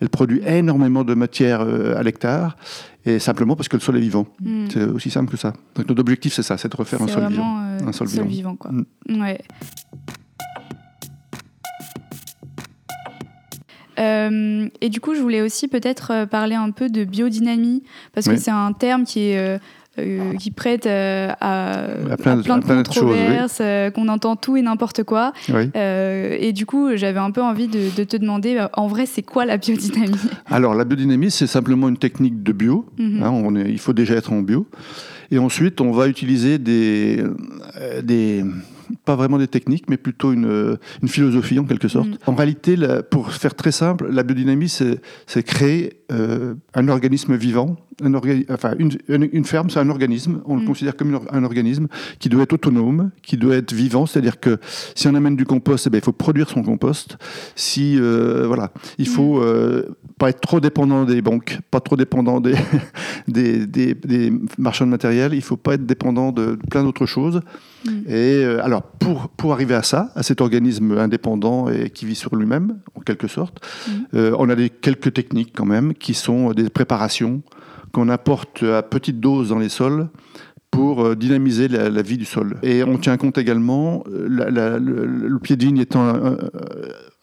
elle 0.01 0.11
produit 0.11 0.41
énormément 0.47 1.05
de 1.05 1.15
matière 1.15 1.63
euh, 1.63 1.97
à 1.97 2.03
l'hectare, 2.03 2.57
et 3.07 3.19
simplement 3.19 3.57
parce 3.57 3.69
que 3.69 3.77
le 3.77 3.81
sol 3.81 3.97
est 3.97 4.01
vivant. 4.01 4.27
Mm. 4.43 4.67
C'est 4.71 4.85
aussi 4.85 5.11
simple 5.11 5.31
que 5.31 5.39
ça. 5.39 5.55
Donc 5.75 5.89
notre 5.89 6.01
objectif, 6.01 6.35
c'est 6.35 6.43
ça, 6.43 6.59
c'est 6.59 6.71
de 6.71 6.77
refaire 6.77 7.01
un 7.01 7.09
sol 7.09 7.27
vivant. 7.29 7.59
euh, 7.63 7.79
Un 7.87 7.93
sol 7.93 8.09
vivant. 8.09 8.57
quoi. 8.57 8.71
Mm. 8.73 9.21
Ouais. 9.23 9.39
Euh, 14.01 14.69
et 14.81 14.89
du 14.89 15.01
coup, 15.01 15.15
je 15.15 15.21
voulais 15.21 15.41
aussi 15.41 15.69
peut-être 15.69 16.25
parler 16.27 16.57
un 16.57 16.71
peu 16.73 16.89
de 16.89 17.05
biodynamie, 17.05 17.85
parce 18.13 18.27
que 18.29 18.37
c'est 18.37 18.51
un 18.51 18.73
terme 18.73 19.05
qui 19.05 19.29
est 19.29 19.39
euh, 19.39 19.59
euh, 19.99 20.35
qui 20.35 20.51
prête 20.51 20.87
euh, 20.87 21.29
à, 21.41 21.85
À 22.13 22.17
plein 22.17 22.37
de- 22.37 22.41
à 22.41 22.43
plein 22.43 22.55
à 22.55 22.59
de 22.61 22.65
plein 22.65 22.77
oui. 22.79 22.83
controverses, 22.85 23.59
euh, 23.61 23.91
qu'on 23.91 24.09
entend 24.09 24.37
tout 24.37 24.57
et 24.57 24.63
n'importe 24.63 25.03
quoi. 25.05 25.33
Oui. 25.53 25.71
Et 25.75 26.53
du 26.53 26.67
coup, 26.67 26.97
j'avais 26.97 27.21
un 27.21 27.31
peu 27.31 27.43
envie 27.43 27.69
de, 27.69 27.95
de 27.97 28.05
te 28.05 28.17
demander, 28.17 28.65
en 28.75 28.87
vrai, 28.89 29.07
c'est 29.07 29.23
quoi 29.23 29.45
la 29.45 29.57
biodynamie? 29.57 30.17
Alors 30.47 30.75
la 30.75 30.85
biodynamie, 30.85 31.31
c'est 31.31 31.47
simplement 31.47 31.89
une 31.89 31.97
technique 31.99 32.43
de 32.43 32.53
bio. 32.53 32.87
Mhm. 32.99 33.23
Hein, 33.23 33.31
on 33.31 33.55
est- 33.57 33.71
il 33.71 33.79
faut 33.79 33.93
déjà 33.93 34.15
être 34.15 34.33
en 34.33 34.41
bio. 34.43 34.67
Et 35.31 35.39
ensuite, 35.39 35.81
on 35.81 35.91
va 35.91 36.07
utiliser 36.09 36.59
des, 36.59 37.23
des 38.03 38.45
pas 39.05 39.17
vraiment 39.17 39.39
des 39.39 39.49
techniques, 39.49 39.85
mais 39.89 39.97
plutôt 39.97 40.33
une, 40.33 40.47
euh, 40.47 40.77
une 41.03 41.09
philosophie 41.09 41.59
en 41.59 41.65
quelque 41.65 41.89
sorte. 41.89 42.09
Mhm. 42.09 42.17
En 42.27 42.35
réalité, 42.35 42.77
la- 42.77 43.03
pour 43.03 43.31
faire 43.33 43.55
très 43.55 43.73
simple, 43.73 44.09
la 44.11 44.23
biodynamie, 44.23 44.69
c'est 44.69 45.43
créer 45.43 46.01
euh, 46.13 46.55
un 46.75 46.89
organisme 46.89 47.35
vivant. 47.35 47.77
Un 48.03 48.13
organi- 48.13 48.45
enfin, 48.51 48.75
une, 48.79 48.91
une- 49.09 49.29
une 49.33 49.45
ferme, 49.45 49.71
c'est 49.71 49.79
un 49.79 49.89
organisme. 49.89 50.41
On 50.47 50.57
le 50.57 50.63
Mhm. 50.63 50.67
considère 50.67 50.97
comme 50.97 51.19
un 51.31 51.45
organisme 51.45 51.87
qui 52.19 52.29
doit 52.29 52.43
être 52.43 52.53
autonome, 52.55 53.11
qui 53.23 53.37
doit 53.37 53.55
être 53.57 53.73
vivant. 53.73 54.05
C'est-à-dire 54.07 54.39
que 54.41 54.59
si 54.95 55.07
on 55.09 55.15
amène 55.15 55.37
du 55.37 55.45
compost, 55.47 55.87
eh 55.87 55.91
ben, 55.91 55.99
il 55.99 56.05
faut 56.05 56.13
produire 56.13 56.51
son 56.51 56.63
compost. 56.63 57.17
Si 57.55 57.97
euh, 57.99 58.45
voilà, 58.47 58.73
il 58.99 59.07
faut 59.09 59.41
euh, 59.41 59.97
pas 60.19 60.29
être 60.31 60.41
trop 60.41 60.61
dépendant 60.61 61.05
des 61.05 61.23
banques, 61.23 61.59
pas 61.71 61.81
trop 61.81 61.97
dépendant 61.97 62.41
des, 62.41 62.55
des, 63.29 63.67
des- 63.67 63.95
des 63.95 64.33
marchands 64.59 64.87
de 64.87 64.91
matériel. 64.91 65.33
Il 65.35 65.43
faut 65.43 65.57
pas 65.57 65.75
être 65.75 65.87
dépendant 65.87 66.33
de 66.33 66.59
plein 66.71 66.83
d'autres 66.83 67.07
choses. 67.07 67.41
Mm. 67.85 67.91
Et 68.09 68.45
euh, 68.45 68.65
alors, 68.65 68.83
pour, 68.83 69.29
pour 69.29 69.53
arriver 69.53 69.75
à 69.75 69.83
ça, 69.83 70.11
à 70.15 70.23
cet 70.23 70.41
organisme 70.41 70.97
indépendant 70.99 71.69
et 71.69 71.91
qui 71.91 72.07
vit 72.07 72.15
sur 72.15 72.35
lui-même, 72.37 72.79
en 72.95 73.01
quelque 73.01 73.29
sorte, 73.29 73.65
Mhm. 73.89 74.07
euh, 74.15 74.37
on 74.39 74.49
a 74.49 74.55
des, 74.55 74.71
quelques 74.71 75.13
techniques 75.13 75.53
quand 75.55 75.67
même 75.67 75.95
qui 75.95 76.15
sont 76.15 76.53
des 76.53 76.69
préparations 76.71 77.43
qu'on 77.93 78.09
apporte 78.09 78.63
à 78.63 78.83
petite 78.83 79.21
dose 79.21 79.51
dans 79.51 79.59
les 79.59 79.69
sols 79.69 80.09
pour 80.71 81.05
euh, 81.05 81.15
dynamiser 81.15 81.69
la, 81.69 81.89
la 81.91 82.03
vie 82.03 82.19
du 82.19 82.25
sol. 82.25 82.57
Et 82.63 82.83
on 82.83 82.99
tient 82.99 83.17
compte 83.17 83.39
également, 83.39 84.03
la- 84.11 84.51
la- 84.51 84.79
le, 84.79 85.07
le 85.07 85.39
pied 85.39 85.55
de 85.57 85.65
vigne 85.65 85.79
étant 85.79 86.09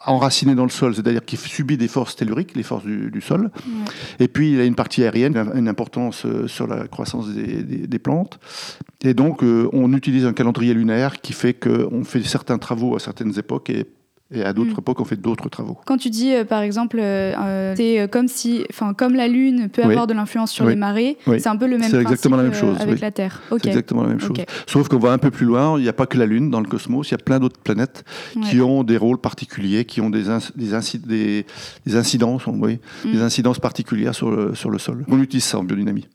enraciné 0.06 0.56
dans 0.56 0.64
le 0.64 0.70
sol, 0.70 0.96
c'est-à-dire 0.96 1.24
qu'il 1.26 1.38
subit 1.40 1.78
des 1.78 1.88
forces 1.88 2.16
telluriques, 2.16 2.56
les 2.56 2.64
forces 2.64 2.84
du, 2.86 3.12
du 3.12 3.22
sol, 3.22 3.52
Ouais. 3.56 3.72
et 4.20 4.28
puis, 4.28 4.54
il 4.54 4.60
a 4.60 4.66
une 4.66 4.76
partie 4.76 5.04
aérienne, 5.04 5.38
une 5.56 5.68
importance 5.68 6.26
euh, 6.26 6.48
sur 6.48 6.68
la 6.68 6.88
croissance 6.88 7.30
des, 7.30 7.64
des- 7.64 7.88
des 7.88 8.00
plantes. 8.00 8.40
Et 9.04 9.14
donc, 9.14 9.44
euh, 9.44 9.70
on 9.74 9.94
utilise 9.94 10.26
un 10.26 10.34
calendrier 10.34 10.74
lunaire 10.74 11.22
qui 11.22 11.34
fait 11.34 11.54
qu'on 11.54 12.04
fait 12.04 12.24
certains 12.24 12.58
travaux 12.58 12.96
à 12.96 13.00
certaines 13.00 13.38
époques 13.38 13.70
et, 13.70 13.86
Et 14.34 14.44
à 14.44 14.54
d'autres 14.54 14.80
époques, 14.80 15.00
on 15.00 15.06
fait 15.06 15.20
d'autres 15.20 15.50
travaux. 15.50 15.78
Quand 15.86 15.98
tu 15.98 16.10
dis, 16.10 16.34
euh, 16.34 16.46
par 16.46 16.62
exemple, 16.62 17.00
euh, 17.02 17.34
euh, 17.38 17.74
c'est 17.76 18.10
comme 18.10 18.30
si, 18.30 18.66
enfin, 18.70 18.94
comme 18.94 19.14
la 19.14 19.28
Lune 19.28 19.70
peut 19.70 19.84
avoir 19.84 20.08
de 20.08 20.14
l'influence 20.14 20.52
sur 20.52 20.66
les 20.66 20.76
marées, 20.76 21.18
c'est 21.26 21.48
un 21.48 21.58
peu 21.58 21.66
le 21.66 21.78
même 21.78 21.90
principe 21.90 22.02
exactement 22.02 22.38
la 22.38 22.44
même 22.44 22.54
chose, 22.54 22.78
avec 22.80 23.02
la 23.02 23.12
Terre. 23.12 23.42
C'est 23.62 23.68
exactement 23.68 24.04
la 24.04 24.10
même 24.10 24.20
chose. 24.20 24.38
Sauf 24.68 24.88
qu'on 24.88 25.00
va 25.00 25.12
un 25.12 25.18
peu 25.18 25.32
plus 25.32 25.46
loin. 25.46 25.78
Il 25.78 25.84
n'y 25.84 25.90
a 25.90 25.94
pas 25.94 26.06
que 26.06 26.18
la 26.18 26.26
Lune 26.26 26.50
dans 26.50 26.62
le 26.62 26.68
cosmos. 26.68 27.10
Il 27.10 27.12
y 27.12 27.16
a 27.16 27.18
plein 27.18 27.40
d'autres 27.40 27.60
planètes 27.60 28.04
qui 28.50 28.62
ont 28.62 28.84
des 28.84 28.98
rôles 28.98 29.18
particuliers, 29.18 29.86
qui 29.86 30.02
ont 30.02 30.10
des, 30.10 30.24
des, 30.56 31.46
des, 31.86 31.96
incidences, 31.96 32.44
des 32.48 32.78
mm. 33.06 33.22
incidences 33.22 33.60
particulières 33.60 34.16
sur 34.16 34.32
le, 34.32 34.56
sur 34.56 34.70
le 34.70 34.78
sol. 34.78 35.06
On 35.10 35.22
utilise 35.22 35.44
ça 35.44 35.60
en 35.60 35.64
biodynamie. 35.64 36.08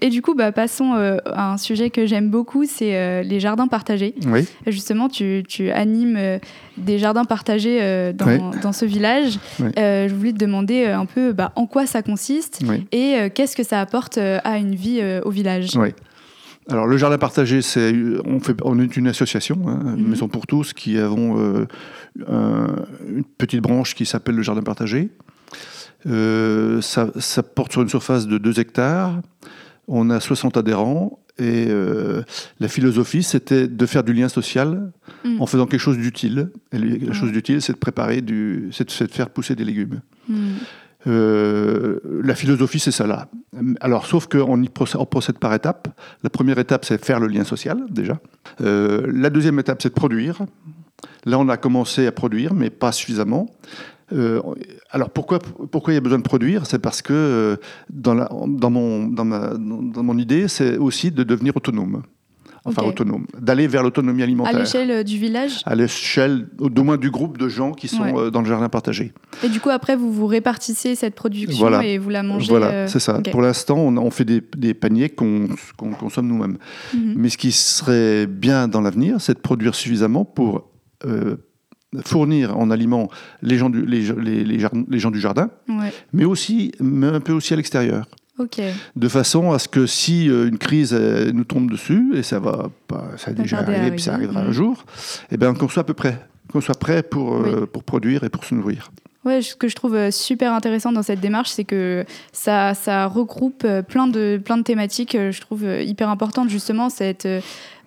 Et 0.00 0.08
du 0.08 0.22
coup, 0.22 0.34
bah, 0.34 0.52
passons 0.52 0.94
euh, 0.94 1.18
à 1.26 1.52
un 1.52 1.58
sujet 1.58 1.90
que 1.90 2.06
j'aime 2.06 2.30
beaucoup, 2.30 2.64
c'est 2.64 2.96
euh, 2.96 3.22
les 3.22 3.40
jardins 3.40 3.68
partagés. 3.68 4.14
Oui. 4.26 4.46
Justement, 4.66 5.08
tu, 5.08 5.42
tu 5.46 5.70
animes 5.70 6.16
euh, 6.16 6.38
des 6.78 6.98
jardins 6.98 7.24
partagés 7.24 7.80
dans, 8.14 8.52
dans, 8.62 8.72
ce 8.72 8.86
village. 8.86 9.38
je 9.58 10.14
voulais 10.14 10.32
te 10.32 10.38
demander 10.38 10.86
un 10.86 11.04
peu 11.04 11.32
bah, 11.32 11.52
en 11.56 11.66
quoi 11.66 11.86
ça 11.86 12.02
consiste 12.02 12.62
et 12.92 13.30
qu'est-ce 13.34 13.54
que 13.54 13.62
ça 13.62 13.80
apporte 13.80 14.18
à 14.18 14.56
une 14.56 14.74
vie 14.74 15.02
au 15.24 15.30
village? 15.30 15.70
Alors 16.70 16.86
le 16.86 16.96
jardin 16.96 17.18
partagé, 17.18 17.62
c'est 17.62 17.92
on 18.24 18.38
fait 18.40 18.56
on 18.62 18.78
est 18.78 18.96
une 18.96 19.08
association, 19.08 19.60
hein, 19.66 19.80
une 19.96 20.04
mhm. 20.04 20.10
maison 20.10 20.28
pour 20.28 20.46
tous, 20.46 20.72
qui 20.72 20.98
avons 20.98 21.66
une 22.16 23.24
petite 23.36 23.60
branche 23.60 23.94
qui 23.94 24.06
s'appelle 24.06 24.36
le 24.36 24.42
jardin 24.42 24.62
partagé. 24.62 25.10
ça, 26.04 27.10
ça, 27.18 27.42
porte 27.42 27.72
sur 27.72 27.82
une 27.82 27.88
surface 27.88 28.26
de 28.26 28.38
2 28.38 28.60
hectares. 28.60 29.20
On 29.92 30.08
a 30.08 30.20
60 30.20 30.56
adhérents 30.56 31.18
et 31.38 31.66
euh, 31.68 32.22
la 32.60 32.68
philosophie, 32.68 33.22
c'était 33.22 33.66
de 33.66 33.86
faire 33.86 34.04
du 34.04 34.12
lien 34.12 34.28
social 34.28 34.92
mm. 35.24 35.40
en 35.40 35.46
faisant 35.46 35.66
quelque 35.66 35.80
chose 35.80 35.96
d'utile. 35.96 36.50
Et 36.72 36.78
la 36.78 37.12
chose 37.12 37.32
d'utile, 37.32 37.60
c'est 37.60 37.72
de 37.72 37.78
préparer 37.78 38.20
du, 38.20 38.68
c'est 38.72 38.86
de, 38.86 39.10
faire 39.10 39.30
pousser 39.30 39.56
des 39.56 39.64
légumes. 39.64 40.00
Mm. 40.28 40.34
Euh, 41.06 41.98
la 42.22 42.34
philosophie, 42.34 42.78
c'est 42.78 42.90
ça 42.90 43.06
là. 43.06 43.28
Alors, 43.80 44.06
sauf 44.06 44.26
qu'on 44.26 44.62
procède, 44.66 45.02
procède 45.06 45.38
par 45.38 45.54
étapes. 45.54 45.88
La 46.22 46.30
première 46.30 46.58
étape, 46.58 46.84
c'est 46.84 47.02
faire 47.04 47.18
le 47.18 47.26
lien 47.26 47.44
social, 47.44 47.84
déjà. 47.90 48.20
Euh, 48.60 49.10
la 49.12 49.30
deuxième 49.30 49.58
étape, 49.58 49.80
c'est 49.82 49.88
de 49.88 49.94
produire. 49.94 50.40
Là, 51.24 51.38
on 51.38 51.48
a 51.48 51.56
commencé 51.56 52.06
à 52.06 52.12
produire, 52.12 52.54
mais 52.54 52.70
pas 52.70 52.92
suffisamment. 52.92 53.48
Euh, 54.12 54.40
alors 54.90 55.10
pourquoi, 55.10 55.38
pourquoi 55.38 55.92
il 55.92 55.96
y 55.96 55.98
a 55.98 56.00
besoin 56.00 56.18
de 56.18 56.24
produire? 56.24 56.66
C'est 56.66 56.78
parce 56.78 57.02
que 57.02 57.12
euh, 57.12 57.56
dans, 57.88 58.14
la, 58.14 58.28
dans, 58.46 58.70
mon, 58.70 59.06
dans, 59.06 59.24
ma, 59.24 59.54
dans 59.56 60.02
mon 60.02 60.18
idée, 60.18 60.48
c'est 60.48 60.76
aussi 60.76 61.10
de 61.10 61.22
devenir 61.22 61.56
autonome. 61.56 62.02
Enfin, 62.66 62.82
autonome. 62.82 63.24
D'aller 63.38 63.66
vers 63.66 63.82
l'autonomie 63.82 64.22
alimentaire. 64.22 64.54
À 64.54 64.58
l'échelle 64.58 64.90
euh, 64.90 65.02
du 65.02 65.16
village? 65.16 65.62
À 65.64 65.74
l'échelle, 65.74 66.46
au 66.58 66.68
moins, 66.82 66.98
du 66.98 67.10
groupe 67.10 67.38
de 67.38 67.48
gens 67.48 67.72
qui 67.72 67.88
sont 67.88 68.30
dans 68.30 68.42
le 68.42 68.46
jardin 68.46 68.68
partagé. 68.68 69.14
Et 69.42 69.48
du 69.48 69.60
coup, 69.60 69.70
après, 69.70 69.96
vous 69.96 70.12
vous 70.12 70.26
répartissez 70.26 70.94
cette 70.94 71.14
production 71.14 71.80
et 71.80 71.96
vous 71.96 72.10
la 72.10 72.22
mangez 72.22 72.48
Voilà, 72.48 72.86
c'est 72.86 73.00
ça. 73.00 73.22
Pour 73.30 73.40
l'instant, 73.40 73.78
on, 73.78 73.96
on, 73.96 74.10
fait 74.10 74.26
des, 74.26 74.42
des 74.56 74.74
paniers 74.74 75.08
qu'on 75.08 75.48
consomme 75.98 76.26
nous-mêmes. 76.26 76.58
Mhm. 76.92 77.14
Mais 77.16 77.30
ce 77.30 77.38
qui 77.38 77.52
serait 77.52 78.26
bien 78.26 78.68
dans 78.68 78.82
l'avenir, 78.82 79.22
c'est 79.22 79.34
de 79.34 79.40
produire 79.40 79.74
suffisamment 79.74 80.26
pour 80.26 80.70
fournir 82.04 82.56
en 82.56 82.70
aliments 82.70 83.10
les 83.42 83.58
gens 83.58 83.70
du, 83.70 83.84
les, 83.84 84.02
les, 84.44 84.98
gens 84.98 85.10
du 85.10 85.20
jardin, 85.20 85.50
mais 86.12 86.24
aussi 86.24 86.72
mais 86.80 87.08
un 87.08 87.20
peu 87.20 87.32
aussi 87.32 87.52
à 87.52 87.56
l'extérieur. 87.56 88.06
De 88.96 89.08
façon 89.08 89.52
à 89.52 89.58
ce 89.58 89.68
que 89.68 89.86
si 89.86 90.28
euh, 90.28 90.48
une 90.48 90.58
crise 90.58 90.94
euh, 90.94 91.30
nous 91.32 91.44
tombe 91.44 91.70
dessus, 91.70 92.12
et 92.14 92.22
ça 92.22 92.38
va 92.38 92.70
pas, 92.88 93.10
ça 93.16 93.30
a 93.30 93.34
déjà 93.34 93.58
arrivé, 93.58 93.90
puis 93.90 94.02
ça 94.02 94.14
arrivera 94.14 94.40
un 94.40 94.52
jour, 94.52 94.84
et 95.30 95.34
eh 95.34 95.36
bien 95.36 95.52
qu'on 95.54 95.68
soit 95.68 95.82
à 95.82 95.84
peu 95.84 95.94
près, 95.94 96.18
qu'on 96.52 96.60
soit 96.60 96.78
prêt 96.78 97.02
pour, 97.02 97.34
euh, 97.34 97.68
pour 97.70 97.84
produire 97.84 98.24
et 98.24 98.30
pour 98.30 98.44
se 98.44 98.54
nourrir. 98.54 98.90
Ouais, 99.26 99.42
ce 99.42 99.54
que 99.54 99.68
je 99.68 99.76
trouve 99.76 100.10
super 100.10 100.54
intéressant 100.54 100.92
dans 100.92 101.02
cette 101.02 101.20
démarche, 101.20 101.50
c'est 101.50 101.64
que 101.64 102.06
ça, 102.32 102.72
ça 102.72 103.06
regroupe 103.06 103.66
plein 103.86 104.06
de, 104.06 104.40
plein 104.42 104.56
de 104.56 104.62
thématiques, 104.62 105.12
je 105.12 105.40
trouve 105.42 105.62
hyper 105.62 106.08
importantes, 106.08 106.48
justement, 106.48 106.88
cette 106.88 107.28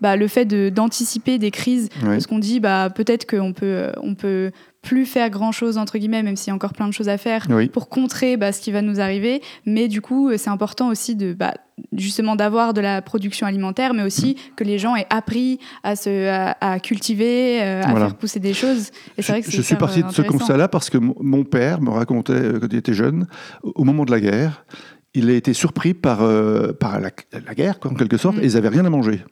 bah, 0.04 0.18
le 0.18 0.28
fait 0.28 0.46
d'anticiper 0.46 1.38
des 1.40 1.50
crises, 1.50 1.88
parce 2.04 2.28
qu'on 2.28 2.40
dit 2.40 2.60
bah, 2.60 2.90
peut-être 2.94 3.26
qu'on 3.26 3.54
peut, 3.54 3.88
on 4.02 4.16
peut 4.16 4.52
plus 4.82 5.06
faire 5.06 5.30
grand 5.30 5.54
chose 5.54 5.78
entre 5.78 5.98
guillemets, 5.98 6.24
même 6.24 6.36
s'il 6.36 6.50
y 6.50 6.52
a 6.52 6.56
encore 6.56 6.74
plein 6.74 6.90
de 6.90 6.94
choses 6.94 7.08
à 7.08 7.18
faire 7.18 7.48
pour 7.72 7.88
contrer 7.88 8.36
bah, 8.36 8.52
ce 8.52 8.60
qui 8.60 8.72
va 8.72 8.82
nous 8.82 9.00
arriver. 9.00 9.42
Mais 9.66 9.88
du 9.88 10.02
coup, 10.02 10.30
c'est 10.38 10.50
important 10.50 10.90
aussi 10.90 11.16
de 11.16 11.32
bah, 11.32 11.54
justement 11.94 12.36
d'avoir 12.36 12.74
de 12.74 12.82
la 12.82 13.02
production 13.02 13.48
alimentaire, 13.48 13.94
mais 13.94 14.04
aussi 14.04 14.32
mm. 14.36 14.56
que 14.58 14.66
les 14.66 14.78
gens 14.78 14.98
aient 14.98 15.08
appris 15.10 15.60
à 15.84 15.96
se 15.96 16.54
à, 16.60 16.80
cultiver, 16.82 17.64
euh, 17.64 17.82
à 17.82 17.96
faire 17.96 18.16
pousser 18.16 18.42
des 18.42 18.54
choses. 18.54 18.92
Et 19.18 19.22
c'est 19.22 19.32
vrai 19.32 19.42
que 19.42 19.50
je 19.50 19.62
suis 19.62 19.76
parti 19.76 20.04
de 20.04 20.12
ce 20.12 20.22
constat-là 20.22 20.68
parce 20.68 20.90
que 20.90 20.98
mon 20.98 21.46
père 21.46 21.82
me 21.82 21.90
racontait 21.90 22.34
euh, 22.34 22.60
quand 22.60 22.68
il 22.70 22.78
était 22.78 22.94
jeune, 22.94 23.26
au 23.64 23.86
moment 23.86 24.04
de 24.04 24.12
la 24.12 24.20
guerre, 24.20 24.66
il 25.14 25.30
a 25.30 25.34
été 25.34 25.54
surpris 25.54 25.94
par, 25.94 26.24
euh, 26.24 26.74
par 26.74 27.00
la, 27.00 27.12
guerre, 27.54 27.80
en 27.86 27.94
quelque 27.94 28.18
sorte, 28.18 28.38
mm. 28.38 28.42
et 28.42 28.46
ils 28.48 28.54
n'avaient 28.56 28.70
rien 28.70 28.86
à 28.86 28.90
manger 28.90 29.24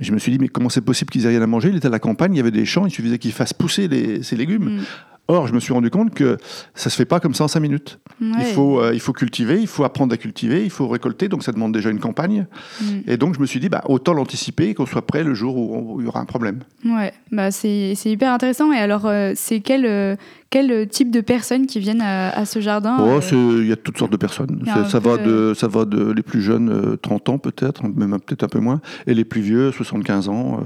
je 0.00 0.12
me 0.12 0.18
suis 0.18 0.32
dit, 0.32 0.38
mais 0.38 0.48
comment 0.48 0.68
c'est 0.68 0.80
possible 0.80 1.10
qu'ils 1.10 1.26
aient 1.26 1.30
rien 1.30 1.42
à 1.42 1.46
manger? 1.46 1.68
Il 1.68 1.76
était 1.76 1.86
à 1.86 1.90
la 1.90 1.98
campagne, 1.98 2.34
il 2.34 2.38
y 2.38 2.40
avait 2.40 2.50
des 2.50 2.64
champs, 2.64 2.86
il 2.86 2.90
suffisait 2.90 3.18
qu'ils 3.18 3.32
fassent 3.32 3.52
pousser 3.52 3.88
les, 3.88 4.22
ces 4.22 4.36
légumes. 4.36 4.76
Mm. 4.76 4.80
Or, 5.28 5.46
je 5.46 5.54
me 5.54 5.60
suis 5.60 5.72
rendu 5.72 5.90
compte 5.90 6.12
que 6.12 6.38
ça 6.74 6.90
se 6.90 6.96
fait 6.96 7.04
pas 7.04 7.20
comme 7.20 7.34
ça 7.34 7.44
en 7.44 7.48
cinq 7.48 7.60
minutes. 7.60 8.00
Il, 8.20 8.44
faut, 8.46 8.80
euh, 8.80 8.92
il 8.92 8.98
faut 8.98 9.12
cultiver, 9.12 9.60
il 9.60 9.68
faut 9.68 9.84
apprendre 9.84 10.12
à 10.12 10.16
cultiver, 10.16 10.64
il 10.64 10.70
faut 10.70 10.88
récolter, 10.88 11.28
donc 11.28 11.44
ça 11.44 11.52
demande 11.52 11.72
déjà 11.72 11.90
une 11.90 12.00
campagne. 12.00 12.48
Mm. 12.80 12.84
Et 13.06 13.16
donc, 13.16 13.36
je 13.36 13.40
me 13.40 13.46
suis 13.46 13.60
dit, 13.60 13.68
bah, 13.68 13.82
autant 13.86 14.12
l'anticiper 14.12 14.74
qu'on 14.74 14.86
soit 14.86 15.06
prêt 15.06 15.22
le 15.22 15.34
jour 15.34 15.56
où, 15.56 16.00
il 16.00 16.04
y 16.04 16.08
aura 16.08 16.18
un 16.18 16.24
problème. 16.24 16.58
Ouais, 16.84 17.12
bah, 17.30 17.52
c'est 17.52 17.94
hyper 18.04 18.32
intéressant. 18.32 18.72
Et 18.72 18.78
alors, 18.78 19.06
euh, 19.06 19.32
c'est 19.36 19.60
quel, 19.60 19.86
euh, 19.86 20.16
quel 20.50 20.88
type 20.88 21.10
de 21.10 21.20
personnes 21.20 21.66
qui 21.66 21.78
viennent 21.78 22.02
à, 22.02 22.44
ce 22.44 22.60
jardin 22.60 22.98
oh, 23.00 23.20
Il 23.32 23.66
y 23.66 23.72
a 23.72 23.76
toutes 23.76 23.98
sortes 23.98 24.12
de 24.12 24.16
personnes. 24.16 24.64
Ça, 24.88 24.98
va 24.98 25.16
de, 25.16 25.54
ça 25.54 25.68
va 25.68 25.84
de 25.84 26.10
les 26.10 26.22
plus 26.22 26.42
jeunes, 26.42 26.96
30 27.00 27.28
ans 27.28 27.38
peut-être, 27.38 27.84
même 27.84 28.18
peut-être 28.20 28.42
un 28.42 28.48
peu 28.48 28.58
moins, 28.58 28.80
et 29.06 29.14
les 29.14 29.24
plus 29.24 29.40
vieux, 29.40 29.70
75 29.70 30.28
ans, 30.28 30.60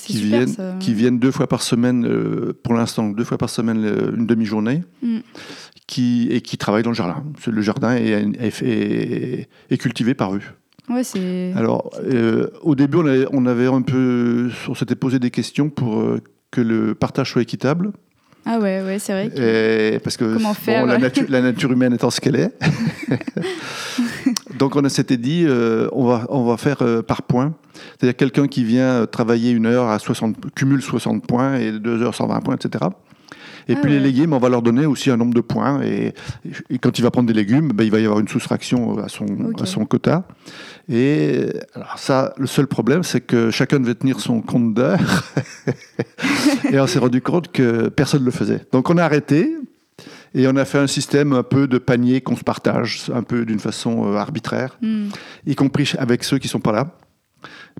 qui, 0.00 0.22
viennent, 0.22 0.54
qui 0.78 0.94
viennent 0.94 1.18
deux 1.18 1.32
fois 1.32 1.48
par 1.48 1.62
semaine, 1.62 2.06
pour 2.62 2.74
l'instant, 2.74 3.08
deux 3.08 3.24
fois 3.24 3.38
par 3.38 3.50
semaine 3.50 3.76
euh, 3.84 4.16
une 4.16 4.26
demi-journée, 4.26 4.82
mm. 5.02 5.18
qui, 5.86 6.28
et 6.30 6.40
qui 6.40 6.58
travaille 6.58 6.82
dans 6.82 6.90
le 6.90 6.96
jardin. 6.96 7.22
Le 7.46 7.62
jardin 7.62 7.94
est, 7.96 9.48
est, 9.70 9.78
cultivé 9.78 10.14
par 10.14 10.34
eux. 10.34 10.42
Ouais. 10.88 11.02
Alors, 11.56 11.90
euh, 12.04 12.48
au 12.62 12.74
début, 12.74 12.98
on 13.32 13.46
avait, 13.46 13.66
un 13.66 13.82
peu, 13.82 14.50
on 14.68 14.74
s'était 14.74 14.94
posé 14.94 15.18
des 15.18 15.30
questions 15.30 15.68
pour 15.68 16.00
euh, 16.00 16.20
que 16.50 16.60
le 16.60 16.94
partage 16.94 17.32
soit 17.32 17.42
équitable. 17.42 17.92
Ah 18.46 18.58
ouais, 18.58 18.82
ouais 18.82 18.98
c'est 18.98 19.12
vrai. 19.12 19.98
parce 19.98 20.16
que 20.16 20.34
Comment 20.34 20.54
faire, 20.54 20.86
la, 20.86 20.98
nature, 20.98 21.24
la, 21.28 21.40
nature 21.40 21.72
humaine 21.72 21.92
étant 21.92 22.10
ce 22.10 22.20
qu'elle 22.20 22.36
est. 22.36 22.52
Donc 24.58 24.76
on 24.76 24.88
s'était 24.88 25.16
dit, 25.16 25.46
on, 25.92 26.06
va, 26.06 26.26
on 26.28 26.44
va 26.44 26.56
faire 26.56 26.78
par 27.06 27.22
points. 27.22 27.52
C'est-à-dire 27.98 28.16
quelqu'un 28.16 28.46
qui 28.46 28.64
vient 28.64 29.06
travailler 29.06 29.50
une 29.50 29.66
heure 29.66 29.88
à 29.88 29.98
60, 29.98 30.54
cumule 30.54 30.80
60 30.80 31.26
points 31.26 31.56
et 31.56 31.72
deux 31.72 32.02
heures 32.02 32.14
120 32.14 32.40
points, 32.40 32.54
etc. 32.54 32.86
Et 33.68 33.74
ah 33.74 33.80
puis 33.80 33.90
les 33.90 34.00
légumes, 34.00 34.32
on 34.32 34.38
va 34.38 34.48
leur 34.48 34.62
donner 34.62 34.86
aussi 34.86 35.10
un 35.10 35.16
nombre 35.16 35.34
de 35.34 35.40
points. 35.40 35.82
Et, 35.82 36.14
quand 36.80 36.98
il 36.98 37.02
va 37.02 37.10
prendre 37.10 37.26
des 37.26 37.34
légumes, 37.34 37.72
ben, 37.74 37.84
il 37.84 37.90
va 37.90 37.98
y 37.98 38.04
avoir 38.04 38.20
une 38.20 38.28
soustraction 38.28 38.98
à 38.98 39.08
son, 39.08 39.26
à 39.60 39.66
son 39.66 39.84
quota. 39.86 40.24
Et 40.88 41.46
alors 41.74 41.98
ça, 41.98 42.32
le 42.36 42.46
seul 42.46 42.68
problème, 42.68 43.02
c'est 43.02 43.20
que 43.20 43.50
chacun 43.50 43.80
devait 43.80 43.96
tenir 43.96 44.20
son 44.20 44.40
compte 44.40 44.74
d'heure. 44.74 45.24
et 46.70 46.78
on 46.78 46.86
s'est 46.86 47.00
rendu 47.00 47.20
compte 47.20 47.50
que 47.50 47.88
personne 47.88 48.20
ne 48.20 48.26
le 48.26 48.32
faisait. 48.32 48.60
Donc 48.72 48.88
on 48.90 48.98
a 48.98 49.04
arrêté. 49.04 49.56
Et 50.34 50.46
on 50.46 50.56
a 50.56 50.66
fait 50.66 50.78
un 50.78 50.86
système 50.86 51.32
un 51.32 51.42
peu 51.42 51.66
de 51.66 51.78
panier 51.78 52.20
qu'on 52.20 52.36
se 52.36 52.44
partage, 52.44 53.10
un 53.14 53.22
peu 53.22 53.46
d'une 53.46 53.58
façon 53.58 54.12
euh, 54.12 54.16
arbitraire, 54.16 54.76
hmm. 54.82 55.08
y 55.46 55.54
compris 55.54 55.94
avec 55.96 56.24
ceux 56.24 56.38
qui 56.38 56.48
ne 56.48 56.50
sont 56.50 56.60
pas 56.60 56.72
là 56.72 56.98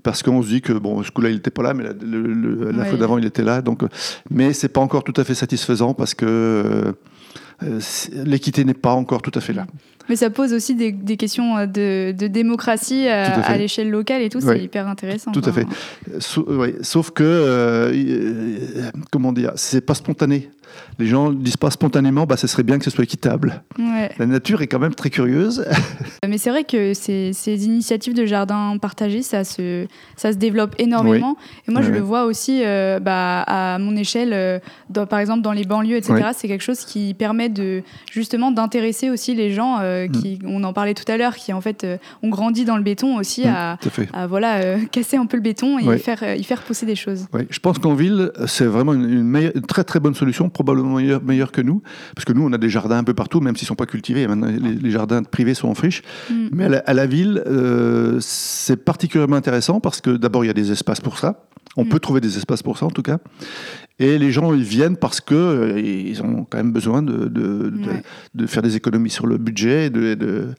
parce 0.03 0.23
qu'on 0.23 0.41
se 0.41 0.47
dit 0.47 0.61
que 0.61 0.73
bon, 0.73 1.03
ce 1.03 1.11
coup-là, 1.11 1.29
il 1.29 1.35
n'était 1.35 1.51
pas 1.51 1.63
là, 1.63 1.73
mais 1.73 1.83
la, 1.83 2.85
fois 2.85 2.97
d'avant, 2.97 3.17
il 3.17 3.25
était 3.25 3.43
là. 3.43 3.61
Donc, 3.61 3.81
mais 4.29 4.53
c'est 4.53 4.69
pas 4.69 4.81
encore 4.81 5.03
tout 5.03 5.13
à 5.17 5.23
fait 5.23 5.35
satisfaisant 5.35 5.93
parce 5.93 6.13
que 6.13 6.93
euh, 7.63 7.79
l'équité 8.11 8.63
n'est 8.63 8.73
pas 8.73 8.93
encore 8.93 9.21
tout 9.21 9.31
à 9.33 9.41
fait 9.41 9.53
là. 9.53 9.65
Mais 10.09 10.15
ça 10.15 10.29
pose 10.29 10.53
aussi 10.53 10.75
des, 10.75 11.17
questions 11.17 11.65
de, 11.65 12.11
démocratie 12.27 13.07
à, 13.07 13.57
l'échelle 13.57 13.89
locale 13.89 14.21
et 14.21 14.29
tout, 14.29 14.41
c'est 14.41 14.59
hyper 14.59 14.87
intéressant. 14.87 15.31
Tout 15.31 15.41
à 15.45 15.51
fait. 15.51 15.67
Sauf 16.81 17.11
que, 17.11 17.91
comment 19.11 19.33
dire, 19.33 19.51
c'est 19.55 19.81
pas 19.81 19.95
spontané. 19.95 20.49
les 20.99 21.05
gens 21.05 21.31
disent 21.31 21.57
pas 21.57 21.71
spontanément, 21.71 22.25
bah, 22.25 22.37
ce 22.37 22.47
serait 22.47 22.63
bien 22.63 22.77
que 22.77 22.85
ce 22.85 22.91
soit 22.91 23.03
équitable. 23.03 23.63
Ouais. 23.77 24.11
La 24.17 24.25
nature 24.25 24.61
est 24.61 24.67
quand 24.67 24.79
même 24.79 24.95
très 24.95 25.09
curieuse. 25.09 25.65
Mais 26.27 26.37
c'est 26.37 26.49
vrai 26.49 26.63
que 26.63 26.93
ces, 26.93 27.33
ces 27.33 27.65
initiatives 27.65 28.13
de 28.13 28.25
jardin 28.25 28.77
partagé, 28.77 29.21
ça 29.21 29.43
se, 29.43 29.87
ça 30.15 30.31
se 30.31 30.37
développe 30.37 30.75
énormément. 30.77 31.37
Et 31.67 31.71
moi, 31.71 31.81
je 31.81 31.91
le 31.91 31.99
vois 31.99 32.25
aussi 32.25 32.61
euh, 32.63 32.99
bah, 32.99 33.41
à 33.41 33.77
mon 33.79 33.95
échelle, 33.95 34.33
euh, 34.33 34.59
dans- 34.89 35.05
par 35.05 35.19
exemple 35.19 35.41
dans 35.41 35.51
les 35.51 35.63
banlieues, 35.63 35.97
etc. 35.97 36.29
C'est 36.35 36.47
quelque 36.47 36.63
chose 36.63 36.85
qui 36.85 37.13
permet 37.13 37.49
de 37.49 37.83
justement 38.11 38.51
d'intéresser 38.51 39.09
aussi 39.09 39.35
les 39.35 39.51
gens 39.51 39.77
euh, 39.79 39.96
qui, 40.05 40.37
on 40.45 40.63
en 40.63 40.73
parlait 40.73 40.93
tout 40.93 41.09
à 41.11 41.17
l'heure, 41.17 41.35
qui 41.35 41.51
en 41.53 41.61
fait 41.61 41.83
euh, 41.83 41.97
ont 42.21 42.29
grandi 42.29 42.63
dans 42.65 42.77
le 42.77 42.83
béton 42.83 43.17
aussi 43.17 43.41
Mm, 43.47 43.55
à, 44.13 44.27
voilà, 44.27 44.57
euh, 44.59 44.77
casser 44.91 45.17
un 45.17 45.25
peu 45.25 45.37
le 45.37 45.41
béton 45.43 45.79
et 45.79 45.87
Ouais. 45.87 45.97
y, 45.97 45.99
faire, 45.99 46.19
euh, 46.21 46.35
y 46.35 46.43
faire 46.43 46.61
pousser 46.61 46.85
des 46.85 46.95
choses. 46.95 47.25
Je 47.49 47.59
pense 47.59 47.79
qu'en 47.79 47.93
ville, 47.95 48.31
c'est 48.45 48.65
vraiment 48.65 48.93
une, 48.93 49.09
une 49.09 49.23
meilleure- 49.23 49.53
une 49.55 49.61
très 49.65 49.83
très 49.83 49.99
bonne 49.99 50.13
solution, 50.13 50.49
probablement 50.49 50.95
meilleure, 50.97 51.23
meilleure 51.23 51.51
que 51.51 51.61
nous, 51.61 51.81
parce 52.13 52.25
que 52.25 52.33
nous, 52.33 52.43
on 52.45 52.51
a 52.53 52.57
des 52.57 52.69
jardins 52.69 52.97
un 52.97 53.03
peu 53.03 53.13
partout, 53.13 53.39
même 53.39 53.55
s'ils 53.55 53.65
ne 53.65 53.69
sont 53.69 53.75
pas 53.75 53.85
cultivés. 53.87 54.27
Maintenant, 54.27 54.47
les, 54.47 54.75
les 54.75 54.91
jardins 54.91 55.23
privés 55.23 55.53
sont 55.53 55.69
en 55.69 55.73
friche. 55.75 56.01
Mm. 56.29 56.47
Mais 56.51 56.63
à 56.65 56.69
la, 56.69 56.77
à 56.79 56.93
la 56.93 57.05
ville, 57.07 57.41
euh, 57.47 58.17
c'est 58.19 58.83
particulièrement 58.83 59.37
intéressant 59.37 59.79
parce 59.79 60.01
que 60.01 60.11
d'abord, 60.11 60.43
il 60.43 60.47
y 60.47 60.51
a 60.51 60.53
des 60.53 60.71
espaces 60.71 60.99
pour 61.01 61.17
ça. 61.17 61.45
On 61.77 61.85
Mm. 61.85 61.89
peut 61.89 61.99
trouver 61.99 62.19
des 62.21 62.35
espaces 62.37 62.63
pour 62.63 62.77
ça, 62.77 62.85
en 62.85 62.91
tout 62.91 63.03
cas. 63.03 63.19
Et 63.99 64.17
les 64.19 64.31
gens, 64.31 64.53
ils 64.53 64.63
viennent 64.63 64.97
parce 64.97 65.21
que 65.21 65.33
euh, 65.35 65.79
ils 65.79 66.21
ont 66.21 66.45
quand 66.49 66.57
même 66.57 66.71
besoin 66.71 67.01
de, 67.01 67.13
de, 67.27 67.69
de- 67.69 67.87
Ouais. 67.89 68.03
de 68.35 68.45
faire 68.47 68.61
des 68.63 68.75
économies 68.75 69.09
sur 69.09 69.25
le 69.27 69.37
budget. 69.37 69.89
De, 69.89 70.13
de- 70.15 70.49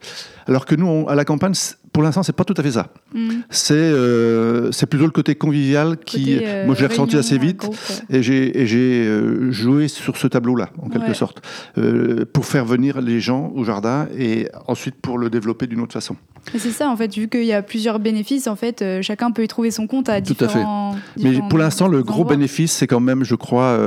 Alors 0.47 0.65
que 0.65 0.75
nous, 0.75 0.87
on- 0.87 1.07
à 1.07 1.15
la 1.15 1.23
campagne, 1.25 1.53
pour 1.99 2.05
l'instant, 2.05 2.23
c'est 2.23 2.31
pas 2.31 2.45
tout 2.45 2.53
à 2.55 2.63
fait 2.63 2.71
ça. 2.71 2.87
Mm. 3.13 3.29
C'est 3.49 3.73
euh, 3.73 4.71
c'est 4.71 4.85
plutôt 4.85 5.03
le 5.03 5.11
côté 5.11 5.35
convivial 5.35 5.97
qui, 5.97 6.35
Côté, 6.35 6.47
euh, 6.47 6.65
moi, 6.65 6.73
je 6.75 6.79
l'ai 6.79 6.87
ressenti 6.87 7.17
assez 7.17 7.37
vite. 7.37 7.57
groupe. 7.57 7.75
Et 8.09 8.23
j'ai 8.23 8.57
et 8.61 8.65
j'ai, 8.67 9.05
euh, 9.05 9.51
joué 9.51 9.89
sur 9.89 10.15
ce 10.15 10.25
tableau-là, 10.27 10.69
en 10.81 10.87
quelque 10.87 11.07
Ouais. 11.09 11.13
sorte, 11.13 11.41
euh, 11.77 12.23
pour 12.31 12.45
faire 12.45 12.63
venir 12.63 13.01
les 13.01 13.19
gens 13.19 13.51
au 13.53 13.65
jardin 13.65 14.07
et 14.17 14.47
ensuite 14.67 14.95
pour 14.95 15.17
le 15.17 15.29
développer 15.29 15.67
d'une 15.67 15.81
autre 15.81 15.91
façon. 15.91 16.15
C'est 16.55 16.71
ça, 16.71 16.89
en 16.89 16.95
fait, 16.95 17.13
vu 17.13 17.27
qu'il 17.27 17.43
y 17.43 17.51
a 17.51 17.61
plusieurs 17.61 17.99
bénéfices, 17.99 18.47
en 18.47 18.55
fait, 18.55 18.81
chacun 19.01 19.31
peut 19.31 19.43
y 19.43 19.47
trouver 19.49 19.71
son 19.71 19.87
compte 19.87 20.07
à 20.07 20.21
Tout 20.21 20.31
à 20.39 20.47
fait. 20.47 20.53
différents. 20.59 20.95
Mais 21.17 21.31
différents 21.31 21.47
pour 21.49 21.59
l'instant, 21.59 21.89
le 21.89 22.01
gros 22.01 22.21
endroits. 22.21 22.37
bénéfice, 22.37 22.71
c'est 22.71 22.87
quand 22.87 23.01
même, 23.01 23.25
je 23.25 23.35
crois, 23.35 23.77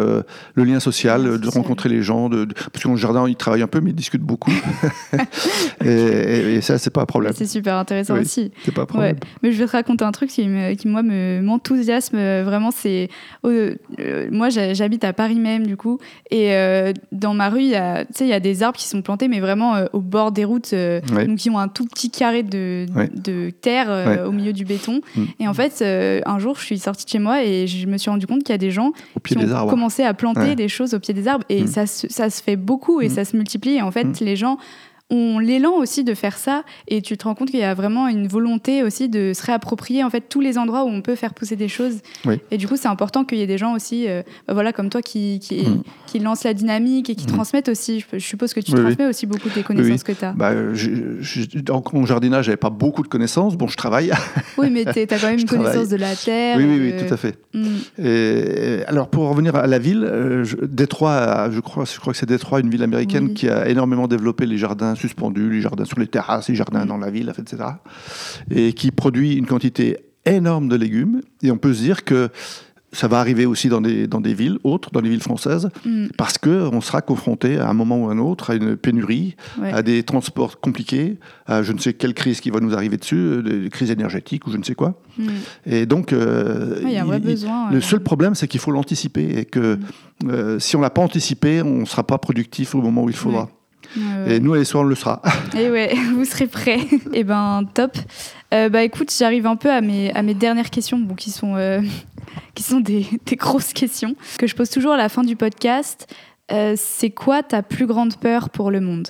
le 0.55 0.65
lien 0.65 0.79
social, 0.81 1.23
Le 1.25 1.31
lien 1.33 1.39
de 1.39 1.45
social. 1.47 1.63
rencontrer 1.63 1.89
les 1.89 2.03
gens. 2.03 2.29
De, 2.29 2.45
de- 2.45 2.53
parce 2.53 2.83
que 2.83 2.89
dans 2.89 2.93
le 2.95 3.01
jardin, 3.01 3.27
ils 3.27 3.37
travaillent 3.37 3.63
un 3.63 3.67
peu, 3.69 3.81
mais 3.81 3.91
ils 3.91 3.97
discutent 3.97 4.21
beaucoup. 4.21 4.53
et, 5.85 5.89
et- 5.89 6.55
et 6.57 6.61
ça, 6.61 6.77
c'est 6.79 6.91
pas 6.91 7.03
un 7.03 7.07
problème. 7.07 7.33
C'est 7.35 7.47
super 7.47 7.77
intéressant 7.77 8.02
Oui. 8.11 8.21
aussi. 8.21 8.51
C'est 8.65 8.73
pas 8.75 8.83
un 8.83 8.87
problème. 8.87 9.13
Ouais. 9.15 9.21
Mais 9.43 9.53
je 9.53 9.59
vais 9.59 9.67
te 9.67 9.73
raconter 9.73 10.05
un 10.05 10.13
truc 10.13 10.31
qui, 10.31 10.47
me- 10.49 10.75
qui 10.75 10.89
moi, 10.89 11.03
me- 11.03 11.41
m'enthousiasme 11.43 12.17
euh, 12.17 12.43
vraiment. 12.45 12.71
C'est 12.71 13.09
euh, 13.45 13.75
euh, 14.01 14.29
moi, 14.31 14.49
j'ha- 14.51 14.75
j'habite 14.75 15.05
à 15.05 15.13
Paris 15.13 15.37
même, 15.39 15.67
du 15.67 15.77
coup, 15.77 15.99
et 16.31 16.55
euh, 16.55 16.93
dans 17.13 17.35
ma 17.35 17.49
rue, 17.49 17.61
il 17.63 17.69
y 17.69 17.75
a, 17.75 18.05
tu 18.05 18.13
sais, 18.15 18.25
il 18.25 18.31
y 18.31 18.33
a 18.35 18.41
des 18.41 18.63
arbres 18.63 18.79
qui 18.79 18.87
sont 18.89 19.03
plantés, 19.03 19.29
mais 19.29 19.41
vraiment 19.41 19.75
au 19.93 20.01
bord 20.01 20.33
des 20.33 20.45
routes, 20.45 20.73
Ouais. 20.73 21.27
donc 21.27 21.39
qui 21.39 21.51
ont 21.51 21.59
un 21.59 21.69
tout 21.69 21.87
petit 21.87 22.11
carré 22.11 22.43
de, 22.43 22.87
Ouais. 22.95 23.09
de 23.15 23.51
terre 23.51 24.25
au 24.27 24.33
milieu 24.33 24.53
du 24.53 24.65
béton. 24.65 25.01
Mm. 25.17 25.25
Et 25.41 25.49
en 25.49 25.55
fait, 25.55 25.83
un 26.27 26.39
jour, 26.39 26.57
je 26.59 26.65
suis 26.65 26.79
sortie 26.79 27.05
de 27.05 27.11
chez 27.11 27.19
moi 27.19 27.45
et 27.45 27.67
je 27.67 27.87
me 27.87 27.97
suis 27.99 28.11
rendu 28.11 28.27
compte 28.27 28.41
qu'il 28.45 28.53
y 28.53 28.55
a 28.55 28.59
des 28.59 28.71
gens 28.71 28.93
qui 29.25 29.37
ont 29.37 29.51
arbres. 29.53 29.71
commencé 29.71 30.03
à 30.03 30.15
planter 30.15 30.55
des 30.57 30.69
choses 30.69 30.95
au 30.95 30.99
pied 31.01 31.15
des 31.15 31.29
arbres 31.29 31.45
et 31.49 31.63
Mm. 31.63 31.67
ça, 31.67 31.87
se, 31.87 32.09
ça 32.09 32.31
se 32.31 32.43
fait 32.43 32.57
beaucoup 32.57 33.01
et 33.01 33.07
Mm. 33.09 33.11
ça 33.11 33.25
se 33.25 33.37
multiplie. 33.37 33.77
Et 33.77 33.83
en 33.83 33.91
fait, 33.91 34.21
les 34.21 34.37
gens 34.37 34.59
ont 35.13 35.39
l'élan 35.39 35.73
aussi 35.77 36.03
de 36.03 36.15
faire 36.15 36.37
ça 36.37 36.65
et 36.89 37.03
tu 37.03 37.17
te 37.17 37.25
rends 37.25 37.35
compte 37.37 37.51
qu'il 37.51 37.61
y 37.61 37.65
a 37.65 37.75
vraiment 37.75 38.09
une 38.09 38.27
volonté 38.27 38.83
aussi 38.83 39.09
de 39.09 39.33
se 39.35 39.45
réapproprier 39.45 40.03
en 40.03 40.11
fait 40.11 40.23
tous 40.29 40.41
les 40.41 40.59
endroits 40.59 40.83
où 40.85 40.89
on 40.89 41.03
peut 41.03 41.15
faire 41.15 41.35
pousser 41.35 41.55
des 41.55 41.69
choses. 41.69 41.99
Oui. 42.25 42.41
Et 42.51 42.57
du 42.57 42.67
coup, 42.67 42.77
c'est 42.77 42.89
important 42.89 43.25
qu'il 43.25 43.39
y 43.39 43.43
ait 43.43 43.47
des 43.47 43.59
gens 43.59 43.75
aussi, 43.75 44.09
euh, 44.09 44.23
bah 44.49 44.55
voilà, 44.55 44.73
comme 44.73 44.89
toi, 44.89 45.03
qui, 45.03 45.39
qui, 45.41 45.63
Mm. 45.63 45.83
qui 46.07 46.19
lancent 46.19 46.45
la 46.45 46.55
dynamique 46.55 47.11
et 47.11 47.15
qui 47.15 47.27
Mm. 47.27 47.35
transmettent 47.35 47.69
aussi. 47.69 48.01
Je, 48.01 48.19
je 48.19 48.25
suppose 48.27 48.55
que 48.55 48.61
tu 48.61 48.73
Oui, 48.73 48.79
oui. 48.79 48.85
transmets 48.87 49.07
aussi 49.07 49.27
beaucoup 49.27 49.49
des 49.55 49.63
connaissances 49.63 50.03
que 50.03 50.13
tu 50.13 50.25
as. 50.25 50.33
Bah, 50.33 50.51
euh, 50.51 50.75
dans 51.63 51.83
mon 51.93 52.07
jardinage, 52.07 52.47
j'avais 52.47 52.57
pas 52.57 52.71
beaucoup 52.71 53.03
de 53.03 53.09
connaissances. 53.09 53.57
Bon, 53.57 53.69
je 53.69 53.77
travaille. 53.77 54.11
Oui, 54.59 54.69
mais 54.71 54.85
tu 54.85 55.01
as 55.01 55.19
quand 55.19 55.27
même 55.29 55.37
Je 55.39 55.43
une 55.43 55.49
connaissance 55.49 55.89
de 55.89 55.97
la 55.97 56.15
terre. 56.15 56.57
oui, 56.59 56.65
oui, 56.69 56.79
oui, 56.97 57.07
tout 57.07 57.13
à 57.13 57.17
fait. 57.17 57.39
Mm. 57.55 57.67
Et, 58.05 58.85
alors 58.87 59.09
pour 59.09 59.29
revenir 59.29 59.55
à 59.57 59.67
la 59.67 59.79
ville, 59.79 60.05
euh, 60.05 60.45
je- 60.45 60.57
Détroit, 60.63 61.51
je 61.51 61.61
crois, 61.61 61.85
je 61.85 61.99
crois 62.01 62.13
que 62.13 62.19
c'est 62.19 62.29
Détroit, 62.29 62.61
une 62.61 62.71
ville 62.71 62.83
américaine 62.83 63.35
qui 63.35 63.49
a 63.49 63.69
énormément 63.69 64.09
développé 64.09 64.47
les 64.47 64.59
jardins 64.59 64.95
suspendus, 65.03 65.51
les 65.51 65.61
jardins 65.61 65.85
sur 65.85 65.99
les 66.01 66.07
terrasses, 66.07 66.49
les 66.49 66.55
jardins 66.55 66.87
dans 66.87 66.99
la 66.99 67.11
ville, 67.11 67.33
etc. 67.37 67.65
Et 68.51 68.73
qui 68.73 68.91
produit 68.91 69.35
une 69.35 69.47
quantité 69.47 69.97
énorme 70.25 70.69
de 70.69 70.77
légumes. 70.77 71.21
Et 71.43 71.51
on 71.51 71.59
peut 71.59 71.75
se 71.75 71.83
dire 71.83 72.05
que 72.05 72.29
ça 72.95 73.09
va 73.09 73.21
arriver 73.21 73.47
aussi 73.47 73.71
dans 73.71 73.81
des, 73.81 74.07
dans 74.07 74.21
des 74.21 74.35
villes 74.35 74.59
autres, 74.65 74.91
dans 74.91 75.01
les 75.01 75.09
villes 75.09 75.23
françaises, 75.23 75.71
Mm. 75.87 76.09
parce 76.19 76.37
qu'on 76.37 76.81
sera 76.83 77.01
confronté 77.01 77.57
à 77.59 77.67
un 77.71 77.73
moment 77.73 77.97
ou 78.03 78.09
à 78.11 78.13
un 78.13 78.19
autre 78.19 78.51
à 78.51 78.55
une 78.55 78.77
pénurie, 78.77 79.35
Ouais. 79.59 79.73
à 79.73 79.83
des 79.83 80.03
transports 80.03 80.61
compliqués, 80.61 81.17
à 81.47 81.63
je 81.63 81.73
ne 81.73 81.79
sais 81.79 81.95
quelle 81.95 82.13
crise 82.13 82.43
qui 82.43 82.51
va 82.51 82.61
nous 82.61 82.75
arriver 82.75 82.99
dessus, 82.99 83.17
euh, 83.17 83.43
des 83.43 83.71
crises 83.71 83.91
énergétiques 83.91 84.47
ou 84.47 84.51
je 84.53 84.59
ne 84.59 84.63
sais 84.63 84.75
quoi. 84.75 85.01
Mm. 85.17 85.25
Et 85.65 85.87
donc, 85.87 86.13
euh, 86.13 86.83
Ouais, 86.85 86.93
Il 86.93 87.31
il- 87.31 87.75
le 87.75 87.81
seul 87.81 88.01
problème, 88.01 88.35
c'est 88.35 88.47
qu'il 88.47 88.61
faut 88.61 88.73
l'anticiper 88.73 89.39
et 89.39 89.47
que 89.47 89.77
Mm. 89.77 90.29
euh, 90.31 90.59
si 90.59 90.77
on 90.77 90.83
l'a 90.83 90.91
pas 90.91 91.01
anticipé, 91.03 91.63
on 91.63 91.79
ne 91.81 91.85
sera 91.87 92.05
pas 92.07 92.19
productif 92.19 92.75
au 92.75 92.83
moment 92.83 93.05
où 93.05 93.09
il 93.09 93.17
faudra. 93.17 93.45
ouais. 93.45 93.49
Et 94.27 94.41
nous, 94.41 94.55
à 94.55 94.59
l'histoire, 94.59 94.85
on 94.85 94.87
le 94.87 94.95
sera. 94.95 95.23
Et 95.59 95.71
ouais, 95.71 95.95
vous 96.15 96.25
serez 96.25 96.47
prêts. 96.47 96.81
Eh 97.13 97.25
ben, 97.25 97.63
top. 97.75 97.97
Euh, 98.55 98.69
bah 98.69 98.83
écoute, 98.83 99.13
j'arrive 99.17 99.47
un 99.47 99.57
peu 99.57 99.71
à 99.71 99.81
mes, 99.81 100.13
à 100.13 100.23
mes 100.23 100.35
dernières 100.35 100.71
questions, 100.71 100.99
bon, 100.99 101.15
qui 101.15 101.31
sont, 101.31 101.57
euh, 101.57 101.81
qui 102.55 102.63
sont 102.63 102.81
des, 102.81 103.07
des 103.27 103.37
grosses 103.37 103.73
questions, 103.73 104.15
que 104.39 104.47
je 104.47 104.55
pose 104.55 104.71
toujours 104.71 104.93
à 104.93 104.97
la 104.97 105.09
fin 105.09 105.23
du 105.23 105.37
podcast. 105.37 106.07
Euh, 106.53 106.75
c'est 106.77 107.11
quoi 107.11 107.43
ta 107.43 107.63
plus 107.63 107.87
grande 107.87 108.17
peur 108.17 108.51
pour 108.51 108.71
le 108.71 108.81
monde? 108.81 109.09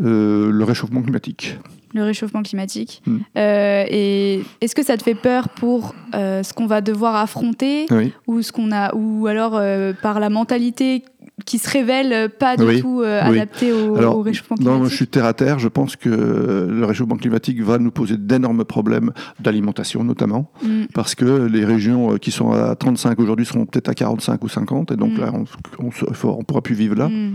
Euh, 0.00 0.50
le 0.50 0.64
réchauffement 0.64 1.02
climatique. 1.02 1.56
Le 1.94 2.02
réchauffement 2.02 2.42
climatique. 2.42 3.02
Mm. 3.06 3.18
Euh, 3.36 3.84
et 3.88 4.42
est-ce 4.60 4.74
que 4.74 4.84
ça 4.84 4.96
te 4.96 5.02
fait 5.02 5.14
peur 5.14 5.48
pour 5.48 5.94
ce 6.12 6.52
qu'on 6.52 6.66
va 6.66 6.80
devoir 6.80 7.16
affronter 7.16 7.86
Oui. 7.90 8.12
ou 8.26 8.42
ce 8.42 8.52
qu'on 8.52 8.72
a, 8.72 8.94
ou 8.94 9.26
alors 9.26 9.60
par 10.02 10.20
la 10.20 10.30
mentalité 10.30 11.04
qui 11.46 11.58
se 11.58 11.70
révèle 11.70 12.30
pas 12.30 12.56
du 12.56 12.64
Oui. 12.64 12.80
tout 12.80 13.00
euh, 13.02 13.20
Oui. 13.28 13.36
adaptée 13.38 13.72
au, 13.72 13.96
Alors, 13.96 14.16
au 14.18 14.22
réchauffement 14.22 14.56
Non, 14.60 14.72
climatique 14.72 14.90
je 14.90 14.96
suis 14.96 15.06
terre 15.06 15.24
à 15.24 15.32
terre. 15.34 15.58
Je 15.58 15.68
pense 15.68 15.96
que 15.96 16.08
le 16.08 16.84
réchauffement 16.84 17.16
climatique 17.16 17.60
va 17.62 17.78
nous 17.78 17.90
poser 17.90 18.16
d'énormes 18.16 18.64
problèmes 18.64 19.12
d'alimentation, 19.40 20.04
notamment, 20.04 20.50
Mm. 20.62 20.84
parce 20.94 21.14
que 21.14 21.46
les 21.46 21.64
régions 21.64 22.14
euh, 22.14 22.16
qui 22.18 22.30
sont 22.30 22.50
à 22.52 22.74
35 22.74 23.18
aujourd'hui 23.20 23.46
seront 23.46 23.66
peut-être 23.66 23.88
à 23.88 23.94
45 23.94 24.42
ou 24.44 24.48
50, 24.48 24.92
et 24.92 24.96
donc 24.96 25.12
Mm. 25.16 25.20
là, 25.20 25.32
on 25.78 25.84
ne 25.86 26.42
pourra 26.44 26.62
plus 26.62 26.74
vivre 26.74 26.94
là. 26.96 27.08
Mm. 27.08 27.32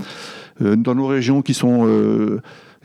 Euh, 0.62 0.76
dans 0.76 0.96
nos 0.96 1.08
régions 1.08 1.42
qui 1.42 1.54
sont 1.54 1.88
euh, 1.88 2.39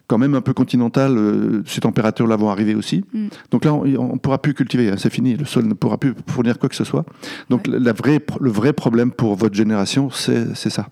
quand 0.07 0.16
même 0.16 0.35
un 0.35 0.40
peu 0.40 0.54
continentales, 0.54 1.18
euh, 1.18 1.62
ces 1.66 1.83
températures-là 1.83 2.37
vont 2.37 2.48
arriver 2.48 2.74
aussi. 2.74 3.04
Mm. 3.12 3.26
Donc 3.50 3.64
là, 3.66 3.74
on 3.74 3.85
ne 4.14 4.18
pourra 4.18 4.38
plus 4.40 4.54
cultiver, 4.54 4.88
hein, 4.90 4.94
c'est 4.96 5.12
fini. 5.12 5.37
Le 5.37 5.44
sol 5.44 5.66
ne 5.66 5.74
pourra 5.74 5.98
plus 5.98 6.14
fournir 6.28 6.59
quoi 6.59 6.68
que 6.70 6.74
ce 6.76 6.85
soit. 6.85 7.04
Donc 7.50 7.66
Ouais. 7.66 7.74
la, 7.74 7.78
la 7.81 7.92
vraie, 7.92 8.20
le 8.40 8.50
vrai 8.50 8.72
problème 8.72 9.11
pour 9.11 9.35
votre 9.35 9.54
génération, 9.54 10.09
c'est 10.11 10.54
ça. 10.70 10.88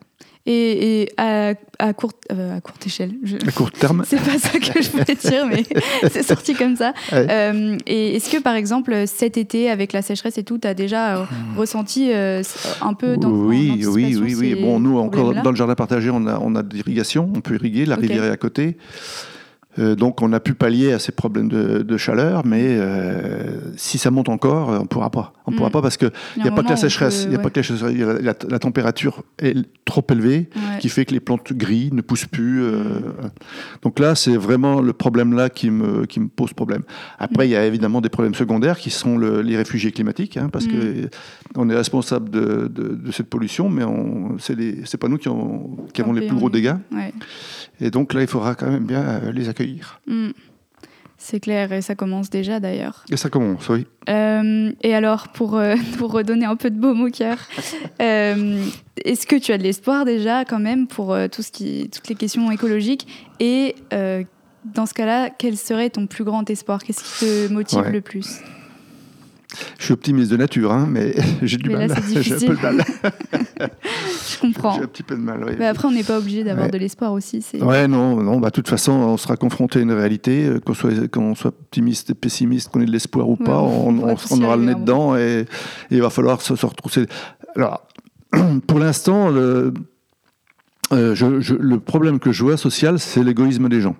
Et, 0.48 1.02
et 1.02 1.08
à, 1.16 1.54
à, 1.80 1.92
courte, 1.92 2.16
euh, 2.32 2.56
à 2.56 2.60
courte 2.60 2.86
échelle, 2.86 3.12
je- 3.24 3.36
À 3.46 3.50
court 3.52 3.72
terme, 3.72 4.04
c'est 4.06 4.20
pas 4.22 4.38
ça 4.38 4.58
que 4.58 4.80
je 4.80 4.90
voulais 4.90 5.16
dire, 5.16 5.46
mais 5.46 5.64
c'est 6.10 6.22
sorti 6.22 6.54
comme 6.54 6.76
ça. 6.76 6.92
Ouais. 7.12 7.26
Euh, 7.28 7.76
et 7.86 8.16
est-ce 8.16 8.30
que 8.30 8.40
par 8.40 8.54
exemple 8.54 8.94
cet 9.06 9.36
été, 9.36 9.68
avec 9.70 9.92
la 9.92 10.02
sécheresse 10.02 10.38
et 10.38 10.44
tout, 10.44 10.58
tu 10.58 10.68
as 10.68 10.74
déjà 10.74 11.16
euh, 11.16 11.24
ressenti 11.56 12.10
euh, 12.12 12.42
un 12.80 12.94
peu 12.94 13.16
dans, 13.16 13.28
Hmm. 13.30 13.46
oui, 13.48 13.84
en 13.86 13.90
oui, 13.90 14.16
oui, 14.16 14.34
oui. 14.38 14.54
Bon, 14.62 14.78
nous, 14.78 14.98
encore 14.98 15.34
dans 15.34 15.50
le 15.50 15.56
jardin 15.56 15.74
partagé, 15.74 16.10
on 16.10 16.26
a, 16.26 16.38
on 16.40 16.54
a 16.54 16.62
de 16.62 16.74
l'irrigation, 16.74 17.28
on 17.34 17.40
peut 17.40 17.54
irriguer, 17.56 17.84
la 17.84 17.96
rivière 17.96 18.24
est 18.24 18.30
à 18.30 18.36
côté. 18.36 18.76
Euh, 19.78 19.94
donc, 19.94 20.22
on 20.22 20.32
a 20.32 20.40
pu 20.40 20.54
pallier 20.54 20.92
à 20.92 20.98
ces 20.98 21.12
problèmes 21.12 21.48
de, 21.48 21.82
de 21.82 21.96
chaleur, 21.96 22.46
mais 22.46 22.64
euh, 22.64 23.60
si 23.76 23.98
ça 23.98 24.10
monte 24.10 24.28
encore, 24.28 24.68
on 24.70 24.82
ne 24.82 24.86
pourra 24.86 25.10
pas. 25.10 25.32
On 25.46 25.52
Mm. 25.52 25.56
pourra 25.56 25.70
pas 25.70 25.82
parce 25.82 25.96
qu'il 25.96 26.10
n'y 26.42 26.48
a 26.48 26.50
pas 26.50 26.62
que 26.64 26.70
la 26.70 26.76
sécheresse, 26.76 27.22
il 27.24 27.30
n'y 27.30 27.36
a 27.36 27.38
pas 27.38 27.50
que 27.50 27.60
la 27.60 27.62
sécheresse, 27.62 27.92
il 27.92 28.00
y 28.00 28.02
a 28.02 28.34
la, 28.48 28.58
température 28.58 29.22
est 29.38 29.54
trop 29.84 30.04
élevée 30.10 30.48
Ouais. 30.56 30.78
qui 30.80 30.88
fait 30.88 31.04
que 31.04 31.12
les 31.14 31.20
plantes 31.20 31.52
grillent, 31.52 31.90
ne 31.92 32.00
poussent 32.00 32.26
plus. 32.26 32.62
euh, 32.64 32.82
Donc 33.82 33.98
là, 34.00 34.14
c'est 34.14 34.36
vraiment 34.36 34.80
le 34.80 34.92
problème 34.92 35.34
là 35.34 35.48
qui 35.50 35.70
me, 35.70 36.04
qui 36.06 36.18
me 36.20 36.28
pose 36.28 36.52
problème. 36.52 36.82
Après, 37.18 37.46
il 37.46 37.50
y 37.52 37.56
a 37.56 37.64
évidemment 37.64 38.00
des 38.00 38.08
problèmes 38.08 38.34
secondaires 38.34 38.78
qui 38.78 38.90
sont 38.90 39.16
le- 39.18 39.40
les 39.42 39.56
réfugiés 39.56 39.92
climatiques, 39.92 40.36
hein, 40.36 40.48
parce 40.50 40.66
Mm. 40.66 40.70
que 40.70 41.08
on 41.56 41.68
est 41.70 41.76
responsable 41.76 42.30
de, 42.30 42.68
de- 42.68 42.94
de 42.96 43.12
cette 43.12 43.28
pollution, 43.28 43.68
mais 43.68 43.84
les- 44.56 44.80
c'est 44.84 44.98
pas 44.98 45.08
nous 45.08 45.18
qui, 45.18 45.28
ont- 45.28 45.76
qui 45.92 46.00
avons 46.02 46.12
les 46.12 46.26
plus 46.26 46.36
gros 46.36 46.50
dégâts. 46.50 46.74
Ouais. 46.92 47.12
Et 47.80 47.90
donc 47.90 48.14
là, 48.14 48.22
il 48.22 48.26
faudra 48.26 48.54
quand 48.54 48.70
même 48.70 48.86
bien 48.86 49.02
euh, 49.02 49.32
les 49.32 49.48
accueillir. 49.48 50.00
Mm. 50.06 50.30
C'est 51.18 51.40
clair, 51.40 51.72
et 51.72 51.80
ça 51.80 51.94
commence 51.94 52.28
déjà 52.28 52.60
d'ailleurs. 52.60 53.04
Et 53.10 53.16
ça 53.16 53.30
commence, 53.30 53.68
oui. 53.70 53.86
Euh, 54.08 54.70
et 54.82 54.94
alors, 54.94 55.28
pour, 55.28 55.56
euh, 55.56 55.74
pour 55.98 56.12
redonner 56.12 56.44
un 56.44 56.56
peu 56.56 56.70
de 56.70 56.78
baume 56.78 57.02
au 57.02 57.10
cœur, 57.10 57.38
euh, 58.02 58.62
est-ce 59.02 59.26
que 59.26 59.36
tu 59.36 59.52
as 59.52 59.58
de 59.58 59.62
l'espoir 59.62 60.04
déjà 60.04 60.44
quand 60.44 60.58
même 60.58 60.86
pour 60.86 61.16
tout 61.32 61.42
ce 61.42 61.50
qui, 61.50 61.88
toutes 61.92 62.08
les 62.08 62.14
questions 62.14 62.50
écologiques? 62.50 63.06
Et 63.40 63.74
dans 63.90 64.86
ce 64.86 64.94
cas-là, 64.94 65.30
quel 65.30 65.56
serait 65.56 65.90
ton 65.90 66.06
plus 66.06 66.24
grand 66.24 66.48
espoir? 66.50 66.82
Qu'est-ce 66.82 67.02
qui 67.02 67.24
te 67.24 67.52
motive 67.52 67.80
Ouais. 67.80 67.92
le 67.92 68.00
plus? 68.00 68.40
Je 69.78 69.84
suis 69.84 69.92
optimiste 69.92 70.30
de 70.30 70.36
nature, 70.36 70.72
hein, 70.72 70.86
mais 70.88 71.14
j'ai 71.42 71.56
du 71.56 71.68
Mais 71.70 71.86
mal. 71.88 71.96
J'ai 72.22 72.34
un 72.34 72.38
peu 72.38 72.54
de 72.56 72.62
mal. 72.62 72.84
Je 74.28 74.38
comprends. 74.40 74.74
J'ai 74.76 74.82
un 74.82 74.86
petit 74.86 75.02
peu 75.02 75.16
de 75.16 75.20
mal. 75.20 75.44
oui. 75.46 75.52
Mais 75.58 75.66
après, 75.66 75.88
on 75.88 75.92
n'est 75.92 76.02
pas 76.04 76.18
obligé 76.18 76.44
d'avoir 76.44 76.66
Ouais. 76.66 76.70
de 76.72 76.78
l'espoir 76.78 77.12
aussi. 77.12 77.44
Ouais, 77.60 77.86
non, 77.88 78.22
non. 78.22 78.38
Bah, 78.40 78.48
de 78.48 78.52
toute 78.54 78.68
façon, 78.68 78.92
on 78.92 79.16
sera 79.16 79.36
confronté 79.36 79.78
à 79.78 79.82
une 79.82 79.92
réalité, 79.92 80.46
euh, 80.46 80.60
qu'on 80.60 80.74
soit, 80.74 81.08
qu'on 81.08 81.34
soit 81.34 81.48
optimiste 81.50 82.10
et 82.10 82.14
pessimiste, 82.14 82.70
qu'on 82.70 82.80
ait 82.80 82.86
de 82.86 82.90
l'espoir 82.92 83.28
ou 83.28 83.36
pas, 83.36 83.60
on 83.60 83.96
on, 83.98 84.42
aura 84.42 84.56
le 84.56 84.64
nez 84.64 84.74
dedans 84.74 85.16
et, 85.16 85.40
et 85.90 85.94
il 85.96 86.02
va 86.02 86.10
falloir 86.10 86.40
se, 86.40 86.54
se 86.56 86.66
retrousser. 86.66 87.06
Alors, 87.54 87.86
pour 88.66 88.78
l'instant, 88.78 89.28
le, 89.30 89.72
euh, 90.92 91.14
je- 91.14 91.40
je- 91.40 91.54
le 91.54 91.78
problème 91.80 92.18
que 92.18 92.32
je 92.32 92.42
vois 92.44 92.56
social, 92.56 92.98
c'est 92.98 93.22
l'égoïsme 93.22 93.68
des 93.68 93.80
gens. 93.80 93.96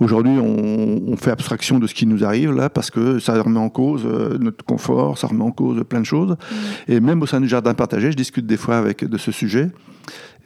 Aujourd'hui, 0.00 0.32
on, 0.38 1.02
on 1.12 1.16
fait 1.16 1.30
abstraction 1.30 1.78
de 1.78 1.86
ce 1.86 1.94
qui 1.94 2.06
nous 2.06 2.24
arrive 2.24 2.52
là 2.52 2.68
parce 2.68 2.90
que 2.90 3.18
ça 3.18 3.40
remet 3.40 3.58
en 3.60 3.68
cause 3.68 4.02
euh, 4.04 4.36
notre 4.38 4.64
confort, 4.64 5.18
ça 5.18 5.26
remet 5.28 5.42
en 5.44 5.50
cause 5.52 5.82
plein 5.88 6.00
de 6.00 6.06
choses. 6.06 6.36
Et 6.88 7.00
même 7.00 7.22
au 7.22 7.26
sein 7.26 7.40
du 7.40 7.48
jardin 7.48 7.74
partagé, 7.74 8.10
je 8.12 8.16
discute 8.16 8.46
des 8.46 8.56
fois 8.56 8.76
avec 8.76 9.04
de 9.04 9.18
ce 9.18 9.30
sujet. 9.32 9.70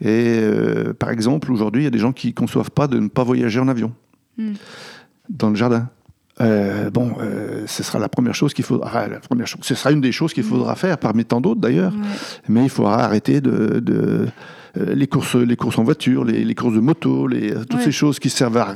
Et 0.00 0.38
euh, 0.40 0.92
par 0.92 1.10
exemple, 1.10 1.50
aujourd'hui, 1.50 1.82
il 1.82 1.84
y 1.84 1.88
a 1.88 1.90
des 1.90 1.98
gens 1.98 2.12
qui 2.12 2.28
ne 2.28 2.32
conçoivent 2.32 2.70
pas 2.70 2.86
de 2.86 2.98
ne 2.98 3.08
pas 3.08 3.24
voyager 3.24 3.60
en 3.60 3.68
avion 3.68 3.92
Mm. 4.36 4.52
dans 5.30 5.50
le 5.50 5.56
jardin. 5.56 5.88
Euh, 6.40 6.90
bon, 6.90 7.16
euh, 7.20 7.64
ce 7.66 7.82
sera 7.82 7.98
la 7.98 8.08
première 8.08 8.36
chose 8.36 8.54
qu'il 8.54 8.64
faudra. 8.64 8.88
ah, 8.94 9.08
la 9.08 9.18
première 9.18 9.48
chose, 9.48 9.62
ce 9.64 9.74
sera 9.74 9.90
une 9.90 10.00
des 10.00 10.12
choses 10.12 10.32
qu'il 10.32 10.44
faudra 10.44 10.76
faire 10.76 10.96
parmi 10.98 11.24
tant 11.24 11.40
d'autres 11.40 11.60
d'ailleurs. 11.60 11.92
Ouais. 11.92 11.98
Mais 12.48 12.62
il 12.62 12.68
faudra 12.70 13.00
arrêter 13.02 13.40
de, 13.40 13.80
de- 13.80 14.26
euh, 14.76 14.94
les 14.94 15.08
courses, 15.08 15.34
les 15.34 15.56
courses 15.56 15.76
en 15.78 15.82
voiture, 15.82 16.24
les, 16.24 16.44
les 16.44 16.54
courses 16.54 16.74
de 16.74 16.78
moto, 16.80 17.26
les, 17.26 17.50
toutes 17.52 17.74
Ouais. 17.74 17.82
ces 17.86 17.90
choses 17.90 18.20
qui 18.20 18.30
servent 18.30 18.58
à 18.58 18.74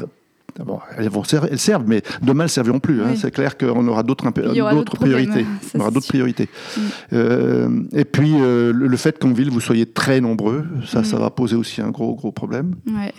Bon, 0.65 0.79
elles, 0.99 1.09
vont 1.09 1.25
ser- 1.25 1.41
elles 1.51 1.59
servent, 1.59 1.85
mais 1.87 2.03
demain 2.23 2.45
elles 2.45 2.51
serviront 2.51 2.79
plus. 2.81 3.03
hein. 3.03 3.15
C'est 3.17 3.31
clair 3.31 3.57
qu'on 3.57 3.87
aura 3.89 4.03
d'autres 4.03 4.31
priorités. 4.31 5.47
On 5.75 5.81
aura 5.81 5.91
d'autres 5.91 6.09
priorités. 6.09 6.49
Mm. 6.77 6.81
Euh, 7.15 7.69
et 7.93 8.05
puis 8.05 8.35
euh, 8.35 8.73
le, 8.73 8.87
le 8.87 8.97
fait 8.97 9.19
qu'en 9.19 9.33
ville 9.33 9.51
vous 9.51 9.61
soyez 9.61 9.87
très 9.87 10.21
nombreux, 10.21 10.65
ça, 10.87 11.05
ça 11.05 11.19
va 11.19 11.31
poser 11.31 11.57
aussi 11.57 11.81
un 11.81 11.91
gros 11.91 12.15
gros 12.15 12.33
problème. 12.33 12.75
Ouais. 12.87 13.13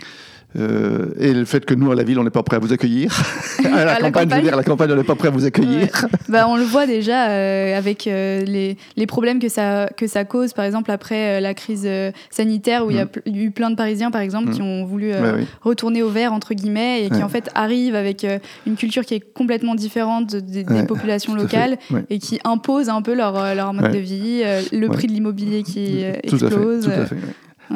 Euh, 0.56 1.08
et 1.20 1.34
le 1.34 1.46
fait 1.46 1.66
que 1.66 1.74
nous, 1.74 1.92
à 1.92 1.96
la 1.96 2.04
ville, 2.04 2.20
on 2.20 2.24
n'est 2.24 2.30
pas 2.30 2.44
prêt 2.44 2.58
à 2.58 2.60
vous 2.60 2.72
accueillir. 2.74 3.12
à 3.66 3.70
la, 3.86 3.94
À 3.96 4.00
la 4.00 4.12
campagne, 4.12 4.12
je 4.12 4.12
veux 4.12 4.12
campagne. 4.12 4.42
dire, 4.44 4.54
à 4.54 4.58
la 4.58 4.64
campagne, 4.64 4.92
on 4.92 4.96
n'est 4.96 5.04
pas 5.04 5.16
prêt 5.16 5.28
à 5.30 5.32
vous 5.32 5.46
accueillir. 5.46 5.88
Bah, 6.30 6.46
on 6.48 6.56
le 6.58 6.64
voit 6.64 6.86
déjà 6.86 7.30
euh, 7.30 7.78
avec 7.78 8.06
euh, 8.08 8.44
les, 8.46 8.78
les 8.96 9.06
problèmes 9.08 9.40
que 9.40 9.50
ça, 9.50 9.90
que 9.98 10.06
ça 10.08 10.26
cause, 10.26 10.54
par 10.54 10.66
exemple, 10.66 10.92
après 10.92 11.42
la 11.42 11.54
crise 11.54 11.88
sanitaire, 12.30 12.86
où 12.86 12.92
il 12.92 12.98
y 12.98 13.00
a 13.00 13.06
Mm. 13.06 13.36
eu 13.36 13.52
plein 13.52 13.70
de 13.70 13.76
Parisiens, 13.76 14.12
par 14.12 14.22
exemple, 14.22 14.50
Mm. 14.50 14.54
qui 14.54 14.62
ont 14.62 14.86
voulu 14.86 15.12
oui. 15.14 15.46
retourner 15.62 16.02
au 16.04 16.10
vert, 16.10 16.34
entre 16.34 16.54
guillemets, 16.54 17.04
et 17.06 17.10
qui 17.10 17.18
Ouais. 17.18 17.24
en 17.24 17.30
fait 17.30 17.50
arrivent 17.56 17.96
avec 17.96 18.26
une 18.68 18.76
culture 18.76 19.04
qui 19.06 19.16
est 19.16 19.20
complètement 19.34 19.76
différente 19.76 20.32
de- 20.36 20.40
des- 20.40 20.64
des 20.64 20.74
Ouais, 20.74 20.86
populations 20.86 21.36
locales. 21.36 21.78
Et 22.10 22.20
qui 22.20 22.40
imposent 22.44 22.90
un 22.90 23.02
peu 23.02 23.14
leur, 23.16 23.56
leur 23.56 23.74
mode 23.74 23.92
de 23.92 23.98
vie, 24.00 24.44
le 24.72 24.88
prix 24.88 25.08
de 25.08 25.14
l'immobilier 25.14 25.64
qui 25.64 26.04
Tout 26.28 26.36
à 26.36 26.40
fait. 26.40 26.46
explose. 26.46 26.84
Tout 26.86 26.92
à 26.92 27.06
fait. 27.06 27.16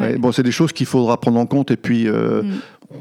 Ouais. 0.02 0.18
bon, 0.18 0.32
c'est 0.32 0.44
des 0.44 0.52
choses 0.52 0.72
qu'il 0.74 0.86
faudra 0.86 1.20
prendre 1.20 1.40
en 1.40 1.46
compte 1.46 1.72
et 1.72 1.78
puis 1.78 2.08
euh, 2.08 2.44
Mm. 2.44 2.48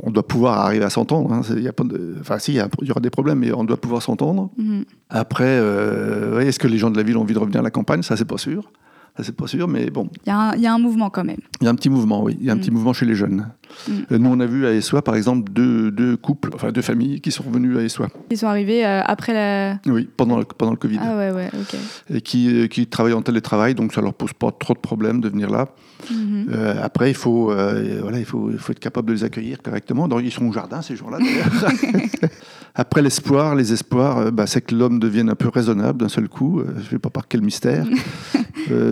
on 0.02 0.10
doit 0.10 0.26
pouvoir 0.26 0.58
arriver 0.58 0.84
à 0.84 0.90
s'entendre. 0.90 1.32
hein. 1.32 1.42
C'est- 1.44 1.54
il 1.54 1.62
y 1.62 1.68
a 1.68 1.72
pas 1.72 1.84
de- 1.84 2.16
Enfin, 2.20 2.38
si, 2.38 2.52
il 2.52 2.56
y, 2.56 2.60
a- 2.60 2.68
il 2.82 2.88
y 2.88 2.90
aura 2.90 3.00
des 3.00 3.10
problèmes, 3.10 3.38
mais 3.38 3.52
on 3.52 3.64
doit 3.64 3.76
pouvoir 3.80 4.02
s'entendre. 4.02 4.50
Mhm. 4.56 4.84
Après, 5.10 5.44
euh, 5.46 6.40
est-ce 6.40 6.58
que 6.58 6.66
les 6.68 6.78
gens 6.78 6.90
de 6.90 6.96
la 6.96 7.02
ville 7.02 7.16
ont 7.16 7.22
envie 7.22 7.34
de 7.34 7.38
revenir 7.38 7.60
à 7.60 7.62
la 7.62 7.70
campagne? 7.70 8.02
Ça, 8.02 8.16
c'est 8.16 8.24
pas 8.24 8.38
sûr. 8.38 8.70
Ça, 9.16 9.22
c'est 9.24 9.34
pas 9.34 9.46
sûr, 9.46 9.66
mais 9.66 9.88
bon, 9.88 10.10
Il 10.26 10.28
y, 10.28 10.32
a 10.32 10.38
un- 10.38 10.54
il 10.56 10.60
y 10.60 10.66
a 10.66 10.74
un 10.74 10.78
mouvement 10.78 11.08
quand 11.08 11.24
même. 11.24 11.38
il 11.60 11.64
y 11.64 11.68
a 11.68 11.70
un 11.70 11.74
petit 11.74 11.88
mouvement, 11.88 12.22
oui. 12.22 12.36
Il 12.40 12.46
y 12.46 12.50
a 12.50 12.52
un 12.52 12.56
Mm. 12.56 12.60
petit 12.60 12.70
mouvement 12.70 12.92
chez 12.92 13.06
les 13.06 13.14
jeunes. 13.14 13.48
Mm. 13.88 14.16
Nous, 14.16 14.30
on 14.30 14.40
a 14.40 14.46
vu 14.46 14.66
à 14.66 14.72
Essois, 14.72 15.02
par 15.02 15.16
exemple, 15.16 15.52
deux, 15.52 15.90
deux 15.90 16.16
couples, 16.16 16.50
enfin 16.54 16.72
deux 16.72 16.82
familles 16.82 17.20
qui 17.20 17.30
sont 17.30 17.44
revenus 17.44 17.76
à 17.76 17.82
Essois. 17.82 18.08
Ils 18.30 18.38
sont 18.38 18.46
arrivés 18.46 18.84
euh, 18.84 19.02
après 19.04 19.32
la. 19.32 19.78
Oui, 19.86 20.08
pendant 20.16 20.38
le, 20.38 20.44
pendant 20.44 20.72
le 20.72 20.76
Covid. 20.76 20.98
Ah 21.00 21.16
ouais, 21.16 21.30
ouais, 21.30 21.50
ok. 21.52 21.78
Et 22.10 22.20
qui, 22.20 22.48
euh, 22.48 22.66
qui 22.66 22.86
travaillent 22.86 23.12
en 23.12 23.22
télétravail, 23.22 23.74
donc 23.74 23.92
ça 23.92 24.00
leur 24.00 24.14
pose 24.14 24.32
pas 24.32 24.50
trop 24.50 24.74
de 24.74 24.78
problèmes 24.78 25.20
de 25.20 25.28
venir 25.28 25.50
là. 25.50 25.68
Mhm. 26.10 26.46
Euh, 26.52 26.74
après, 26.82 27.10
il 27.10 27.16
faut, 27.16 27.50
euh, 27.50 28.00
voilà, 28.02 28.18
il, 28.18 28.24
faut, 28.24 28.50
il 28.50 28.58
faut 28.58 28.72
être 28.72 28.80
capable 28.80 29.08
de 29.08 29.14
les 29.14 29.24
accueillir 29.24 29.62
correctement. 29.62 30.08
Donc, 30.08 30.20
ils 30.24 30.32
sont 30.32 30.46
au 30.46 30.52
jardin, 30.52 30.82
ces 30.82 30.96
gens-là, 30.96 31.18
d'ailleurs. 31.18 32.30
après, 32.74 33.02
l'espoir, 33.02 33.54
les 33.54 33.72
espoirs, 33.72 34.30
bah, 34.32 34.46
c'est 34.46 34.60
que 34.60 34.74
l'homme 34.74 34.98
devienne 34.98 35.30
un 35.30 35.34
peu 35.34 35.48
raisonnable 35.48 36.00
d'un 36.00 36.08
seul 36.08 36.28
coup. 36.28 36.62
Je 36.76 36.80
ne 36.80 36.84
sais 36.84 36.98
pas 36.98 37.10
par 37.10 37.28
quel 37.28 37.42
mystère. 37.42 37.86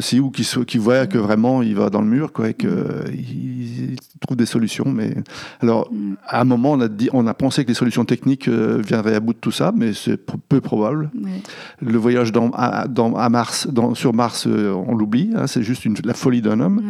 Si, 0.01 0.21
ou 0.21 0.31
qu'il 0.31 0.47
qu'il 0.67 0.79
voit 0.79 1.09
que 1.09 1.19
vraiment 1.19 1.61
il 1.61 1.75
va 1.75 1.91
dans 1.91 2.01
le 2.01 2.07
mur, 2.07 2.33
quoi, 2.33 2.51
et 2.51 2.55
qu'il 2.55 2.71
il 2.71 3.97
trouve 4.21 4.37
des 4.37 4.47
solutions. 4.47 4.64
Mais 4.87 5.15
alors, 5.61 5.91
Mm. 5.93 6.15
à 6.27 6.41
un 6.41 6.45
moment, 6.45 6.73
on 6.73 6.81
a, 6.81 6.89
dit, 6.89 7.09
on 7.13 7.27
a 7.27 7.35
pensé 7.35 7.65
que 7.65 7.69
les 7.69 7.75
solutions 7.75 8.05
techniques 8.05 8.49
euh, 8.49 8.81
viendraient 8.87 9.15
à 9.15 9.21
bout 9.21 9.33
de 9.33 9.39
tout 9.39 9.51
ça, 9.51 9.73
mais 9.77 9.93
c'est 9.93 10.17
peu 10.49 10.61
probable. 10.61 11.11
Ouais. 11.23 11.31
Le 11.81 11.99
voyage 11.99 12.33
dans, 12.33 12.51
à, 12.51 12.87
dans- 12.89 13.15
à 13.17 13.29
Mars, 13.29 13.67
dans, 13.69 13.95
sur 13.95 14.13
Mars, 14.15 14.47
euh, 14.47 14.73
on 14.87 14.95
l'oublie. 14.95 15.31
hein, 15.37 15.47
c'est 15.47 15.63
juste 15.63 15.85
une, 15.85 15.95
la 16.05 16.15
folie 16.15 16.43
d'un 16.43 16.61
homme. 16.61 16.83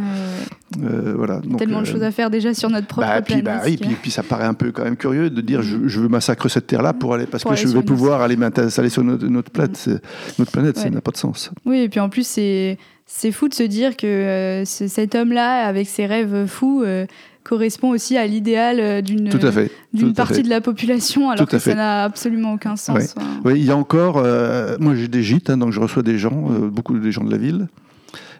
Euh, 0.83 1.15
voilà. 1.17 1.39
Donc, 1.41 1.59
Tellement 1.59 1.83
de 1.83 1.87
euh, 1.89 1.93
choses 1.93 2.03
à 2.03 2.11
faire 2.11 2.31
déjà 2.31 2.53
sur 2.55 2.69
notre 2.71 2.87
propre 2.87 3.07
bah, 3.07 3.23
puis, 3.23 3.41
planète. 3.43 3.45
bah, 3.61 3.63
oui, 3.65 3.77
que- 3.77 3.85
puis, 3.87 3.95
puis 4.03 4.11
ça 4.11 4.23
paraît 4.23 4.45
un 4.47 4.55
peu 4.55 4.73
quand 4.73 4.83
même 4.85 4.97
curieux 4.97 5.31
de 5.31 5.41
dire 5.41 5.63
je, 5.63 5.87
je 5.87 6.01
veux 6.01 6.09
massacrer 6.09 6.49
cette 6.49 6.67
terre-là 6.67 6.93
pour 6.93 7.15
aller 7.15 7.27
parce 7.27 7.43
Pour 7.45 7.53
que 7.53 7.57
aller 7.59 7.67
je 7.69 7.77
vais 7.77 7.83
pouvoir 7.83 8.23
aller 8.23 8.37
m'installer 8.37 8.89
sur 8.89 9.05
notre, 9.05 9.27
notre 9.27 9.51
planète. 9.51 9.77
C'est- 9.77 10.03
Notre 10.39 10.51
planète, 10.53 10.77
ça 10.79 10.91
n'a 10.91 11.01
pas 11.01 11.11
de 11.13 11.17
sens. 11.17 11.51
Oui, 11.65 11.79
et 11.81 11.89
puis 11.89 12.01
en 12.01 12.09
plus, 12.09 12.27
c'est 12.27 12.79
c'est 13.07 13.33
fou 13.33 13.49
de 13.49 13.55
se 13.55 13.63
dire 13.63 13.97
que 13.97 14.07
euh, 14.07 14.65
ce- 14.65 14.89
cet 14.89 15.15
homme-là, 15.15 15.67
avec 15.67 15.87
ses 15.87 16.07
rêves 16.07 16.47
fous, 16.47 16.83
euh, 16.85 17.07
correspond 17.45 17.91
aussi 17.91 18.17
à 18.17 18.27
l'idéal 18.27 18.81
euh, 18.81 19.01
d'une 19.03 19.29
à 19.29 20.13
partie 20.15 20.43
de 20.43 20.49
la 20.49 20.61
population, 20.61 21.31
alors 21.31 21.47
que 21.47 21.59
ça 21.59 21.75
n'a 21.75 22.05
absolument 22.05 22.55
aucun 22.55 22.77
sens. 22.77 23.15
Oui, 23.45 23.53
il 23.57 23.65
y 23.65 23.71
a 23.71 23.77
encore. 23.77 24.17
euh, 24.19 24.77
moi, 24.81 24.95
j'ai 24.95 25.09
des 25.09 25.23
gîtes, 25.23 25.51
hein, 25.51 25.59
donc 25.59 25.71
je 25.73 25.79
reçois 25.81 26.03
des 26.03 26.19
gens, 26.19 26.51
euh, 26.51 26.69
beaucoup 26.69 26.99
des 26.99 27.13
gens 27.13 27.23
de 27.23 27.31
la 27.31 27.37
ville, 27.39 27.69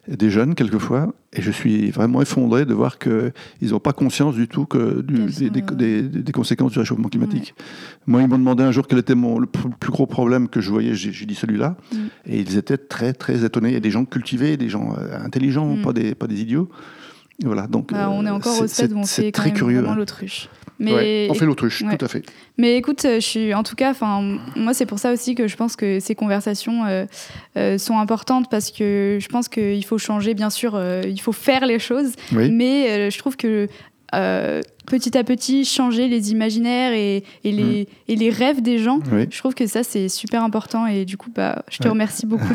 des 0.09 0.29
jeunes 0.31 0.55
quelquefois, 0.55 1.15
et 1.33 1.41
je 1.41 1.51
suis 1.51 1.91
vraiment 1.91 2.21
effondré 2.21 2.67
de 2.67 2.75
voir 2.75 2.99
qu'ils 2.99 3.33
n'ont 3.71 3.79
pas 3.81 3.93
conscience 3.93 4.35
du 4.35 4.49
tout 4.49 4.67
que 4.67 5.01
du- 5.01 5.15
des, 5.15 5.33
sont, 5.33 5.49
des- 5.49 5.63
euh, 5.63 6.03
des- 6.03 6.23
des 6.23 6.33
conséquences 6.33 6.73
du 6.73 6.79
réchauffement 6.79 7.09
climatique. 7.09 7.55
Moi, 8.07 8.21
ils 8.23 8.29
m'ont 8.29 8.37
demandé 8.39 8.63
un 8.63 8.71
jour 8.73 8.87
quel 8.87 8.99
était 8.99 9.15
mon, 9.15 9.39
le 9.39 9.47
plus 9.47 9.91
gros 9.93 10.07
problème 10.07 10.49
que 10.49 10.61
je 10.61 10.71
voyais. 10.71 10.95
J'ai 10.95 11.25
dit 11.27 11.35
celui-là, 11.35 11.77
Mm. 11.93 11.97
et 12.27 12.41
ils 12.41 12.57
étaient 12.59 12.77
très 12.79 13.13
très 13.15 13.45
étonnés. 13.45 13.69
Il 13.71 13.75
y 13.75 13.79
a 13.79 13.81
des 13.81 13.91
gens 13.91 14.05
cultivés, 14.05 14.57
des 14.59 14.69
gens 14.69 14.95
euh, 14.99 15.19
intelligents, 15.25 15.77
Mm. 15.77 15.83
pas 15.83 15.93
des 15.95 16.15
pas 16.15 16.27
des 16.27 16.41
idiots. 16.41 16.69
Voilà, 17.43 17.67
donc 17.67 17.93
bah, 17.93 18.11
on 18.11 18.25
est 18.25 18.29
euh, 18.29 18.35
encore 18.35 18.61
au 18.61 18.67
stade 18.67 18.93
où 18.93 18.99
on 18.99 19.05
fait 19.05 19.33
quand 19.33 19.43
très 19.43 19.51
même 19.51 19.57
curieux. 19.59 19.79
vraiment 19.79 19.93
hein. 19.95 19.97
l'autruche. 19.97 20.49
Mais 20.81 20.93
Ouais, 20.93 21.27
on 21.31 21.35
fait 21.35 21.47
l'autruche, 21.47 21.83
ouais. 21.83 21.97
tout 21.97 22.05
à 22.05 22.09
fait. 22.09 22.25
Mais 22.59 22.77
écoute, 22.77 23.05
euh, 23.05 23.17
je 23.21 23.27
suis 23.27 23.55
en 23.55 23.63
tout 23.63 23.77
cas, 23.77 23.91
enfin, 23.93 24.39
moi 24.57 24.75
c'est 24.75 24.87
pour 24.87 24.99
ça 24.99 25.13
aussi 25.13 25.35
que 25.37 25.47
je 25.47 25.57
pense 25.57 25.77
que 25.77 26.01
ces 26.01 26.17
conversations 26.17 26.85
euh, 26.85 27.07
euh, 27.57 27.79
sont 27.79 27.97
importantes 27.99 28.51
parce 28.51 28.73
que 28.73 29.19
je 29.21 29.29
pense 29.29 29.49
qu'il 29.49 29.85
faut 29.85 29.99
changer, 29.99 30.35
bien 30.35 30.51
sûr, 30.51 30.75
euh, 30.75 31.03
il 31.07 31.21
faut 31.21 31.31
faire 31.33 31.65
les 31.67 31.79
choses, 31.79 32.13
Oui. 32.33 32.51
mais 32.51 33.09
je 33.11 33.19
trouve 33.19 33.37
que 33.37 33.69
petit 34.87 35.17
à 35.19 35.25
petit 35.25 35.65
changer 35.65 36.09
les 36.09 36.31
imaginaires 36.33 36.93
et, 36.93 37.25
et 37.45 37.53
les, 37.53 37.89
et 38.09 38.17
les 38.17 38.31
rêves 38.31 38.61
des 38.63 38.79
gens, 38.79 38.99
Oui. 39.13 39.27
je 39.31 39.39
trouve 39.39 39.55
que 39.55 39.67
ça 39.67 39.83
c'est 39.85 40.09
super 40.09 40.43
important 40.43 40.87
et 40.87 41.05
du 41.05 41.17
coup, 41.17 41.31
bah, 41.35 41.65
je 41.71 41.79
te 41.79 41.85
Ouais. 41.85 41.91
remercie 41.91 42.27
beaucoup 42.27 42.55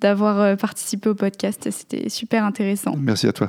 d'avoir 0.00 0.56
participé 0.58 1.08
au 1.08 1.14
podcast, 1.14 1.68
c'était 1.70 2.08
super 2.10 2.44
intéressant. 2.44 2.94
Merci 2.98 3.26
à 3.26 3.32
toi. 3.32 3.48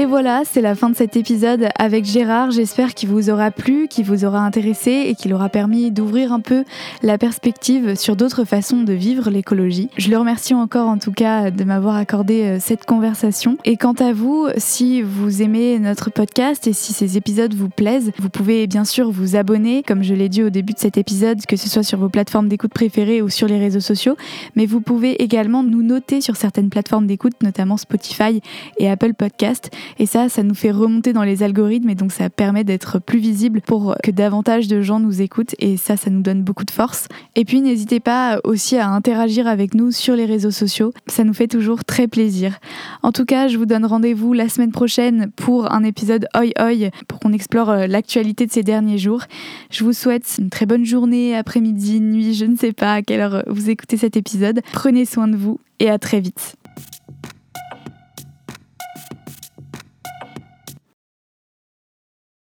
Et 0.00 0.06
voilà, 0.06 0.42
c'est 0.44 0.60
la 0.60 0.76
fin 0.76 0.90
de 0.90 0.94
cet 0.94 1.16
épisode 1.16 1.70
avec 1.76 2.04
Gérard. 2.04 2.52
J'espère 2.52 2.94
qu'il 2.94 3.08
vous 3.08 3.30
aura 3.30 3.50
plu, 3.50 3.88
qu'il 3.88 4.04
vous 4.04 4.24
aura 4.24 4.38
intéressé 4.38 4.92
et 5.08 5.16
qu'il 5.16 5.34
aura 5.34 5.48
permis 5.48 5.90
d'ouvrir 5.90 6.32
un 6.32 6.38
peu 6.38 6.62
la 7.02 7.18
perspective 7.18 7.96
sur 7.96 8.14
d'autres 8.14 8.44
façons 8.44 8.84
de 8.84 8.92
vivre 8.92 9.28
l'écologie. 9.28 9.90
Je 9.96 10.08
le 10.08 10.16
remercie 10.16 10.54
encore 10.54 10.86
en 10.86 10.98
tout 10.98 11.10
cas 11.10 11.50
de 11.50 11.64
m'avoir 11.64 11.96
accordé 11.96 12.42
euh, 12.42 12.58
cette 12.60 12.84
conversation. 12.84 13.58
Et 13.64 13.76
quant 13.76 13.94
à 13.94 14.12
vous, 14.12 14.46
si 14.56 15.02
vous 15.02 15.42
aimez 15.42 15.80
notre 15.80 16.10
podcast 16.10 16.68
et 16.68 16.72
si 16.72 16.92
ces 16.92 17.16
épisodes 17.16 17.54
vous 17.54 17.68
plaisent, 17.68 18.12
vous 18.20 18.30
pouvez 18.30 18.68
bien 18.68 18.84
sûr 18.84 19.10
vous 19.10 19.34
abonner, 19.34 19.82
comme 19.82 20.04
je 20.04 20.14
l'ai 20.14 20.28
dit 20.28 20.44
au 20.44 20.50
début 20.50 20.74
de 20.74 20.78
cet 20.78 20.96
épisode, 20.96 21.44
que 21.44 21.56
ce 21.56 21.68
soit 21.68 21.82
sur 21.82 21.98
vos 21.98 22.08
plateformes 22.08 22.46
d'écoute 22.46 22.72
préférées 22.72 23.20
ou 23.20 23.30
sur 23.30 23.48
les 23.48 23.58
réseaux 23.58 23.80
sociaux. 23.80 24.16
Mais 24.54 24.66
vous 24.66 24.80
pouvez 24.80 25.20
également 25.24 25.64
nous 25.64 25.82
noter 25.82 26.20
sur 26.20 26.36
certaines 26.36 26.70
plateformes 26.70 27.08
d'écoute, 27.08 27.34
notamment 27.42 27.76
Spotify 27.76 28.40
et 28.78 28.88
Apple 28.88 29.14
Podcast. 29.14 29.72
Et 29.98 30.06
ça, 30.06 30.28
ça 30.28 30.42
nous 30.42 30.54
fait 30.54 30.70
remonter 30.70 31.12
dans 31.12 31.22
les 31.22 31.42
algorithmes 31.42 31.90
et 31.90 31.94
donc 31.94 32.12
ça 32.12 32.30
permet 32.30 32.64
d'être 32.64 32.98
plus 32.98 33.18
visible 33.18 33.60
pour 33.60 33.96
que 34.02 34.10
davantage 34.10 34.68
de 34.68 34.80
gens 34.80 35.00
nous 35.00 35.22
écoutent 35.22 35.54
et 35.58 35.76
ça, 35.76 35.96
ça 35.96 36.10
nous 36.10 36.22
donne 36.22 36.42
beaucoup 36.42 36.64
de 36.64 36.70
force. 36.70 37.08
Et 37.34 37.44
puis 37.44 37.60
n'hésitez 37.60 38.00
pas 38.00 38.40
aussi 38.44 38.76
à 38.76 38.88
interagir 38.88 39.46
avec 39.46 39.74
nous 39.74 39.90
sur 39.90 40.14
les 40.14 40.26
réseaux 40.26 40.50
sociaux, 40.50 40.92
ça 41.06 41.24
nous 41.24 41.34
fait 41.34 41.48
toujours 41.48 41.84
très 41.84 42.08
plaisir. 42.08 42.58
En 43.02 43.12
tout 43.12 43.24
cas, 43.24 43.48
je 43.48 43.58
vous 43.58 43.66
donne 43.66 43.84
rendez-vous 43.84 44.32
la 44.32 44.48
semaine 44.48 44.72
prochaine 44.72 45.30
pour 45.36 45.72
un 45.72 45.84
épisode 45.84 46.26
Oi 46.36 46.52
Oi 46.60 46.90
pour 47.06 47.20
qu'on 47.20 47.32
explore 47.32 47.70
euh, 47.70 47.86
l'actualité 47.86 48.46
de 48.46 48.52
ces 48.52 48.62
derniers 48.62 48.98
jours. 48.98 49.22
Je 49.70 49.84
vous 49.84 49.92
souhaite 49.92 50.36
une 50.38 50.50
très 50.50 50.66
bonne 50.66 50.84
journée, 50.84 51.36
après-midi, 51.36 52.00
nuit, 52.00 52.34
je 52.34 52.44
ne 52.44 52.56
sais 52.56 52.72
pas 52.72 52.94
à 52.94 53.02
quelle 53.02 53.20
heure 53.20 53.42
vous 53.46 53.70
écoutez 53.70 53.96
cet 53.96 54.16
épisode. 54.16 54.60
Prenez 54.72 55.04
soin 55.04 55.28
de 55.28 55.36
vous 55.36 55.58
et 55.80 55.90
à 55.90 55.98
très 55.98 56.20
vite. 56.20 56.56